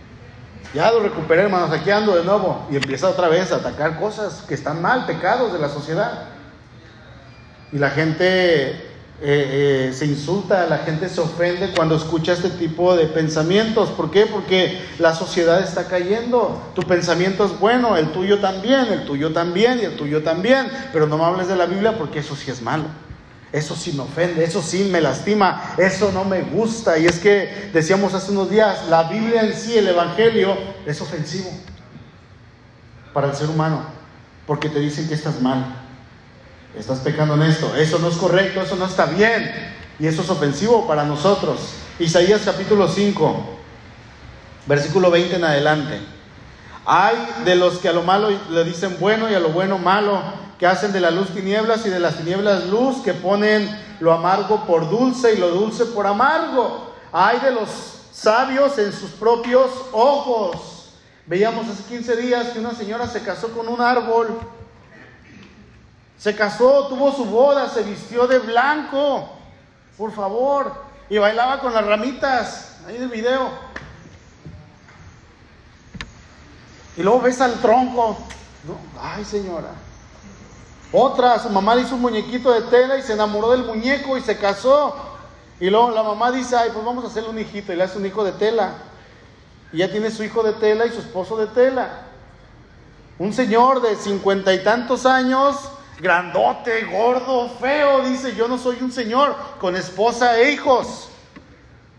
Ya 0.76 0.92
lo 0.92 1.00
recuperé, 1.00 1.44
hermanos, 1.44 1.70
aquí 1.72 1.90
ando 1.90 2.14
de 2.14 2.22
nuevo. 2.22 2.66
Y 2.70 2.76
empieza 2.76 3.08
otra 3.08 3.28
vez 3.28 3.50
a 3.50 3.56
atacar 3.56 3.98
cosas 3.98 4.44
que 4.46 4.52
están 4.52 4.82
mal, 4.82 5.06
pecados 5.06 5.54
de 5.54 5.58
la 5.58 5.70
sociedad. 5.70 6.24
Y 7.72 7.78
la 7.78 7.88
gente 7.88 8.72
eh, 8.72 8.76
eh, 9.22 9.90
se 9.94 10.04
insulta, 10.04 10.66
la 10.66 10.76
gente 10.76 11.08
se 11.08 11.22
ofende 11.22 11.72
cuando 11.74 11.96
escucha 11.96 12.34
este 12.34 12.50
tipo 12.50 12.94
de 12.94 13.06
pensamientos. 13.06 13.88
¿Por 13.88 14.10
qué? 14.10 14.26
Porque 14.26 14.78
la 14.98 15.14
sociedad 15.14 15.62
está 15.62 15.88
cayendo. 15.88 16.60
Tu 16.74 16.82
pensamiento 16.82 17.46
es 17.46 17.58
bueno, 17.58 17.96
el 17.96 18.12
tuyo 18.12 18.40
también, 18.40 18.92
el 18.92 19.06
tuyo 19.06 19.32
también 19.32 19.78
y 19.80 19.86
el 19.86 19.96
tuyo 19.96 20.22
también. 20.22 20.70
Pero 20.92 21.06
no 21.06 21.16
me 21.16 21.24
hables 21.24 21.48
de 21.48 21.56
la 21.56 21.64
Biblia 21.64 21.96
porque 21.96 22.18
eso 22.18 22.36
sí 22.36 22.50
es 22.50 22.60
malo. 22.60 22.84
Eso 23.52 23.76
sí 23.76 23.92
me 23.92 24.02
ofende, 24.02 24.44
eso 24.44 24.60
sí 24.60 24.88
me 24.90 25.00
lastima, 25.00 25.74
eso 25.78 26.10
no 26.12 26.24
me 26.24 26.42
gusta. 26.42 26.98
Y 26.98 27.06
es 27.06 27.18
que 27.18 27.70
decíamos 27.72 28.12
hace 28.14 28.32
unos 28.32 28.50
días, 28.50 28.86
la 28.88 29.04
Biblia 29.04 29.42
en 29.42 29.54
sí, 29.54 29.78
el 29.78 29.88
Evangelio, 29.88 30.56
es 30.84 31.00
ofensivo 31.00 31.50
para 33.12 33.28
el 33.28 33.36
ser 33.36 33.48
humano, 33.48 33.82
porque 34.46 34.68
te 34.68 34.80
dicen 34.80 35.08
que 35.08 35.14
estás 35.14 35.40
mal, 35.40 35.64
estás 36.76 36.98
pecando 36.98 37.34
en 37.34 37.42
esto, 37.42 37.74
eso 37.76 37.98
no 37.98 38.08
es 38.08 38.16
correcto, 38.16 38.60
eso 38.60 38.76
no 38.76 38.84
está 38.84 39.06
bien, 39.06 39.50
y 39.98 40.06
eso 40.06 40.22
es 40.22 40.28
ofensivo 40.28 40.86
para 40.86 41.04
nosotros. 41.04 41.60
Isaías 41.98 42.42
capítulo 42.44 42.88
5, 42.88 43.58
versículo 44.66 45.10
20 45.10 45.36
en 45.36 45.44
adelante. 45.44 46.00
Hay 46.84 47.16
de 47.44 47.56
los 47.56 47.78
que 47.78 47.88
a 47.88 47.92
lo 47.92 48.02
malo 48.02 48.28
le 48.50 48.64
dicen 48.64 48.96
bueno 49.00 49.30
y 49.30 49.34
a 49.34 49.40
lo 49.40 49.48
bueno 49.48 49.78
malo 49.78 50.20
que 50.58 50.66
hacen 50.66 50.92
de 50.92 51.00
la 51.00 51.10
luz 51.10 51.28
tinieblas 51.30 51.84
y 51.86 51.90
de 51.90 52.00
las 52.00 52.16
tinieblas 52.16 52.66
luz, 52.66 53.02
que 53.02 53.12
ponen 53.12 53.68
lo 54.00 54.12
amargo 54.12 54.64
por 54.66 54.88
dulce 54.88 55.34
y 55.34 55.38
lo 55.38 55.50
dulce 55.50 55.86
por 55.86 56.06
amargo. 56.06 56.94
Hay 57.12 57.40
de 57.40 57.50
los 57.50 57.68
sabios 58.12 58.78
en 58.78 58.92
sus 58.92 59.10
propios 59.10 59.70
ojos. 59.92 60.92
Veíamos 61.26 61.68
hace 61.68 61.82
15 61.84 62.16
días 62.16 62.48
que 62.48 62.58
una 62.58 62.72
señora 62.72 63.06
se 63.06 63.22
casó 63.22 63.48
con 63.52 63.68
un 63.68 63.80
árbol. 63.80 64.38
Se 66.18 66.34
casó, 66.34 66.88
tuvo 66.88 67.12
su 67.12 67.26
boda, 67.26 67.68
se 67.68 67.82
vistió 67.82 68.26
de 68.26 68.38
blanco, 68.38 69.28
por 69.98 70.12
favor, 70.12 70.72
y 71.10 71.18
bailaba 71.18 71.60
con 71.60 71.74
las 71.74 71.84
ramitas, 71.84 72.78
ahí 72.86 72.96
el 72.96 73.08
video. 73.08 73.50
Y 76.96 77.02
luego 77.02 77.20
ves 77.20 77.40
al 77.42 77.60
tronco, 77.60 78.16
No, 78.66 78.78
ay 78.98 79.24
señora. 79.24 79.85
Otra, 80.92 81.38
su 81.38 81.50
mamá 81.50 81.74
le 81.74 81.82
hizo 81.82 81.96
un 81.96 82.02
muñequito 82.02 82.52
de 82.52 82.62
tela 82.62 82.96
y 82.96 83.02
se 83.02 83.12
enamoró 83.12 83.50
del 83.50 83.64
muñeco 83.64 84.16
y 84.16 84.20
se 84.20 84.38
casó. 84.38 84.94
Y 85.58 85.70
luego 85.70 85.90
la 85.90 86.02
mamá 86.02 86.30
dice, 86.30 86.56
ay, 86.56 86.70
pues 86.72 86.84
vamos 86.84 87.04
a 87.04 87.08
hacerle 87.08 87.30
un 87.30 87.38
hijito 87.38 87.72
y 87.72 87.76
le 87.76 87.82
hace 87.82 87.98
un 87.98 88.06
hijo 88.06 88.24
de 88.24 88.32
tela. 88.32 88.74
Y 89.72 89.78
ya 89.78 89.90
tiene 89.90 90.10
su 90.10 90.22
hijo 90.22 90.42
de 90.42 90.52
tela 90.52 90.86
y 90.86 90.90
su 90.90 91.00
esposo 91.00 91.36
de 91.36 91.46
tela. 91.48 92.02
Un 93.18 93.32
señor 93.32 93.80
de 93.80 93.96
cincuenta 93.96 94.52
y 94.52 94.62
tantos 94.62 95.06
años, 95.06 95.56
grandote, 95.98 96.84
gordo, 96.84 97.48
feo, 97.58 98.02
dice, 98.02 98.34
yo 98.34 98.46
no 98.46 98.58
soy 98.58 98.78
un 98.80 98.92
señor 98.92 99.34
con 99.58 99.74
esposa 99.74 100.38
e 100.38 100.52
hijos. 100.52 101.08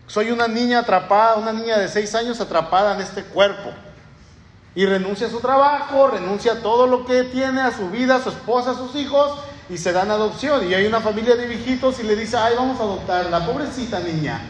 Soy 0.06 0.30
una 0.30 0.48
niña 0.48 0.78
atrapada, 0.78 1.36
una 1.36 1.52
niña 1.52 1.78
de 1.78 1.88
seis 1.88 2.14
años 2.14 2.40
atrapada 2.40 2.94
en 2.94 3.02
este 3.02 3.24
cuerpo. 3.24 3.70
Y 4.78 4.86
renuncia 4.86 5.26
a 5.26 5.30
su 5.30 5.40
trabajo, 5.40 6.06
renuncia 6.06 6.52
a 6.52 6.62
todo 6.62 6.86
lo 6.86 7.04
que 7.04 7.24
tiene, 7.24 7.62
a 7.62 7.76
su 7.76 7.90
vida, 7.90 8.14
a 8.14 8.22
su 8.22 8.28
esposa, 8.28 8.70
a 8.70 8.74
sus 8.74 8.94
hijos, 8.94 9.32
y 9.68 9.76
se 9.76 9.90
dan 9.90 10.08
adopción. 10.08 10.70
Y 10.70 10.74
hay 10.74 10.86
una 10.86 11.00
familia 11.00 11.34
de 11.34 11.48
viejitos 11.48 11.98
y 11.98 12.04
le 12.04 12.14
dice, 12.14 12.36
ay, 12.36 12.54
vamos 12.56 12.78
a 12.78 12.84
adoptar 12.84 13.28
la 13.28 13.44
pobrecita 13.44 13.98
niña. 13.98 14.40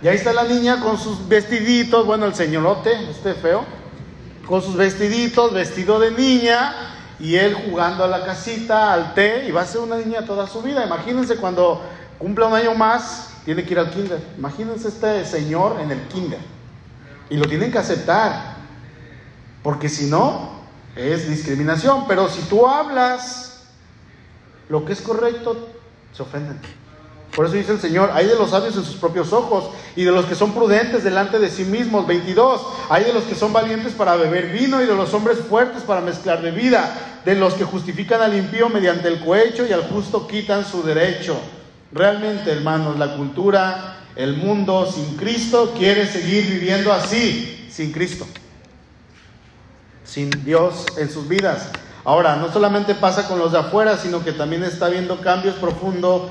Y 0.00 0.06
ahí 0.06 0.14
está 0.14 0.32
la 0.32 0.44
niña 0.44 0.78
con 0.78 0.96
sus 0.96 1.26
vestiditos, 1.26 2.06
bueno, 2.06 2.24
el 2.24 2.36
señorote, 2.36 3.10
este 3.10 3.34
feo, 3.34 3.64
con 4.46 4.62
sus 4.62 4.76
vestiditos, 4.76 5.52
vestido 5.52 5.98
de 5.98 6.12
niña, 6.12 6.72
y 7.18 7.34
él 7.34 7.54
jugando 7.54 8.04
a 8.04 8.06
la 8.06 8.24
casita, 8.24 8.92
al 8.92 9.14
té, 9.14 9.44
y 9.48 9.50
va 9.50 9.62
a 9.62 9.66
ser 9.66 9.80
una 9.80 9.96
niña 9.96 10.24
toda 10.24 10.46
su 10.46 10.62
vida. 10.62 10.86
Imagínense 10.86 11.34
cuando 11.34 11.82
cumpla 12.16 12.46
un 12.46 12.54
año 12.54 12.76
más, 12.76 13.30
tiene 13.44 13.64
que 13.64 13.72
ir 13.72 13.80
al 13.80 13.90
kinder. 13.90 14.22
Imagínense 14.38 14.86
este 14.86 15.24
señor 15.24 15.80
en 15.80 15.90
el 15.90 16.00
kinder. 16.02 16.38
Y 17.28 17.38
lo 17.38 17.46
tienen 17.46 17.72
que 17.72 17.78
aceptar. 17.78 18.59
Porque 19.62 19.88
si 19.88 20.06
no, 20.06 20.50
es 20.96 21.28
discriminación. 21.28 22.06
Pero 22.08 22.28
si 22.28 22.42
tú 22.42 22.66
hablas 22.66 23.64
lo 24.68 24.84
que 24.84 24.92
es 24.92 25.00
correcto, 25.00 25.68
se 26.12 26.22
ofenden. 26.22 26.58
Por 27.34 27.46
eso 27.46 27.54
dice 27.54 27.72
el 27.72 27.80
Señor, 27.80 28.10
hay 28.12 28.26
de 28.26 28.34
los 28.34 28.50
sabios 28.50 28.76
en 28.76 28.84
sus 28.84 28.96
propios 28.96 29.32
ojos 29.32 29.70
y 29.94 30.02
de 30.02 30.10
los 30.10 30.24
que 30.24 30.34
son 30.34 30.52
prudentes 30.52 31.04
delante 31.04 31.38
de 31.38 31.48
sí 31.48 31.64
mismos. 31.64 32.06
22. 32.06 32.66
Hay 32.88 33.04
de 33.04 33.12
los 33.12 33.22
que 33.24 33.36
son 33.36 33.52
valientes 33.52 33.92
para 33.92 34.16
beber 34.16 34.50
vino 34.50 34.82
y 34.82 34.86
de 34.86 34.94
los 34.94 35.14
hombres 35.14 35.38
fuertes 35.38 35.82
para 35.82 36.00
mezclar 36.00 36.42
bebida. 36.42 37.20
De 37.24 37.34
los 37.34 37.54
que 37.54 37.64
justifican 37.64 38.20
al 38.20 38.36
impío 38.36 38.68
mediante 38.68 39.06
el 39.06 39.20
cohecho 39.20 39.66
y 39.66 39.72
al 39.72 39.88
justo 39.88 40.26
quitan 40.26 40.64
su 40.64 40.82
derecho. 40.82 41.38
Realmente, 41.92 42.50
hermanos, 42.50 42.98
la 42.98 43.16
cultura, 43.16 43.96
el 44.16 44.36
mundo 44.36 44.90
sin 44.90 45.16
Cristo 45.16 45.72
quiere 45.76 46.06
seguir 46.06 46.46
viviendo 46.46 46.92
así, 46.92 47.68
sin 47.70 47.92
Cristo, 47.92 48.26
sin 50.10 50.30
Dios 50.44 50.86
en 50.98 51.08
sus 51.08 51.28
vidas. 51.28 51.68
Ahora, 52.04 52.36
no 52.36 52.50
solamente 52.50 52.94
pasa 52.94 53.28
con 53.28 53.38
los 53.38 53.52
de 53.52 53.58
afuera, 53.58 53.96
sino 53.96 54.24
que 54.24 54.32
también 54.32 54.64
está 54.64 54.86
habiendo 54.86 55.20
cambios 55.20 55.54
profundos 55.56 56.22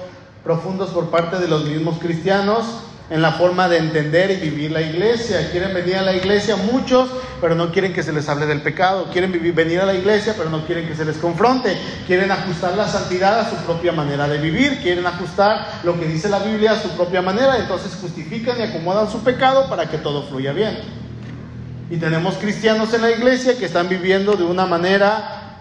profundos 0.43 0.89
por 0.91 1.09
parte 1.09 1.37
de 1.37 1.47
los 1.47 1.65
mismos 1.65 1.99
cristianos 1.99 2.65
en 3.09 3.21
la 3.21 3.31
forma 3.31 3.67
de 3.67 3.77
entender 3.77 4.31
y 4.31 4.35
vivir 4.35 4.71
la 4.71 4.81
iglesia. 4.81 5.49
Quieren 5.51 5.73
venir 5.73 5.97
a 5.97 6.01
la 6.03 6.13
iglesia 6.13 6.55
muchos, 6.55 7.09
pero 7.41 7.55
no 7.55 7.71
quieren 7.71 7.91
que 7.91 8.03
se 8.03 8.13
les 8.13 8.29
hable 8.29 8.45
del 8.45 8.61
pecado. 8.61 9.07
Quieren 9.11 9.31
venir 9.55 9.79
a 9.79 9.85
la 9.85 9.95
iglesia, 9.95 10.35
pero 10.37 10.49
no 10.49 10.65
quieren 10.65 10.87
que 10.87 10.95
se 10.95 11.05
les 11.05 11.17
confronte. 11.17 11.75
Quieren 12.05 12.31
ajustar 12.31 12.75
la 12.77 12.87
santidad 12.87 13.39
a 13.39 13.49
su 13.49 13.55
propia 13.57 13.91
manera 13.91 14.27
de 14.27 14.37
vivir. 14.37 14.79
Quieren 14.81 15.05
ajustar 15.07 15.81
lo 15.83 15.99
que 15.99 16.05
dice 16.05 16.29
la 16.29 16.39
Biblia 16.39 16.73
a 16.73 16.81
su 16.81 16.89
propia 16.89 17.21
manera. 17.21 17.57
Entonces 17.57 17.97
justifican 17.99 18.59
y 18.59 18.63
acomodan 18.63 19.09
su 19.09 19.23
pecado 19.23 19.67
para 19.67 19.89
que 19.89 19.97
todo 19.97 20.23
fluya 20.23 20.53
bien. 20.53 20.77
Y 21.89 21.97
tenemos 21.97 22.35
cristianos 22.35 22.93
en 22.93 23.01
la 23.01 23.11
iglesia 23.11 23.57
que 23.57 23.65
están 23.65 23.89
viviendo 23.89 24.33
de 24.33 24.43
una 24.43 24.65
manera 24.65 25.57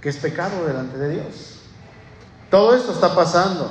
que 0.00 0.08
es 0.08 0.16
pecado 0.16 0.66
delante 0.66 0.96
de 0.96 1.10
Dios. 1.10 1.60
Todo 2.50 2.74
esto 2.74 2.92
está 2.92 3.14
pasando. 3.14 3.70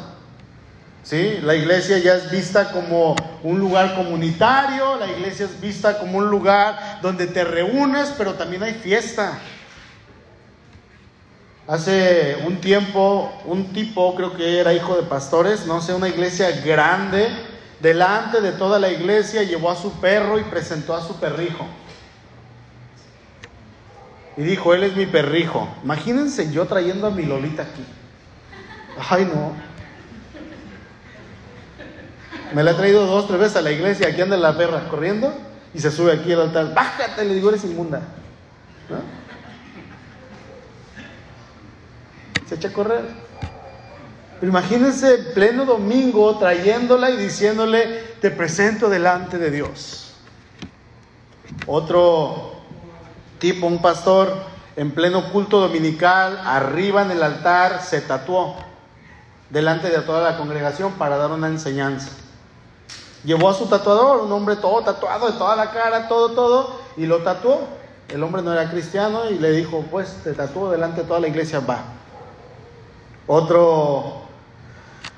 ¿Sí? 1.03 1.39
La 1.41 1.55
iglesia 1.55 1.97
ya 1.97 2.13
es 2.13 2.29
vista 2.29 2.71
como 2.71 3.15
un 3.41 3.59
lugar 3.59 3.95
comunitario, 3.95 4.97
la 4.97 5.07
iglesia 5.07 5.45
es 5.45 5.59
vista 5.59 5.97
como 5.97 6.19
un 6.19 6.29
lugar 6.29 6.99
donde 7.01 7.25
te 7.25 7.43
reúnes, 7.43 8.13
pero 8.15 8.35
también 8.35 8.61
hay 8.61 8.75
fiesta. 8.75 9.39
Hace 11.67 12.37
un 12.45 12.61
tiempo, 12.61 13.33
un 13.45 13.73
tipo, 13.73 14.13
creo 14.13 14.35
que 14.35 14.59
era 14.59 14.73
hijo 14.73 14.95
de 14.95 15.03
pastores, 15.03 15.65
no 15.65 15.81
sé, 15.81 15.93
una 15.93 16.07
iglesia 16.07 16.51
grande, 16.63 17.29
delante 17.81 18.41
de 18.41 18.51
toda 18.51 18.79
la 18.79 18.89
iglesia 18.89 19.43
llevó 19.43 19.71
a 19.71 19.75
su 19.75 19.91
perro 19.99 20.39
y 20.39 20.43
presentó 20.43 20.95
a 20.95 21.05
su 21.05 21.19
perrijo. 21.19 21.65
Y 24.37 24.43
dijo, 24.43 24.73
él 24.73 24.83
es 24.83 24.95
mi 24.95 25.05
perrijo. 25.05 25.67
Imagínense 25.83 26.51
yo 26.51 26.65
trayendo 26.65 27.07
a 27.07 27.11
mi 27.11 27.23
Lolita 27.23 27.63
aquí. 27.63 27.83
Ay, 29.09 29.25
no. 29.25 29.53
Me 32.53 32.63
la 32.63 32.71
he 32.71 32.73
traído 32.73 33.05
dos, 33.05 33.27
tres 33.27 33.39
veces 33.39 33.57
a 33.57 33.61
la 33.61 33.71
iglesia. 33.71 34.07
Aquí 34.07 34.21
anda 34.21 34.37
la 34.37 34.57
perra 34.57 34.87
corriendo 34.89 35.33
y 35.73 35.79
se 35.79 35.91
sube 35.91 36.13
aquí 36.13 36.31
al 36.33 36.41
altar. 36.41 36.73
Bájate, 36.73 37.25
le 37.25 37.33
digo, 37.33 37.49
eres 37.49 37.63
inmunda. 37.63 38.01
Se 42.47 42.55
echa 42.55 42.67
a 42.69 42.73
correr. 42.73 43.20
Pero 44.41 44.49
imagínense 44.49 45.19
pleno 45.35 45.65
domingo 45.65 46.35
trayéndola 46.39 47.11
y 47.11 47.17
diciéndole, 47.17 47.99
te 48.19 48.31
presento 48.31 48.89
delante 48.89 49.37
de 49.37 49.51
Dios. 49.51 50.15
Otro 51.67 52.53
tipo, 53.37 53.67
un 53.67 53.83
pastor, 53.83 54.33
en 54.75 54.89
pleno 54.91 55.31
culto 55.31 55.59
dominical, 55.59 56.41
arriba 56.43 57.03
en 57.03 57.11
el 57.11 57.21
altar, 57.21 57.83
se 57.83 58.01
tatuó 58.01 58.55
delante 59.51 59.89
de 59.89 59.99
toda 59.99 60.31
la 60.31 60.37
congregación 60.39 60.93
para 60.93 61.17
dar 61.17 61.29
una 61.29 61.47
enseñanza. 61.47 62.09
Llevó 63.23 63.47
a 63.47 63.53
su 63.53 63.67
tatuador, 63.67 64.23
un 64.23 64.31
hombre 64.31 64.55
todo 64.55 64.81
tatuado 64.81 65.31
de 65.31 65.37
toda 65.37 65.55
la 65.55 65.69
cara, 65.69 66.07
todo, 66.07 66.31
todo, 66.31 66.79
y 66.97 67.05
lo 67.05 67.19
tatuó. 67.19 67.67
El 68.09 68.23
hombre 68.23 68.41
no 68.41 68.51
era 68.51 68.71
cristiano 68.71 69.29
y 69.29 69.37
le 69.37 69.51
dijo, 69.51 69.85
pues 69.91 70.17
te 70.23 70.33
tatuó 70.33 70.71
delante 70.71 71.01
de 71.01 71.07
toda 71.07 71.19
la 71.19 71.27
iglesia, 71.27 71.59
va. 71.59 71.83
Otro, 73.27 74.20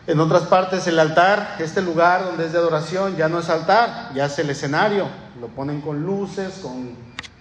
en 0.06 0.20
otras 0.20 0.44
partes 0.44 0.86
el 0.88 1.00
altar, 1.00 1.56
este 1.60 1.82
lugar 1.82 2.26
donde 2.26 2.46
es 2.46 2.52
de 2.52 2.58
adoración, 2.58 3.16
ya 3.16 3.30
no 3.30 3.40
es 3.40 3.50
altar, 3.50 4.12
ya 4.14 4.26
es 4.26 4.38
el 4.40 4.50
escenario. 4.50 5.08
Lo 5.40 5.48
ponen 5.48 5.82
con 5.82 6.04
luces, 6.04 6.60
con 6.62 6.92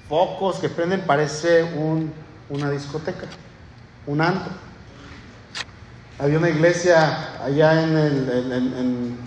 focos 0.08 0.56
que 0.56 0.68
prenden, 0.68 1.00
parece 1.02 1.64
un, 1.64 2.12
una 2.48 2.70
discoteca, 2.70 3.26
un 4.06 4.20
antro. 4.20 4.52
Había 6.18 6.38
una 6.38 6.50
iglesia 6.50 7.42
allá 7.42 7.82
en 7.82 7.96
el, 7.96 9.18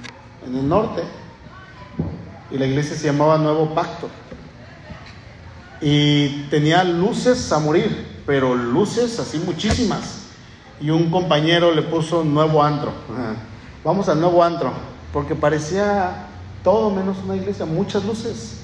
en 0.45 0.55
el 0.55 0.69
norte 0.69 1.03
y 2.51 2.57
la 2.57 2.65
iglesia 2.65 2.95
se 2.95 3.07
llamaba 3.07 3.37
Nuevo 3.37 3.73
Pacto. 3.73 4.09
Y 5.81 6.43
tenía 6.49 6.83
luces 6.83 7.51
a 7.51 7.59
morir, 7.59 8.21
pero 8.25 8.55
luces 8.55 9.19
así 9.19 9.39
muchísimas. 9.39 10.24
Y 10.81 10.89
un 10.89 11.09
compañero 11.09 11.73
le 11.73 11.81
puso 11.81 12.23
Nuevo 12.23 12.61
Antro. 12.61 12.91
Vamos 13.83 14.09
al 14.09 14.19
Nuevo 14.19 14.43
Antro, 14.43 14.71
porque 15.13 15.35
parecía 15.35 16.27
todo 16.63 16.89
menos 16.89 17.17
una 17.23 17.35
iglesia, 17.35 17.65
muchas 17.65 18.03
luces. 18.03 18.61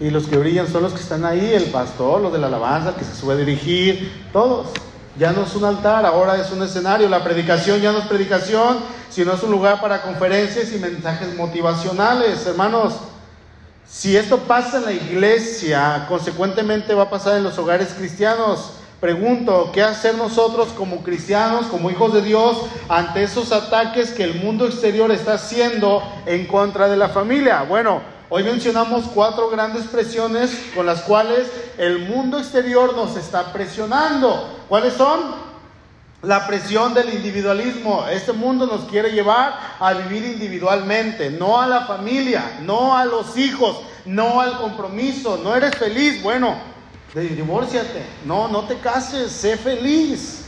Y 0.00 0.10
los 0.10 0.26
que 0.26 0.36
brillan 0.36 0.68
son 0.68 0.82
los 0.82 0.92
que 0.92 1.00
están 1.00 1.24
ahí, 1.24 1.52
el 1.54 1.66
pastor, 1.66 2.20
los 2.20 2.32
de 2.32 2.38
la 2.38 2.48
alabanza, 2.48 2.96
que 2.96 3.04
se 3.04 3.14
sube 3.14 3.34
a 3.34 3.36
dirigir, 3.36 4.28
todos. 4.32 4.68
Ya 5.18 5.32
no 5.32 5.44
es 5.44 5.54
un 5.54 5.64
altar, 5.64 6.04
ahora 6.04 6.36
es 6.38 6.50
un 6.50 6.62
escenario. 6.62 7.08
La 7.08 7.24
predicación 7.24 7.80
ya 7.80 7.92
no 7.92 7.98
es 7.98 8.04
predicación, 8.04 8.78
sino 9.08 9.32
es 9.32 9.42
un 9.42 9.50
lugar 9.50 9.80
para 9.80 10.02
conferencias 10.02 10.72
y 10.72 10.78
mensajes 10.78 11.34
motivacionales. 11.34 12.46
Hermanos, 12.46 12.94
si 13.88 14.16
esto 14.16 14.38
pasa 14.38 14.78
en 14.78 14.84
la 14.84 14.92
iglesia, 14.92 16.04
consecuentemente 16.08 16.92
va 16.92 17.04
a 17.04 17.10
pasar 17.10 17.38
en 17.38 17.44
los 17.44 17.56
hogares 17.56 17.94
cristianos. 17.96 18.72
Pregunto, 19.00 19.70
¿qué 19.74 19.82
hacer 19.82 20.14
nosotros 20.14 20.68
como 20.68 21.02
cristianos, 21.02 21.66
como 21.66 21.90
hijos 21.90 22.14
de 22.14 22.22
Dios, 22.22 22.56
ante 22.88 23.22
esos 23.22 23.52
ataques 23.52 24.10
que 24.10 24.24
el 24.24 24.36
mundo 24.36 24.66
exterior 24.66 25.10
está 25.10 25.34
haciendo 25.34 26.02
en 26.24 26.46
contra 26.46 26.88
de 26.88 26.96
la 26.96 27.10
familia? 27.10 27.62
Bueno, 27.62 28.16
Hoy 28.28 28.42
mencionamos 28.42 29.04
cuatro 29.14 29.48
grandes 29.50 29.84
presiones 29.84 30.50
con 30.74 30.84
las 30.84 31.02
cuales 31.02 31.46
el 31.78 32.08
mundo 32.08 32.40
exterior 32.40 32.96
nos 32.96 33.16
está 33.16 33.52
presionando. 33.52 34.64
¿Cuáles 34.68 34.94
son? 34.94 35.20
La 36.22 36.44
presión 36.44 36.92
del 36.92 37.14
individualismo. 37.14 38.04
Este 38.10 38.32
mundo 38.32 38.66
nos 38.66 38.80
quiere 38.86 39.12
llevar 39.12 39.54
a 39.78 39.92
vivir 39.92 40.24
individualmente, 40.24 41.30
no 41.30 41.60
a 41.60 41.68
la 41.68 41.82
familia, 41.82 42.58
no 42.62 42.96
a 42.96 43.04
los 43.04 43.38
hijos, 43.38 43.82
no 44.06 44.40
al 44.40 44.58
compromiso. 44.58 45.38
No 45.44 45.54
eres 45.54 45.76
feliz, 45.76 46.20
bueno, 46.20 46.56
divórciate. 47.22 48.04
No, 48.24 48.48
no 48.48 48.64
te 48.64 48.76
cases, 48.78 49.32
sé 49.32 49.56
feliz. 49.56 50.44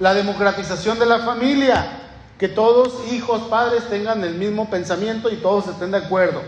La 0.00 0.12
democratización 0.12 0.98
de 0.98 1.06
la 1.06 1.20
familia, 1.20 1.86
que 2.38 2.48
todos 2.48 3.12
hijos, 3.12 3.42
padres 3.42 3.88
tengan 3.88 4.22
el 4.24 4.34
mismo 4.34 4.68
pensamiento 4.68 5.30
y 5.30 5.36
todos 5.36 5.68
estén 5.68 5.92
de 5.92 5.98
acuerdo. 5.98 6.42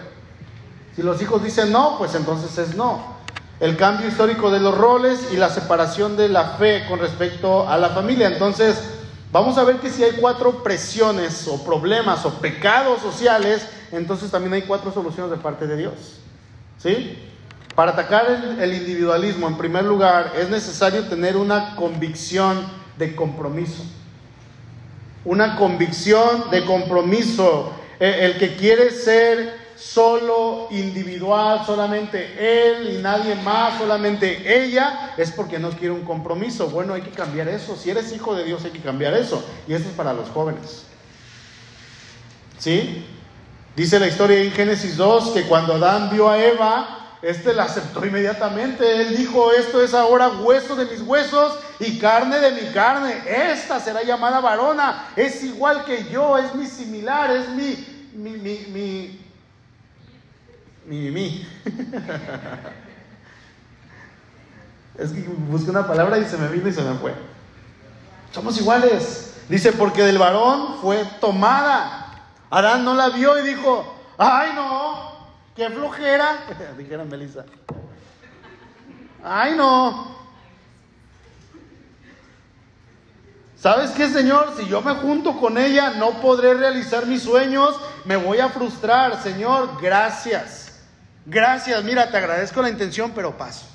Si 0.95 1.03
los 1.03 1.21
hijos 1.23 1.45
dicen 1.45 1.71
no, 1.73 1.97
pues 1.99 2.15
entonces 2.15 2.57
es 2.59 2.75
no. 2.75 3.17
el 3.61 3.77
cambio 3.77 4.09
histórico 4.09 4.51
de 4.51 4.61
los 4.61 4.77
roles 4.77 5.29
y 5.33 5.37
la 5.37 5.49
separación 5.49 6.17
de 6.17 6.29
la 6.29 6.57
fe 6.57 6.85
con 6.89 6.99
respecto 6.99 7.69
a 7.69 7.79
la 7.79 7.91
familia. 7.91 8.29
Entonces, 8.29 8.77
vamos 9.33 9.57
a 9.59 9.65
ver 9.65 9.77
que 9.77 9.91
si 9.91 10.03
hay 10.03 10.13
cuatro 10.21 10.63
presiones 10.63 11.47
o 11.49 11.65
problemas 11.65 12.27
o 12.27 12.35
pecados 12.35 13.01
sociales, 13.01 13.67
entonces 13.93 14.31
también 14.31 14.55
hay 14.55 14.63
cuatro 14.63 14.93
soluciones 14.93 15.31
de 15.31 15.39
parte 15.39 15.67
de 15.67 15.77
Dios. 15.77 15.95
¿Sí? 16.79 17.26
Para 17.77 17.93
atacar 17.93 18.27
el, 18.31 18.59
el 18.59 18.75
individualismo, 18.75 19.47
en 19.47 19.59
primer 19.59 19.85
lugar, 19.85 20.33
es 20.41 20.49
necesario 20.49 21.05
tener 21.05 21.37
una 21.37 21.77
convicción 21.77 22.67
de 22.97 23.15
compromiso. 23.15 23.85
Una 25.27 25.57
convicción 25.57 26.51
de 26.51 26.65
compromiso. 26.65 27.73
Eh, 28.01 28.21
El 28.23 28.39
que 28.39 28.57
quiere 28.57 28.91
ser 28.91 29.67
solo, 29.77 30.69
individual, 30.71 31.65
solamente 31.67 32.35
él 32.39 32.97
y 32.97 33.03
nadie 33.03 33.35
más, 33.35 33.77
solamente 33.79 34.65
ella, 34.65 35.13
es 35.19 35.31
porque 35.31 35.59
no 35.59 35.69
quiere 35.71 35.91
un 35.91 36.05
compromiso. 36.05 36.71
Bueno, 36.71 36.95
hay 36.95 37.03
que 37.03 37.11
cambiar 37.11 37.49
eso. 37.49 37.77
Si 37.77 37.91
eres 37.91 38.11
hijo 38.13 38.35
de 38.35 38.45
Dios, 38.45 38.65
hay 38.65 38.71
que 38.71 38.81
cambiar 38.81 39.13
eso. 39.13 39.45
Y 39.69 39.75
eso 39.75 39.87
es 39.89 39.95
para 39.95 40.15
los 40.15 40.31
jóvenes. 40.31 40.85
¿Sí? 42.59 43.05
Dice 43.77 44.01
la 44.01 44.09
historia 44.09 44.41
en 44.41 44.51
Génesis 44.53 44.97
2 44.97 45.33
que 45.33 45.43
cuando 45.43 45.75
Adán 45.75 46.09
vio 46.11 46.31
a 46.31 46.43
Eva, 46.43 47.06
este 47.27 47.53
la 47.53 47.65
aceptó 47.65 48.07
inmediatamente. 48.07 49.03
Él 49.03 49.17
dijo, 49.17 49.51
esto 49.53 49.83
es 49.83 49.95
ahora 49.95 50.29
hueso 50.29 50.77
de 50.77 50.85
mis 50.85 51.01
huesos 51.01 51.59
y 51.81 51.99
carne 51.99 52.39
de 52.39 52.53
mi 52.53 52.69
carne. 52.73 53.21
Esta 53.27 53.81
será 53.81 54.05
llamada 54.05 54.39
varona. 54.39 55.09
Es 55.17 55.43
igual 55.43 55.85
que 55.85 56.05
yo, 56.05 56.39
es 56.39 56.55
mi 56.55 56.67
similar, 56.67 57.33
es 57.33 57.49
mi, 57.49 57.85
mi, 58.15 58.31
mi, 58.31 58.59
mi, 58.69 59.21
mi, 60.87 61.11
mi. 61.11 61.49
es 64.97 65.11
que 65.11 65.23
busqué 65.49 65.71
una 65.71 65.85
palabra 65.85 66.19
y 66.19 66.27
se 66.27 66.37
me 66.37 66.47
vino 66.47 66.69
y 66.69 66.73
se 66.73 66.83
me 66.83 66.95
fue. 66.95 67.13
Somos 68.31 68.57
iguales. 68.57 69.35
Dice, 69.49 69.73
porque 69.73 70.05
del 70.05 70.19
varón 70.19 70.77
fue 70.81 71.05
tomada. 71.21 72.07
Adán 72.51 72.85
no 72.85 72.95
la 72.95 73.09
vio 73.09 73.37
y 73.41 73.49
dijo, 73.49 73.97
ay 74.17 74.53
no, 74.55 75.16
qué 75.57 75.71
flojera. 75.71 76.45
Dijera 76.79 77.05
Melissa. 77.05 77.45
Ay 79.25 79.57
no. 79.57 80.15
¿Sabes 83.57 83.91
qué, 83.93 84.09
Señor? 84.09 84.55
Si 84.57 84.67
yo 84.69 84.83
me 84.83 84.95
junto 84.95 85.41
con 85.41 85.59
ella, 85.59 85.95
no 85.99 86.21
podré 86.21 86.55
realizar 86.55 87.07
mis 87.07 87.23
sueños, 87.23 87.75
me 88.05 88.15
voy 88.15 88.39
a 88.39 88.51
frustrar. 88.51 89.21
Señor, 89.23 89.81
gracias. 89.81 90.85
Gracias, 91.25 91.83
mira, 91.83 92.09
te 92.09 92.19
agradezco 92.19 92.63
la 92.63 92.69
intención, 92.69 93.11
pero 93.13 93.37
paso. 93.37 93.67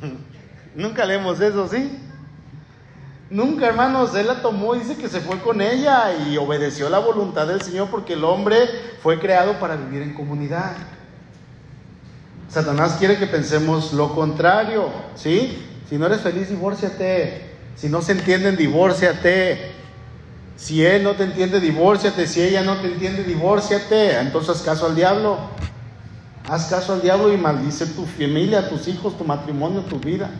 Nunca 0.74 1.04
leemos 1.04 1.40
eso, 1.40 1.68
¿sí? 1.68 2.05
Nunca, 3.28 3.66
hermanos, 3.66 4.14
él 4.14 4.28
la 4.28 4.40
tomó 4.40 4.74
dice 4.74 4.96
que 4.96 5.08
se 5.08 5.20
fue 5.20 5.40
con 5.40 5.60
ella 5.60 6.16
y 6.28 6.36
obedeció 6.36 6.88
la 6.88 7.00
voluntad 7.00 7.48
del 7.48 7.60
Señor 7.60 7.88
porque 7.90 8.12
el 8.12 8.22
hombre 8.22 8.56
fue 9.02 9.18
creado 9.18 9.54
para 9.58 9.74
vivir 9.74 10.02
en 10.02 10.14
comunidad. 10.14 10.76
Satanás 12.48 12.96
quiere 12.98 13.18
que 13.18 13.26
pensemos 13.26 13.92
lo 13.92 14.14
contrario, 14.14 14.90
¿sí? 15.16 15.66
Si 15.88 15.98
no 15.98 16.06
eres 16.06 16.20
feliz, 16.20 16.48
divórciate. 16.48 17.50
Si 17.74 17.88
no 17.88 18.00
se 18.00 18.12
entienden, 18.12 18.56
divórciate. 18.56 19.72
Si 20.56 20.84
él 20.84 21.02
no 21.02 21.12
te 21.12 21.24
entiende, 21.24 21.60
divórciate. 21.60 22.26
Si 22.28 22.40
ella 22.40 22.62
no 22.62 22.76
te 22.76 22.86
entiende, 22.86 23.24
divórciate. 23.24 24.18
Entonces 24.20 24.56
haz 24.56 24.62
caso 24.62 24.86
al 24.86 24.94
diablo. 24.94 25.38
Haz 26.48 26.66
caso 26.66 26.92
al 26.92 27.02
diablo 27.02 27.32
y 27.32 27.36
maldice 27.36 27.86
tu 27.86 28.06
familia, 28.06 28.68
tus 28.68 28.86
hijos, 28.86 29.18
tu 29.18 29.24
matrimonio, 29.24 29.80
tu 29.82 29.98
vida. 29.98 30.30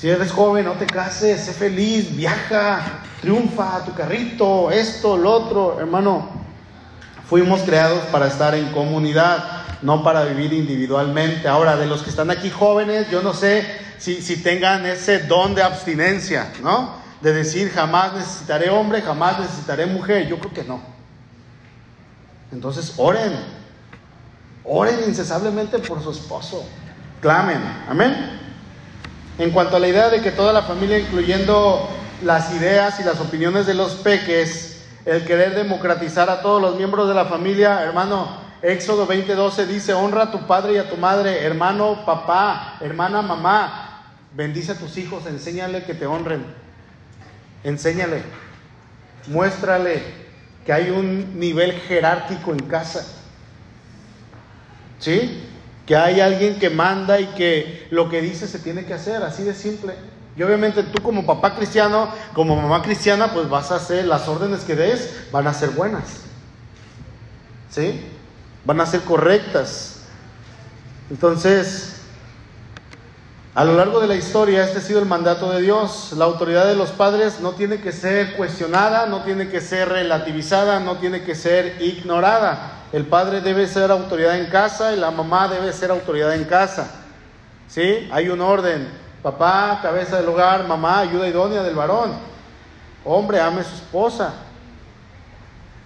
Si 0.00 0.08
eres 0.08 0.32
joven, 0.32 0.64
no 0.64 0.72
te 0.72 0.86
cases, 0.86 1.44
sé 1.44 1.52
feliz, 1.52 2.16
viaja, 2.16 3.02
triunfa, 3.20 3.84
tu 3.84 3.92
carrito, 3.92 4.70
esto, 4.70 5.18
lo 5.18 5.30
otro. 5.30 5.78
Hermano, 5.78 6.26
fuimos 7.28 7.60
creados 7.60 8.04
para 8.06 8.26
estar 8.26 8.54
en 8.54 8.72
comunidad, 8.72 9.62
no 9.82 10.02
para 10.02 10.24
vivir 10.24 10.54
individualmente. 10.54 11.46
Ahora, 11.48 11.76
de 11.76 11.84
los 11.84 12.02
que 12.02 12.08
están 12.08 12.30
aquí 12.30 12.48
jóvenes, 12.48 13.10
yo 13.10 13.20
no 13.20 13.34
sé 13.34 13.62
si, 13.98 14.22
si 14.22 14.38
tengan 14.38 14.86
ese 14.86 15.18
don 15.18 15.54
de 15.54 15.62
abstinencia, 15.62 16.50
¿no? 16.62 16.94
De 17.20 17.34
decir, 17.34 17.70
jamás 17.70 18.14
necesitaré 18.14 18.70
hombre, 18.70 19.02
jamás 19.02 19.38
necesitaré 19.38 19.84
mujer. 19.84 20.26
Yo 20.26 20.38
creo 20.38 20.54
que 20.54 20.64
no. 20.64 20.80
Entonces, 22.52 22.94
oren. 22.96 23.34
Oren 24.64 24.98
incesablemente 25.06 25.78
por 25.78 26.02
su 26.02 26.10
esposo. 26.10 26.64
Clamen. 27.20 27.60
Amén. 27.86 28.39
En 29.40 29.52
cuanto 29.52 29.76
a 29.76 29.80
la 29.80 29.88
idea 29.88 30.10
de 30.10 30.20
que 30.20 30.32
toda 30.32 30.52
la 30.52 30.64
familia, 30.64 30.98
incluyendo 30.98 31.88
las 32.22 32.52
ideas 32.52 33.00
y 33.00 33.04
las 33.04 33.20
opiniones 33.20 33.66
de 33.66 33.72
los 33.72 33.94
peques, 33.94 34.82
el 35.06 35.24
querer 35.24 35.54
democratizar 35.54 36.28
a 36.28 36.42
todos 36.42 36.60
los 36.60 36.76
miembros 36.76 37.08
de 37.08 37.14
la 37.14 37.24
familia, 37.24 37.82
hermano, 37.82 38.28
Éxodo 38.60 39.08
20:12 39.08 39.64
dice, 39.64 39.94
honra 39.94 40.24
a 40.24 40.30
tu 40.30 40.46
padre 40.46 40.74
y 40.74 40.76
a 40.76 40.90
tu 40.90 40.98
madre, 40.98 41.42
hermano, 41.42 42.04
papá, 42.04 42.76
hermana, 42.82 43.22
mamá, 43.22 44.02
bendice 44.34 44.72
a 44.72 44.78
tus 44.78 44.98
hijos, 44.98 45.24
enséñale 45.24 45.84
que 45.84 45.94
te 45.94 46.04
honren, 46.04 46.44
enséñale, 47.64 48.22
muéstrale 49.26 50.02
que 50.66 50.72
hay 50.74 50.90
un 50.90 51.40
nivel 51.40 51.72
jerárquico 51.72 52.52
en 52.52 52.58
casa, 52.58 53.06
¿sí? 54.98 55.49
Que 55.90 55.96
hay 55.96 56.20
alguien 56.20 56.60
que 56.60 56.70
manda 56.70 57.18
y 57.18 57.26
que 57.34 57.88
lo 57.90 58.08
que 58.08 58.22
dice 58.22 58.46
se 58.46 58.60
tiene 58.60 58.84
que 58.84 58.94
hacer, 58.94 59.24
así 59.24 59.42
de 59.42 59.52
simple. 59.52 59.92
Y 60.36 60.42
obviamente 60.44 60.84
tú 60.84 61.02
como 61.02 61.26
papá 61.26 61.56
cristiano, 61.56 62.08
como 62.32 62.54
mamá 62.54 62.80
cristiana, 62.80 63.32
pues 63.32 63.48
vas 63.48 63.72
a 63.72 63.74
hacer 63.74 64.04
las 64.04 64.28
órdenes 64.28 64.60
que 64.60 64.76
des, 64.76 65.26
van 65.32 65.48
a 65.48 65.52
ser 65.52 65.70
buenas. 65.70 66.20
¿Sí? 67.70 68.02
Van 68.64 68.80
a 68.80 68.86
ser 68.86 69.00
correctas. 69.00 70.02
Entonces, 71.10 72.02
a 73.56 73.64
lo 73.64 73.74
largo 73.74 73.98
de 73.98 74.06
la 74.06 74.14
historia, 74.14 74.62
este 74.62 74.78
ha 74.78 74.82
sido 74.82 75.00
el 75.00 75.06
mandato 75.06 75.50
de 75.50 75.60
Dios. 75.60 76.12
La 76.16 76.26
autoridad 76.26 76.66
de 76.66 76.76
los 76.76 76.90
padres 76.90 77.40
no 77.40 77.54
tiene 77.54 77.80
que 77.80 77.90
ser 77.90 78.36
cuestionada, 78.36 79.06
no 79.06 79.24
tiene 79.24 79.48
que 79.48 79.60
ser 79.60 79.88
relativizada, 79.88 80.78
no 80.78 80.98
tiene 80.98 81.24
que 81.24 81.34
ser 81.34 81.82
ignorada. 81.82 82.79
El 82.92 83.06
padre 83.06 83.40
debe 83.40 83.66
ser 83.66 83.90
autoridad 83.90 84.38
en 84.38 84.46
casa 84.46 84.92
y 84.92 84.96
la 84.96 85.10
mamá 85.10 85.48
debe 85.48 85.72
ser 85.72 85.90
autoridad 85.90 86.34
en 86.34 86.44
casa. 86.44 86.90
¿Sí? 87.68 88.08
Hay 88.10 88.28
un 88.28 88.40
orden. 88.40 88.88
Papá, 89.22 89.78
cabeza 89.82 90.16
del 90.16 90.28
hogar, 90.28 90.66
mamá, 90.66 91.00
ayuda 91.00 91.28
idónea 91.28 91.62
del 91.62 91.74
varón. 91.74 92.12
Hombre, 93.04 93.40
ame 93.40 93.60
a 93.60 93.64
su 93.64 93.74
esposa. 93.74 94.32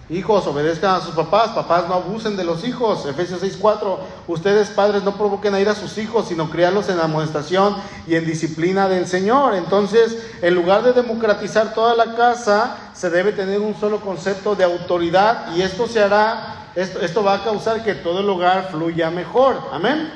Hijos, 0.07 0.45
obedezcan 0.45 0.95
a 0.95 1.01
sus 1.01 1.15
papás. 1.15 1.49
Papás, 1.49 1.87
no 1.87 1.95
abusen 1.95 2.37
de 2.37 2.43
los 2.43 2.63
hijos. 2.63 3.05
Efesios 3.05 3.41
6:4. 3.41 3.99
Ustedes, 4.27 4.69
padres, 4.69 5.03
no 5.03 5.17
provoquen 5.17 5.55
a 5.55 5.59
ir 5.59 5.67
a 5.67 5.73
sus 5.73 5.97
hijos, 5.97 6.27
sino 6.27 6.49
criarlos 6.49 6.89
en 6.89 6.99
amonestación 6.99 7.75
y 8.05 8.15
en 8.15 8.25
disciplina 8.25 8.87
del 8.87 9.07
Señor. 9.07 9.55
Entonces, 9.55 10.17
en 10.41 10.53
lugar 10.53 10.83
de 10.83 10.93
democratizar 10.93 11.73
toda 11.73 11.95
la 11.95 12.15
casa, 12.15 12.77
se 12.93 13.09
debe 13.09 13.31
tener 13.31 13.59
un 13.59 13.75
solo 13.79 13.99
concepto 13.99 14.55
de 14.55 14.63
autoridad 14.63 15.55
y 15.55 15.63
esto 15.63 15.87
se 15.87 16.03
hará, 16.03 16.64
esto, 16.75 17.23
va 17.23 17.35
a 17.35 17.43
causar 17.43 17.83
que 17.83 17.95
todo 17.95 18.19
el 18.19 18.29
hogar 18.29 18.69
fluya 18.69 19.09
mejor. 19.09 19.57
Amén. 19.71 20.11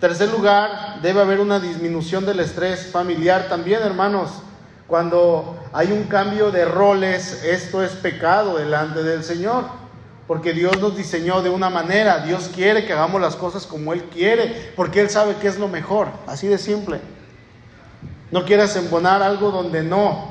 Tercer 0.00 0.30
lugar, 0.30 1.00
debe 1.02 1.20
haber 1.20 1.40
una 1.40 1.60
disminución 1.60 2.24
del 2.24 2.40
estrés 2.40 2.86
familiar 2.86 3.48
también, 3.48 3.82
hermanos. 3.82 4.30
Cuando 4.86 5.58
hay 5.72 5.92
un 5.92 6.04
cambio 6.04 6.50
de 6.50 6.64
roles, 6.64 7.44
esto 7.44 7.82
es 7.82 7.92
pecado 7.92 8.56
delante 8.56 9.02
del 9.02 9.24
Señor. 9.24 9.64
Porque 10.26 10.54
Dios 10.54 10.80
nos 10.80 10.96
diseñó 10.96 11.42
de 11.42 11.50
una 11.50 11.68
manera, 11.68 12.20
Dios 12.20 12.50
quiere 12.54 12.86
que 12.86 12.94
hagamos 12.94 13.20
las 13.20 13.36
cosas 13.36 13.66
como 13.66 13.92
Él 13.92 14.04
quiere, 14.04 14.72
porque 14.74 15.00
Él 15.00 15.10
sabe 15.10 15.36
que 15.36 15.48
es 15.48 15.58
lo 15.58 15.68
mejor, 15.68 16.08
así 16.26 16.46
de 16.46 16.56
simple. 16.56 17.00
No 18.30 18.46
quieras 18.46 18.74
embonar 18.76 19.22
algo 19.22 19.50
donde 19.50 19.82
no. 19.82 20.28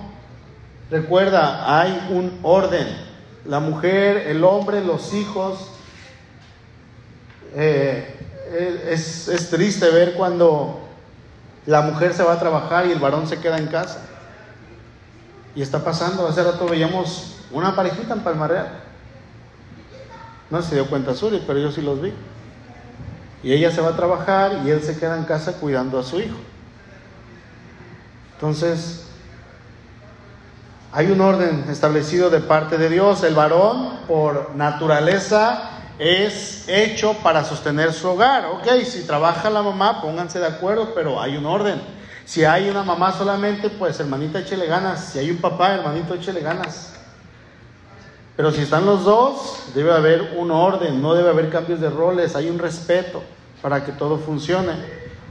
Recuerda, 0.89 1.79
hay 1.79 2.07
un 2.09 2.39
orden. 2.41 3.12
La 3.45 3.59
mujer, 3.59 4.27
el 4.27 4.43
hombre, 4.43 4.83
los 4.83 5.13
hijos. 5.13 5.69
Eh, 7.55 8.19
es, 8.89 9.27
es 9.27 9.49
triste 9.49 9.89
ver 9.89 10.13
cuando 10.13 10.79
la 11.65 11.81
mujer 11.81 12.13
se 12.13 12.23
va 12.23 12.33
a 12.33 12.39
trabajar 12.39 12.85
y 12.87 12.91
el 12.91 12.99
varón 12.99 13.27
se 13.27 13.39
queda 13.39 13.57
en 13.57 13.67
casa. 13.67 13.99
Y 15.55 15.61
está 15.61 15.83
pasando, 15.83 16.27
hace 16.27 16.43
rato 16.43 16.67
veíamos 16.67 17.35
una 17.51 17.75
parejita 17.75 18.13
en 18.13 18.21
Palmarreal. 18.21 18.67
No 20.49 20.61
se 20.61 20.75
dio 20.75 20.87
cuenta 20.87 21.13
Suri, 21.13 21.43
pero 21.45 21.59
yo 21.59 21.71
sí 21.71 21.81
los 21.81 22.01
vi. 22.01 22.13
Y 23.43 23.53
ella 23.53 23.71
se 23.71 23.81
va 23.81 23.89
a 23.89 23.95
trabajar 23.95 24.61
y 24.65 24.69
él 24.69 24.81
se 24.81 24.97
queda 24.97 25.17
en 25.17 25.25
casa 25.25 25.53
cuidando 25.53 25.99
a 25.99 26.03
su 26.03 26.19
hijo. 26.19 26.37
Entonces, 28.35 29.02
hay 30.95 31.09
un 31.09 31.21
orden 31.21 31.65
establecido 31.69 32.29
de 32.29 32.39
parte 32.39 32.77
de 32.77 32.87
Dios. 32.87 33.23
El 33.23 33.33
varón, 33.33 34.01
por 34.07 34.55
naturaleza, 34.55 35.71
es 35.97 36.65
hecho 36.67 37.15
para 37.23 37.43
sostener 37.43 37.93
su 37.93 38.09
hogar. 38.09 38.45
Ok, 38.45 38.67
si 38.85 39.01
trabaja 39.01 39.49
la 39.49 39.63
mamá, 39.63 40.03
pónganse 40.03 40.37
de 40.37 40.45
acuerdo, 40.45 40.93
pero 40.93 41.19
hay 41.19 41.35
un 41.35 41.47
orden. 41.47 41.81
Si 42.25 42.45
hay 42.45 42.69
una 42.69 42.83
mamá 42.83 43.11
solamente, 43.11 43.71
pues 43.71 43.99
hermanita, 43.99 44.37
échele 44.37 44.67
ganas. 44.67 45.05
Si 45.05 45.17
hay 45.17 45.31
un 45.31 45.37
papá, 45.37 45.73
hermanito, 45.73 46.13
échele 46.13 46.41
ganas. 46.41 46.93
Pero 48.35 48.51
si 48.51 48.61
están 48.61 48.85
los 48.85 49.03
dos, 49.03 49.63
debe 49.73 49.93
haber 49.93 50.35
un 50.37 50.51
orden, 50.51 51.01
no 51.01 51.15
debe 51.15 51.29
haber 51.29 51.49
cambios 51.49 51.81
de 51.81 51.89
roles, 51.89 52.35
hay 52.35 52.51
un 52.51 52.59
respeto 52.59 53.23
para 53.63 53.83
que 53.83 53.93
todo 53.93 54.19
funcione. 54.19 54.73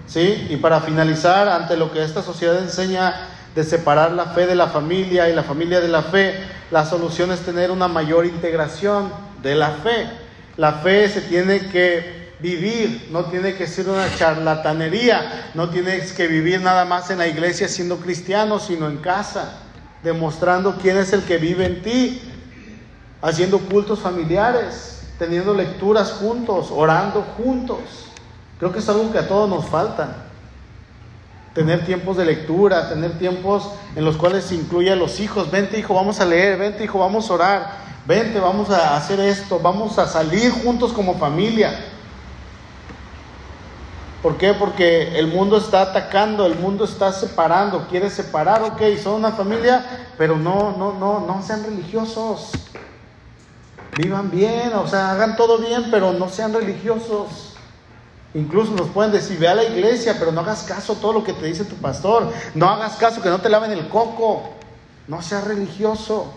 ¿Sí? 0.08 0.48
Y 0.50 0.56
para 0.56 0.80
finalizar, 0.80 1.46
ante 1.46 1.76
lo 1.76 1.92
que 1.92 2.02
esta 2.02 2.20
sociedad 2.20 2.58
enseña 2.58 3.28
de 3.54 3.64
separar 3.64 4.12
la 4.12 4.26
fe 4.26 4.46
de 4.46 4.54
la 4.54 4.68
familia 4.68 5.28
y 5.28 5.34
la 5.34 5.42
familia 5.42 5.80
de 5.80 5.88
la 5.88 6.02
fe, 6.02 6.34
la 6.70 6.86
solución 6.86 7.32
es 7.32 7.40
tener 7.40 7.70
una 7.70 7.88
mayor 7.88 8.24
integración 8.24 9.12
de 9.42 9.54
la 9.54 9.70
fe. 9.70 10.06
La 10.56 10.72
fe 10.72 11.08
se 11.08 11.20
tiene 11.22 11.68
que 11.68 12.32
vivir, 12.40 13.08
no 13.10 13.26
tiene 13.26 13.54
que 13.54 13.66
ser 13.66 13.88
una 13.88 14.06
charlatanería, 14.16 15.50
no 15.54 15.70
tienes 15.70 16.12
que 16.12 16.26
vivir 16.26 16.60
nada 16.60 16.84
más 16.84 17.10
en 17.10 17.18
la 17.18 17.28
iglesia 17.28 17.68
siendo 17.68 17.98
cristiano, 17.98 18.58
sino 18.58 18.88
en 18.88 18.98
casa, 18.98 19.60
demostrando 20.02 20.76
quién 20.80 20.96
es 20.96 21.12
el 21.12 21.22
que 21.22 21.38
vive 21.38 21.66
en 21.66 21.82
ti, 21.82 22.22
haciendo 23.20 23.58
cultos 23.58 24.00
familiares, 24.00 25.02
teniendo 25.18 25.54
lecturas 25.54 26.10
juntos, 26.12 26.68
orando 26.70 27.22
juntos. 27.36 27.78
Creo 28.58 28.72
que 28.72 28.80
es 28.80 28.88
algo 28.88 29.12
que 29.12 29.18
a 29.18 29.28
todos 29.28 29.48
nos 29.48 29.66
falta. 29.66 30.31
Tener 31.54 31.84
tiempos 31.84 32.16
de 32.16 32.24
lectura, 32.24 32.88
tener 32.88 33.18
tiempos 33.18 33.70
en 33.94 34.04
los 34.04 34.16
cuales 34.16 34.44
se 34.44 34.54
incluye 34.54 34.90
a 34.90 34.96
los 34.96 35.20
hijos. 35.20 35.50
Vente 35.50 35.78
hijo, 35.78 35.94
vamos 35.94 36.20
a 36.20 36.24
leer, 36.24 36.58
vente 36.58 36.84
hijo, 36.84 36.98
vamos 36.98 37.30
a 37.30 37.34
orar, 37.34 37.70
vente, 38.06 38.40
vamos 38.40 38.70
a 38.70 38.96
hacer 38.96 39.20
esto, 39.20 39.58
vamos 39.58 39.98
a 39.98 40.06
salir 40.06 40.50
juntos 40.50 40.92
como 40.92 41.18
familia. 41.18 41.78
¿Por 44.22 44.36
qué? 44.38 44.54
Porque 44.54 45.18
el 45.18 45.26
mundo 45.26 45.58
está 45.58 45.82
atacando, 45.82 46.46
el 46.46 46.54
mundo 46.54 46.84
está 46.84 47.12
separando, 47.12 47.88
quiere 47.88 48.08
separar, 48.08 48.62
ok, 48.62 48.80
son 49.02 49.14
una 49.14 49.32
familia, 49.32 49.84
pero 50.16 50.36
no, 50.36 50.76
no, 50.78 50.92
no, 50.92 51.26
no 51.26 51.42
sean 51.42 51.64
religiosos. 51.64 52.52
Vivan 53.96 54.30
bien, 54.30 54.72
o 54.74 54.86
sea, 54.86 55.10
hagan 55.10 55.36
todo 55.36 55.58
bien, 55.58 55.88
pero 55.90 56.12
no 56.12 56.28
sean 56.28 56.54
religiosos. 56.54 57.51
Incluso 58.34 58.72
nos 58.72 58.88
pueden 58.88 59.12
decir, 59.12 59.38
ve 59.38 59.48
a 59.48 59.54
la 59.54 59.64
iglesia, 59.64 60.16
pero 60.18 60.32
no 60.32 60.40
hagas 60.40 60.62
caso 60.62 60.94
a 60.94 60.96
todo 60.96 61.12
lo 61.12 61.24
que 61.24 61.32
te 61.32 61.46
dice 61.46 61.64
tu 61.64 61.76
pastor. 61.76 62.32
No 62.54 62.68
hagas 62.68 62.96
caso 62.96 63.20
que 63.20 63.28
no 63.28 63.40
te 63.40 63.48
laven 63.48 63.72
el 63.72 63.88
coco. 63.88 64.50
No 65.06 65.20
seas 65.20 65.44
religioso. 65.44 66.32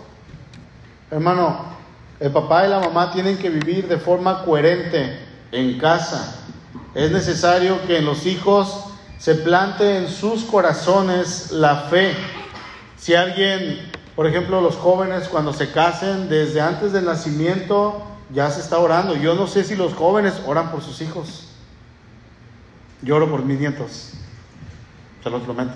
Hermano, 1.09 1.57
el 2.19 2.31
papá 2.31 2.65
y 2.65 2.69
la 2.69 2.79
mamá 2.79 3.11
tienen 3.11 3.37
que 3.37 3.49
vivir 3.49 3.87
de 3.87 3.97
forma 3.97 4.43
coherente 4.43 5.19
en 5.51 5.77
casa. 5.77 6.41
Es 6.93 7.11
necesario 7.11 7.85
que 7.87 7.99
en 7.99 8.05
los 8.05 8.25
hijos 8.25 8.85
se 9.17 9.35
plante 9.35 9.97
en 9.97 10.09
sus 10.09 10.43
corazones 10.43 11.51
la 11.51 11.75
fe. 11.89 12.13
Si 12.97 13.15
alguien 13.15 13.91
por 14.15 14.27
ejemplo, 14.27 14.61
los 14.61 14.77
jóvenes 14.77 15.27
cuando 15.27 15.51
se 15.51 15.71
casen, 15.71 16.29
desde 16.29 16.61
antes 16.61 16.93
del 16.93 17.03
nacimiento 17.03 18.01
ya 18.33 18.49
se 18.49 18.61
está 18.61 18.79
orando. 18.79 19.15
Yo 19.15 19.35
no 19.35 19.45
sé 19.45 19.65
si 19.65 19.75
los 19.75 19.93
jóvenes 19.93 20.35
oran 20.45 20.71
por 20.71 20.81
sus 20.81 21.01
hijos. 21.01 21.44
Yo 23.05 23.15
oro 23.15 23.29
por 23.29 23.45
mis 23.45 23.57
nietos. 23.57 24.11
Se 25.23 25.29
los 25.29 25.41
prometo. 25.43 25.75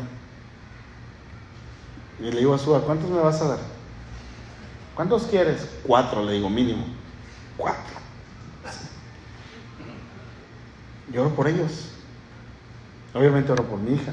Y 2.20 2.24
le 2.24 2.40
digo 2.40 2.54
a 2.54 2.58
Suba, 2.58 2.82
¿cuántos 2.82 3.10
me 3.10 3.20
vas 3.20 3.42
a 3.42 3.48
dar? 3.48 3.60
¿Cuántos 4.94 5.24
quieres? 5.24 5.70
Cuatro, 5.88 6.26
le 6.26 6.34
digo, 6.34 6.50
mínimo. 6.50 6.86
Cuatro. 7.56 7.96
Yo 11.14 11.22
oro 11.22 11.30
por 11.34 11.48
ellos. 11.48 11.92
Obviamente 13.14 13.54
oro 13.54 13.64
por 13.64 13.80
mi 13.80 13.94
hija. 13.94 14.12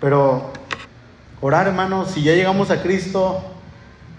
Pero 0.00 0.50
Orar, 1.40 1.68
hermanos, 1.68 2.10
si 2.10 2.22
ya 2.24 2.34
llegamos 2.34 2.72
a 2.72 2.82
Cristo 2.82 3.40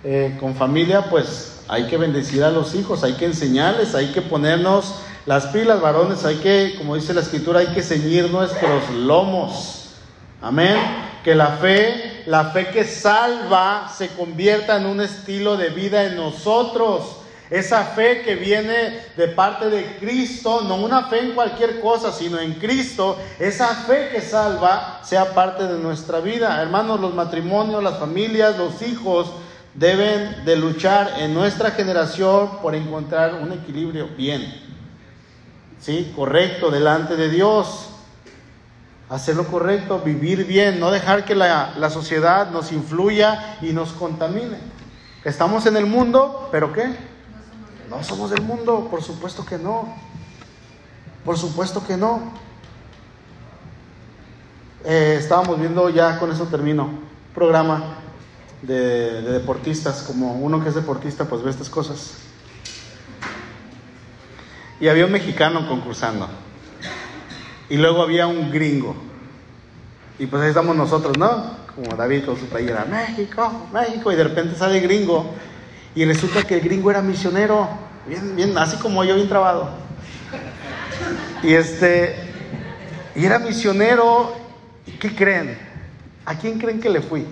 eh, 0.05 0.37
con 0.39 0.55
familia, 0.55 1.09
pues 1.09 1.63
hay 1.67 1.87
que 1.87 1.97
bendecir 1.97 2.45
a 2.45 2.49
los 2.49 2.75
hijos, 2.75 3.03
hay 3.03 3.15
que 3.15 3.25
enseñarles, 3.25 3.93
hay 3.93 4.13
que 4.13 4.21
ponernos 4.21 5.01
las 5.29 5.45
pilas, 5.45 5.79
varones, 5.79 6.25
hay 6.25 6.37
que, 6.37 6.73
como 6.75 6.95
dice 6.95 7.13
la 7.13 7.21
escritura, 7.21 7.59
hay 7.59 7.67
que 7.67 7.83
ceñir 7.83 8.31
nuestros 8.31 8.89
lomos. 8.89 9.91
Amén. 10.41 10.75
Que 11.23 11.35
la 11.35 11.49
fe, 11.49 12.23
la 12.25 12.45
fe 12.45 12.69
que 12.69 12.83
salva, 12.83 13.93
se 13.95 14.07
convierta 14.07 14.77
en 14.77 14.87
un 14.87 15.01
estilo 15.01 15.55
de 15.55 15.69
vida 15.69 16.05
en 16.05 16.15
nosotros. 16.15 17.17
Esa 17.51 17.83
fe 17.83 18.23
que 18.23 18.37
viene 18.37 19.01
de 19.15 19.27
parte 19.27 19.69
de 19.69 19.97
Cristo, 19.99 20.61
no 20.61 20.77
una 20.77 21.03
fe 21.03 21.19
en 21.19 21.33
cualquier 21.33 21.79
cosa, 21.79 22.11
sino 22.11 22.39
en 22.39 22.53
Cristo, 22.53 23.15
esa 23.37 23.67
fe 23.67 24.09
que 24.11 24.21
salva 24.21 25.01
sea 25.03 25.35
parte 25.35 25.67
de 25.67 25.77
nuestra 25.77 26.21
vida. 26.21 26.59
Hermanos, 26.59 26.99
los 26.99 27.13
matrimonios, 27.13 27.83
las 27.83 27.99
familias, 27.99 28.57
los 28.57 28.81
hijos 28.81 29.27
deben 29.75 30.43
de 30.43 30.55
luchar 30.55 31.17
en 31.19 31.35
nuestra 31.35 31.69
generación 31.69 32.57
por 32.63 32.73
encontrar 32.73 33.35
un 33.35 33.53
equilibrio 33.53 34.09
bien, 34.17 34.68
¿sí? 35.79 36.11
Correcto 36.15 36.71
delante 36.71 37.15
de 37.15 37.29
Dios. 37.29 37.89
Hacer 39.09 39.35
lo 39.35 39.45
correcto, 39.45 39.99
vivir 39.99 40.45
bien, 40.45 40.79
no 40.79 40.91
dejar 40.91 41.25
que 41.25 41.33
la, 41.33 41.73
la 41.77 41.89
sociedad 41.89 42.51
nos 42.51 42.71
influya 42.71 43.57
y 43.61 43.73
nos 43.73 43.91
contamine. 43.93 44.57
Estamos 45.23 45.65
en 45.65 45.77
el 45.77 45.87
mundo, 45.87 46.47
pero 46.51 46.71
¿qué? 46.71 46.95
No 47.89 48.03
somos 48.03 48.29
del 48.29 48.43
mundo, 48.43 48.87
por 48.91 49.01
supuesto 49.01 49.43
que 49.43 49.57
no. 49.57 49.95
Por 51.25 51.37
supuesto 51.37 51.85
que 51.85 51.97
no. 51.97 52.21
Eh, 54.85 55.17
estábamos 55.19 55.59
viendo, 55.59 55.89
ya 55.89 56.19
con 56.19 56.31
eso 56.31 56.45
termino, 56.45 56.89
programa 57.33 57.97
de, 58.61 59.21
de, 59.21 59.31
deportistas, 59.31 60.03
como 60.03 60.33
uno 60.35 60.63
que 60.63 60.69
es 60.69 60.75
deportista, 60.75 61.25
pues 61.25 61.43
ve 61.43 61.49
estas 61.49 61.69
cosas. 61.69 62.28
Y 64.79 64.87
había 64.87 65.05
un 65.05 65.11
mexicano 65.11 65.67
concursando. 65.67 66.27
Y 67.69 67.77
luego 67.77 68.01
había 68.01 68.27
un 68.27 68.51
gringo. 68.51 68.95
Y 70.17 70.25
pues 70.25 70.41
ahí 70.43 70.49
estamos 70.49 70.75
nosotros, 70.75 71.17
¿no? 71.17 71.57
Como 71.75 71.95
David 71.95 72.25
con 72.25 72.37
su 72.37 72.45
playera, 72.47 72.85
México, 72.85 73.67
México. 73.71 74.11
Y 74.11 74.15
de 74.15 74.23
repente 74.23 74.55
sale 74.55 74.79
gringo 74.79 75.33
y 75.95 76.05
resulta 76.05 76.43
que 76.43 76.55
el 76.55 76.61
gringo 76.61 76.91
era 76.91 77.01
misionero, 77.01 77.67
bien, 78.07 78.35
bien, 78.35 78.57
así 78.57 78.77
como 78.77 79.03
yo, 79.03 79.15
bien 79.15 79.27
trabado. 79.27 79.69
Y 81.41 81.53
este, 81.53 82.15
y 83.15 83.25
era 83.25 83.39
misionero, 83.39 84.35
¿qué 84.99 85.15
creen? 85.15 85.57
¿A 86.25 86.35
quién 86.35 86.59
creen 86.59 86.79
que 86.79 86.89
le 86.89 87.01
fui? 87.01 87.25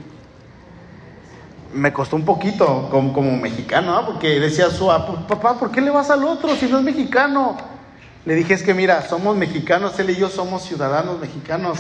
Me 1.74 1.92
costó 1.94 2.16
un 2.16 2.26
poquito 2.26 2.88
como, 2.90 3.14
como 3.14 3.38
mexicano, 3.38 4.04
porque 4.06 4.40
decía 4.40 4.70
su 4.70 4.88
papá, 4.88 5.60
¿por 5.60 5.72
qué 5.72 5.82
le 5.82 5.90
vas 5.90 6.10
al 6.10 6.24
otro 6.24 6.56
si 6.56 6.68
no 6.68 6.78
es 6.80 6.84
mexicano? 6.84 7.58
Le 8.26 8.36
dije, 8.36 8.54
es 8.54 8.64
que 8.64 8.74
mira, 8.74 9.08
somos 9.08 9.36
mexicanos, 9.36 9.98
él 10.00 10.10
y 10.10 10.16
yo 10.16 10.30
somos 10.30 10.64
ciudadanos 10.64 11.20
mexicanos, 11.20 11.80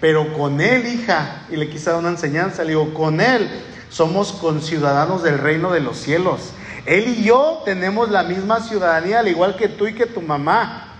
pero 0.00 0.32
con 0.36 0.60
él, 0.60 0.86
hija, 0.86 1.42
y 1.50 1.56
le 1.56 1.68
quise 1.68 1.90
dar 1.90 1.98
una 1.98 2.10
enseñanza, 2.10 2.62
le 2.62 2.70
digo, 2.70 2.94
con 2.94 3.20
él 3.20 3.48
somos 3.90 4.32
conciudadanos 4.32 5.22
del 5.22 5.38
reino 5.38 5.72
de 5.72 5.80
los 5.80 5.96
cielos. 5.96 6.52
Él 6.86 7.08
y 7.08 7.24
yo 7.24 7.62
tenemos 7.64 8.10
la 8.10 8.22
misma 8.22 8.60
ciudadanía, 8.60 9.20
al 9.20 9.28
igual 9.28 9.56
que 9.56 9.68
tú 9.68 9.86
y 9.86 9.94
que 9.94 10.06
tu 10.06 10.20
mamá. 10.20 10.94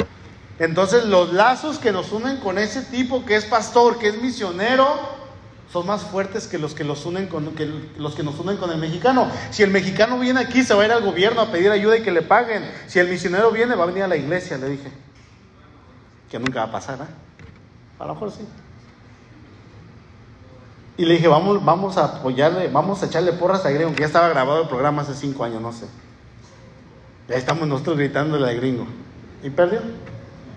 Entonces 0.58 1.04
los 1.04 1.32
lazos 1.32 1.78
que 1.78 1.92
nos 1.92 2.10
unen 2.12 2.38
con 2.38 2.58
ese 2.58 2.82
tipo 2.82 3.24
que 3.24 3.36
es 3.36 3.44
pastor, 3.44 3.98
que 3.98 4.08
es 4.08 4.20
misionero, 4.20 5.17
son 5.72 5.86
más 5.86 6.02
fuertes 6.02 6.46
que 6.46 6.58
los 6.58 6.74
que, 6.74 6.84
los, 6.84 7.04
unen 7.04 7.26
con, 7.26 7.54
que 7.54 7.66
los 7.98 8.14
que 8.14 8.22
nos 8.22 8.38
unen 8.38 8.56
con 8.56 8.70
el 8.70 8.78
mexicano. 8.78 9.30
Si 9.50 9.62
el 9.62 9.70
mexicano 9.70 10.18
viene 10.18 10.40
aquí, 10.40 10.62
se 10.62 10.74
va 10.74 10.82
a 10.82 10.86
ir 10.86 10.92
al 10.92 11.02
gobierno 11.02 11.42
a 11.42 11.50
pedir 11.50 11.70
ayuda 11.70 11.98
y 11.98 12.02
que 12.02 12.10
le 12.10 12.22
paguen. 12.22 12.64
Si 12.86 12.98
el 12.98 13.08
misionero 13.08 13.50
viene, 13.50 13.74
va 13.74 13.84
a 13.84 13.86
venir 13.86 14.02
a 14.02 14.08
la 14.08 14.16
iglesia, 14.16 14.56
le 14.56 14.70
dije. 14.70 14.90
Que 16.30 16.38
nunca 16.38 16.60
va 16.60 16.66
a 16.68 16.72
pasar, 16.72 17.00
¿eh? 17.00 17.14
A 17.98 18.06
lo 18.06 18.14
mejor 18.14 18.30
sí. 18.30 18.46
Y 20.96 21.04
le 21.04 21.14
dije, 21.14 21.28
vamos, 21.28 21.64
vamos 21.64 21.96
a 21.96 22.04
apoyarle, 22.04 22.68
vamos 22.68 23.02
a 23.02 23.06
echarle 23.06 23.32
porras 23.32 23.64
a 23.64 23.70
Gringo, 23.70 23.92
que 23.92 24.00
ya 24.00 24.06
estaba 24.06 24.28
grabado 24.28 24.62
el 24.62 24.68
programa 24.68 25.02
hace 25.02 25.14
cinco 25.14 25.44
años, 25.44 25.60
no 25.60 25.72
sé. 25.72 25.86
Ya 27.28 27.36
estamos 27.36 27.68
nosotros 27.68 27.98
gritándole 27.98 28.48
al 28.48 28.56
gringo. 28.56 28.86
Y 29.42 29.50
perdió. 29.50 29.80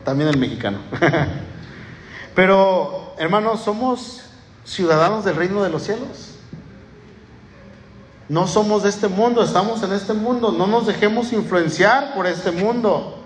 También 0.06 0.30
el 0.30 0.38
mexicano. 0.38 0.80
Pero, 2.36 3.14
hermanos, 3.20 3.62
somos 3.62 4.31
ciudadanos 4.66 5.26
del 5.26 5.36
reino 5.36 5.64
de 5.64 5.70
los 5.70 5.84
cielos. 5.84 6.36
No 8.30 8.48
somos 8.48 8.84
de 8.84 8.90
este 8.90 9.08
mundo, 9.10 9.44
estamos 9.44 9.84
en 9.84 9.92
este 9.92 10.14
mundo. 10.14 10.52
No 10.52 10.66
nos 10.66 10.88
dejemos 10.88 11.34
influenciar 11.34 12.14
por 12.14 12.28
este 12.28 12.52
mundo. 12.52 13.18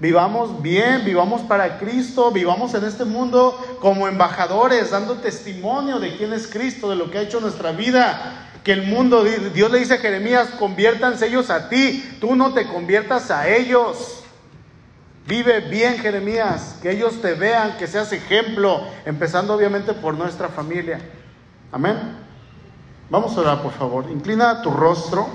Vivamos 0.00 0.62
bien, 0.62 1.04
vivamos 1.04 1.42
para 1.42 1.78
Cristo, 1.78 2.32
vivamos 2.32 2.74
en 2.74 2.84
este 2.84 3.04
mundo 3.04 3.56
como 3.80 4.08
embajadores, 4.08 4.90
dando 4.90 5.16
testimonio 5.16 6.00
de 6.00 6.16
quién 6.16 6.32
es 6.32 6.48
Cristo, 6.48 6.88
de 6.88 6.96
lo 6.96 7.10
que 7.10 7.18
ha 7.18 7.22
hecho 7.22 7.40
nuestra 7.40 7.72
vida. 7.72 8.46
que 8.64 8.72
el 8.72 8.82
mundo, 8.82 9.24
Dios 9.24 9.70
le 9.70 9.78
dice 9.78 9.94
a 9.94 9.98
Jeremías, 9.98 10.48
conviértanse 10.58 11.28
ellos 11.28 11.48
a 11.48 11.70
ti, 11.70 12.16
tú 12.20 12.34
no 12.34 12.52
te 12.52 12.66
conviertas 12.66 13.30
a 13.30 13.48
ellos. 13.48 14.19
Vive 15.30 15.60
bien, 15.60 15.96
Jeremías, 15.98 16.76
que 16.82 16.90
ellos 16.90 17.20
te 17.22 17.34
vean, 17.34 17.76
que 17.78 17.86
seas 17.86 18.12
ejemplo, 18.12 18.82
empezando 19.04 19.54
obviamente 19.54 19.92
por 19.92 20.14
nuestra 20.14 20.48
familia. 20.48 20.98
Amén. 21.70 21.96
Vamos 23.08 23.36
a 23.36 23.40
orar, 23.42 23.62
por 23.62 23.70
favor. 23.70 24.10
Inclina 24.10 24.60
tu 24.60 24.72
rostro. 24.72 25.28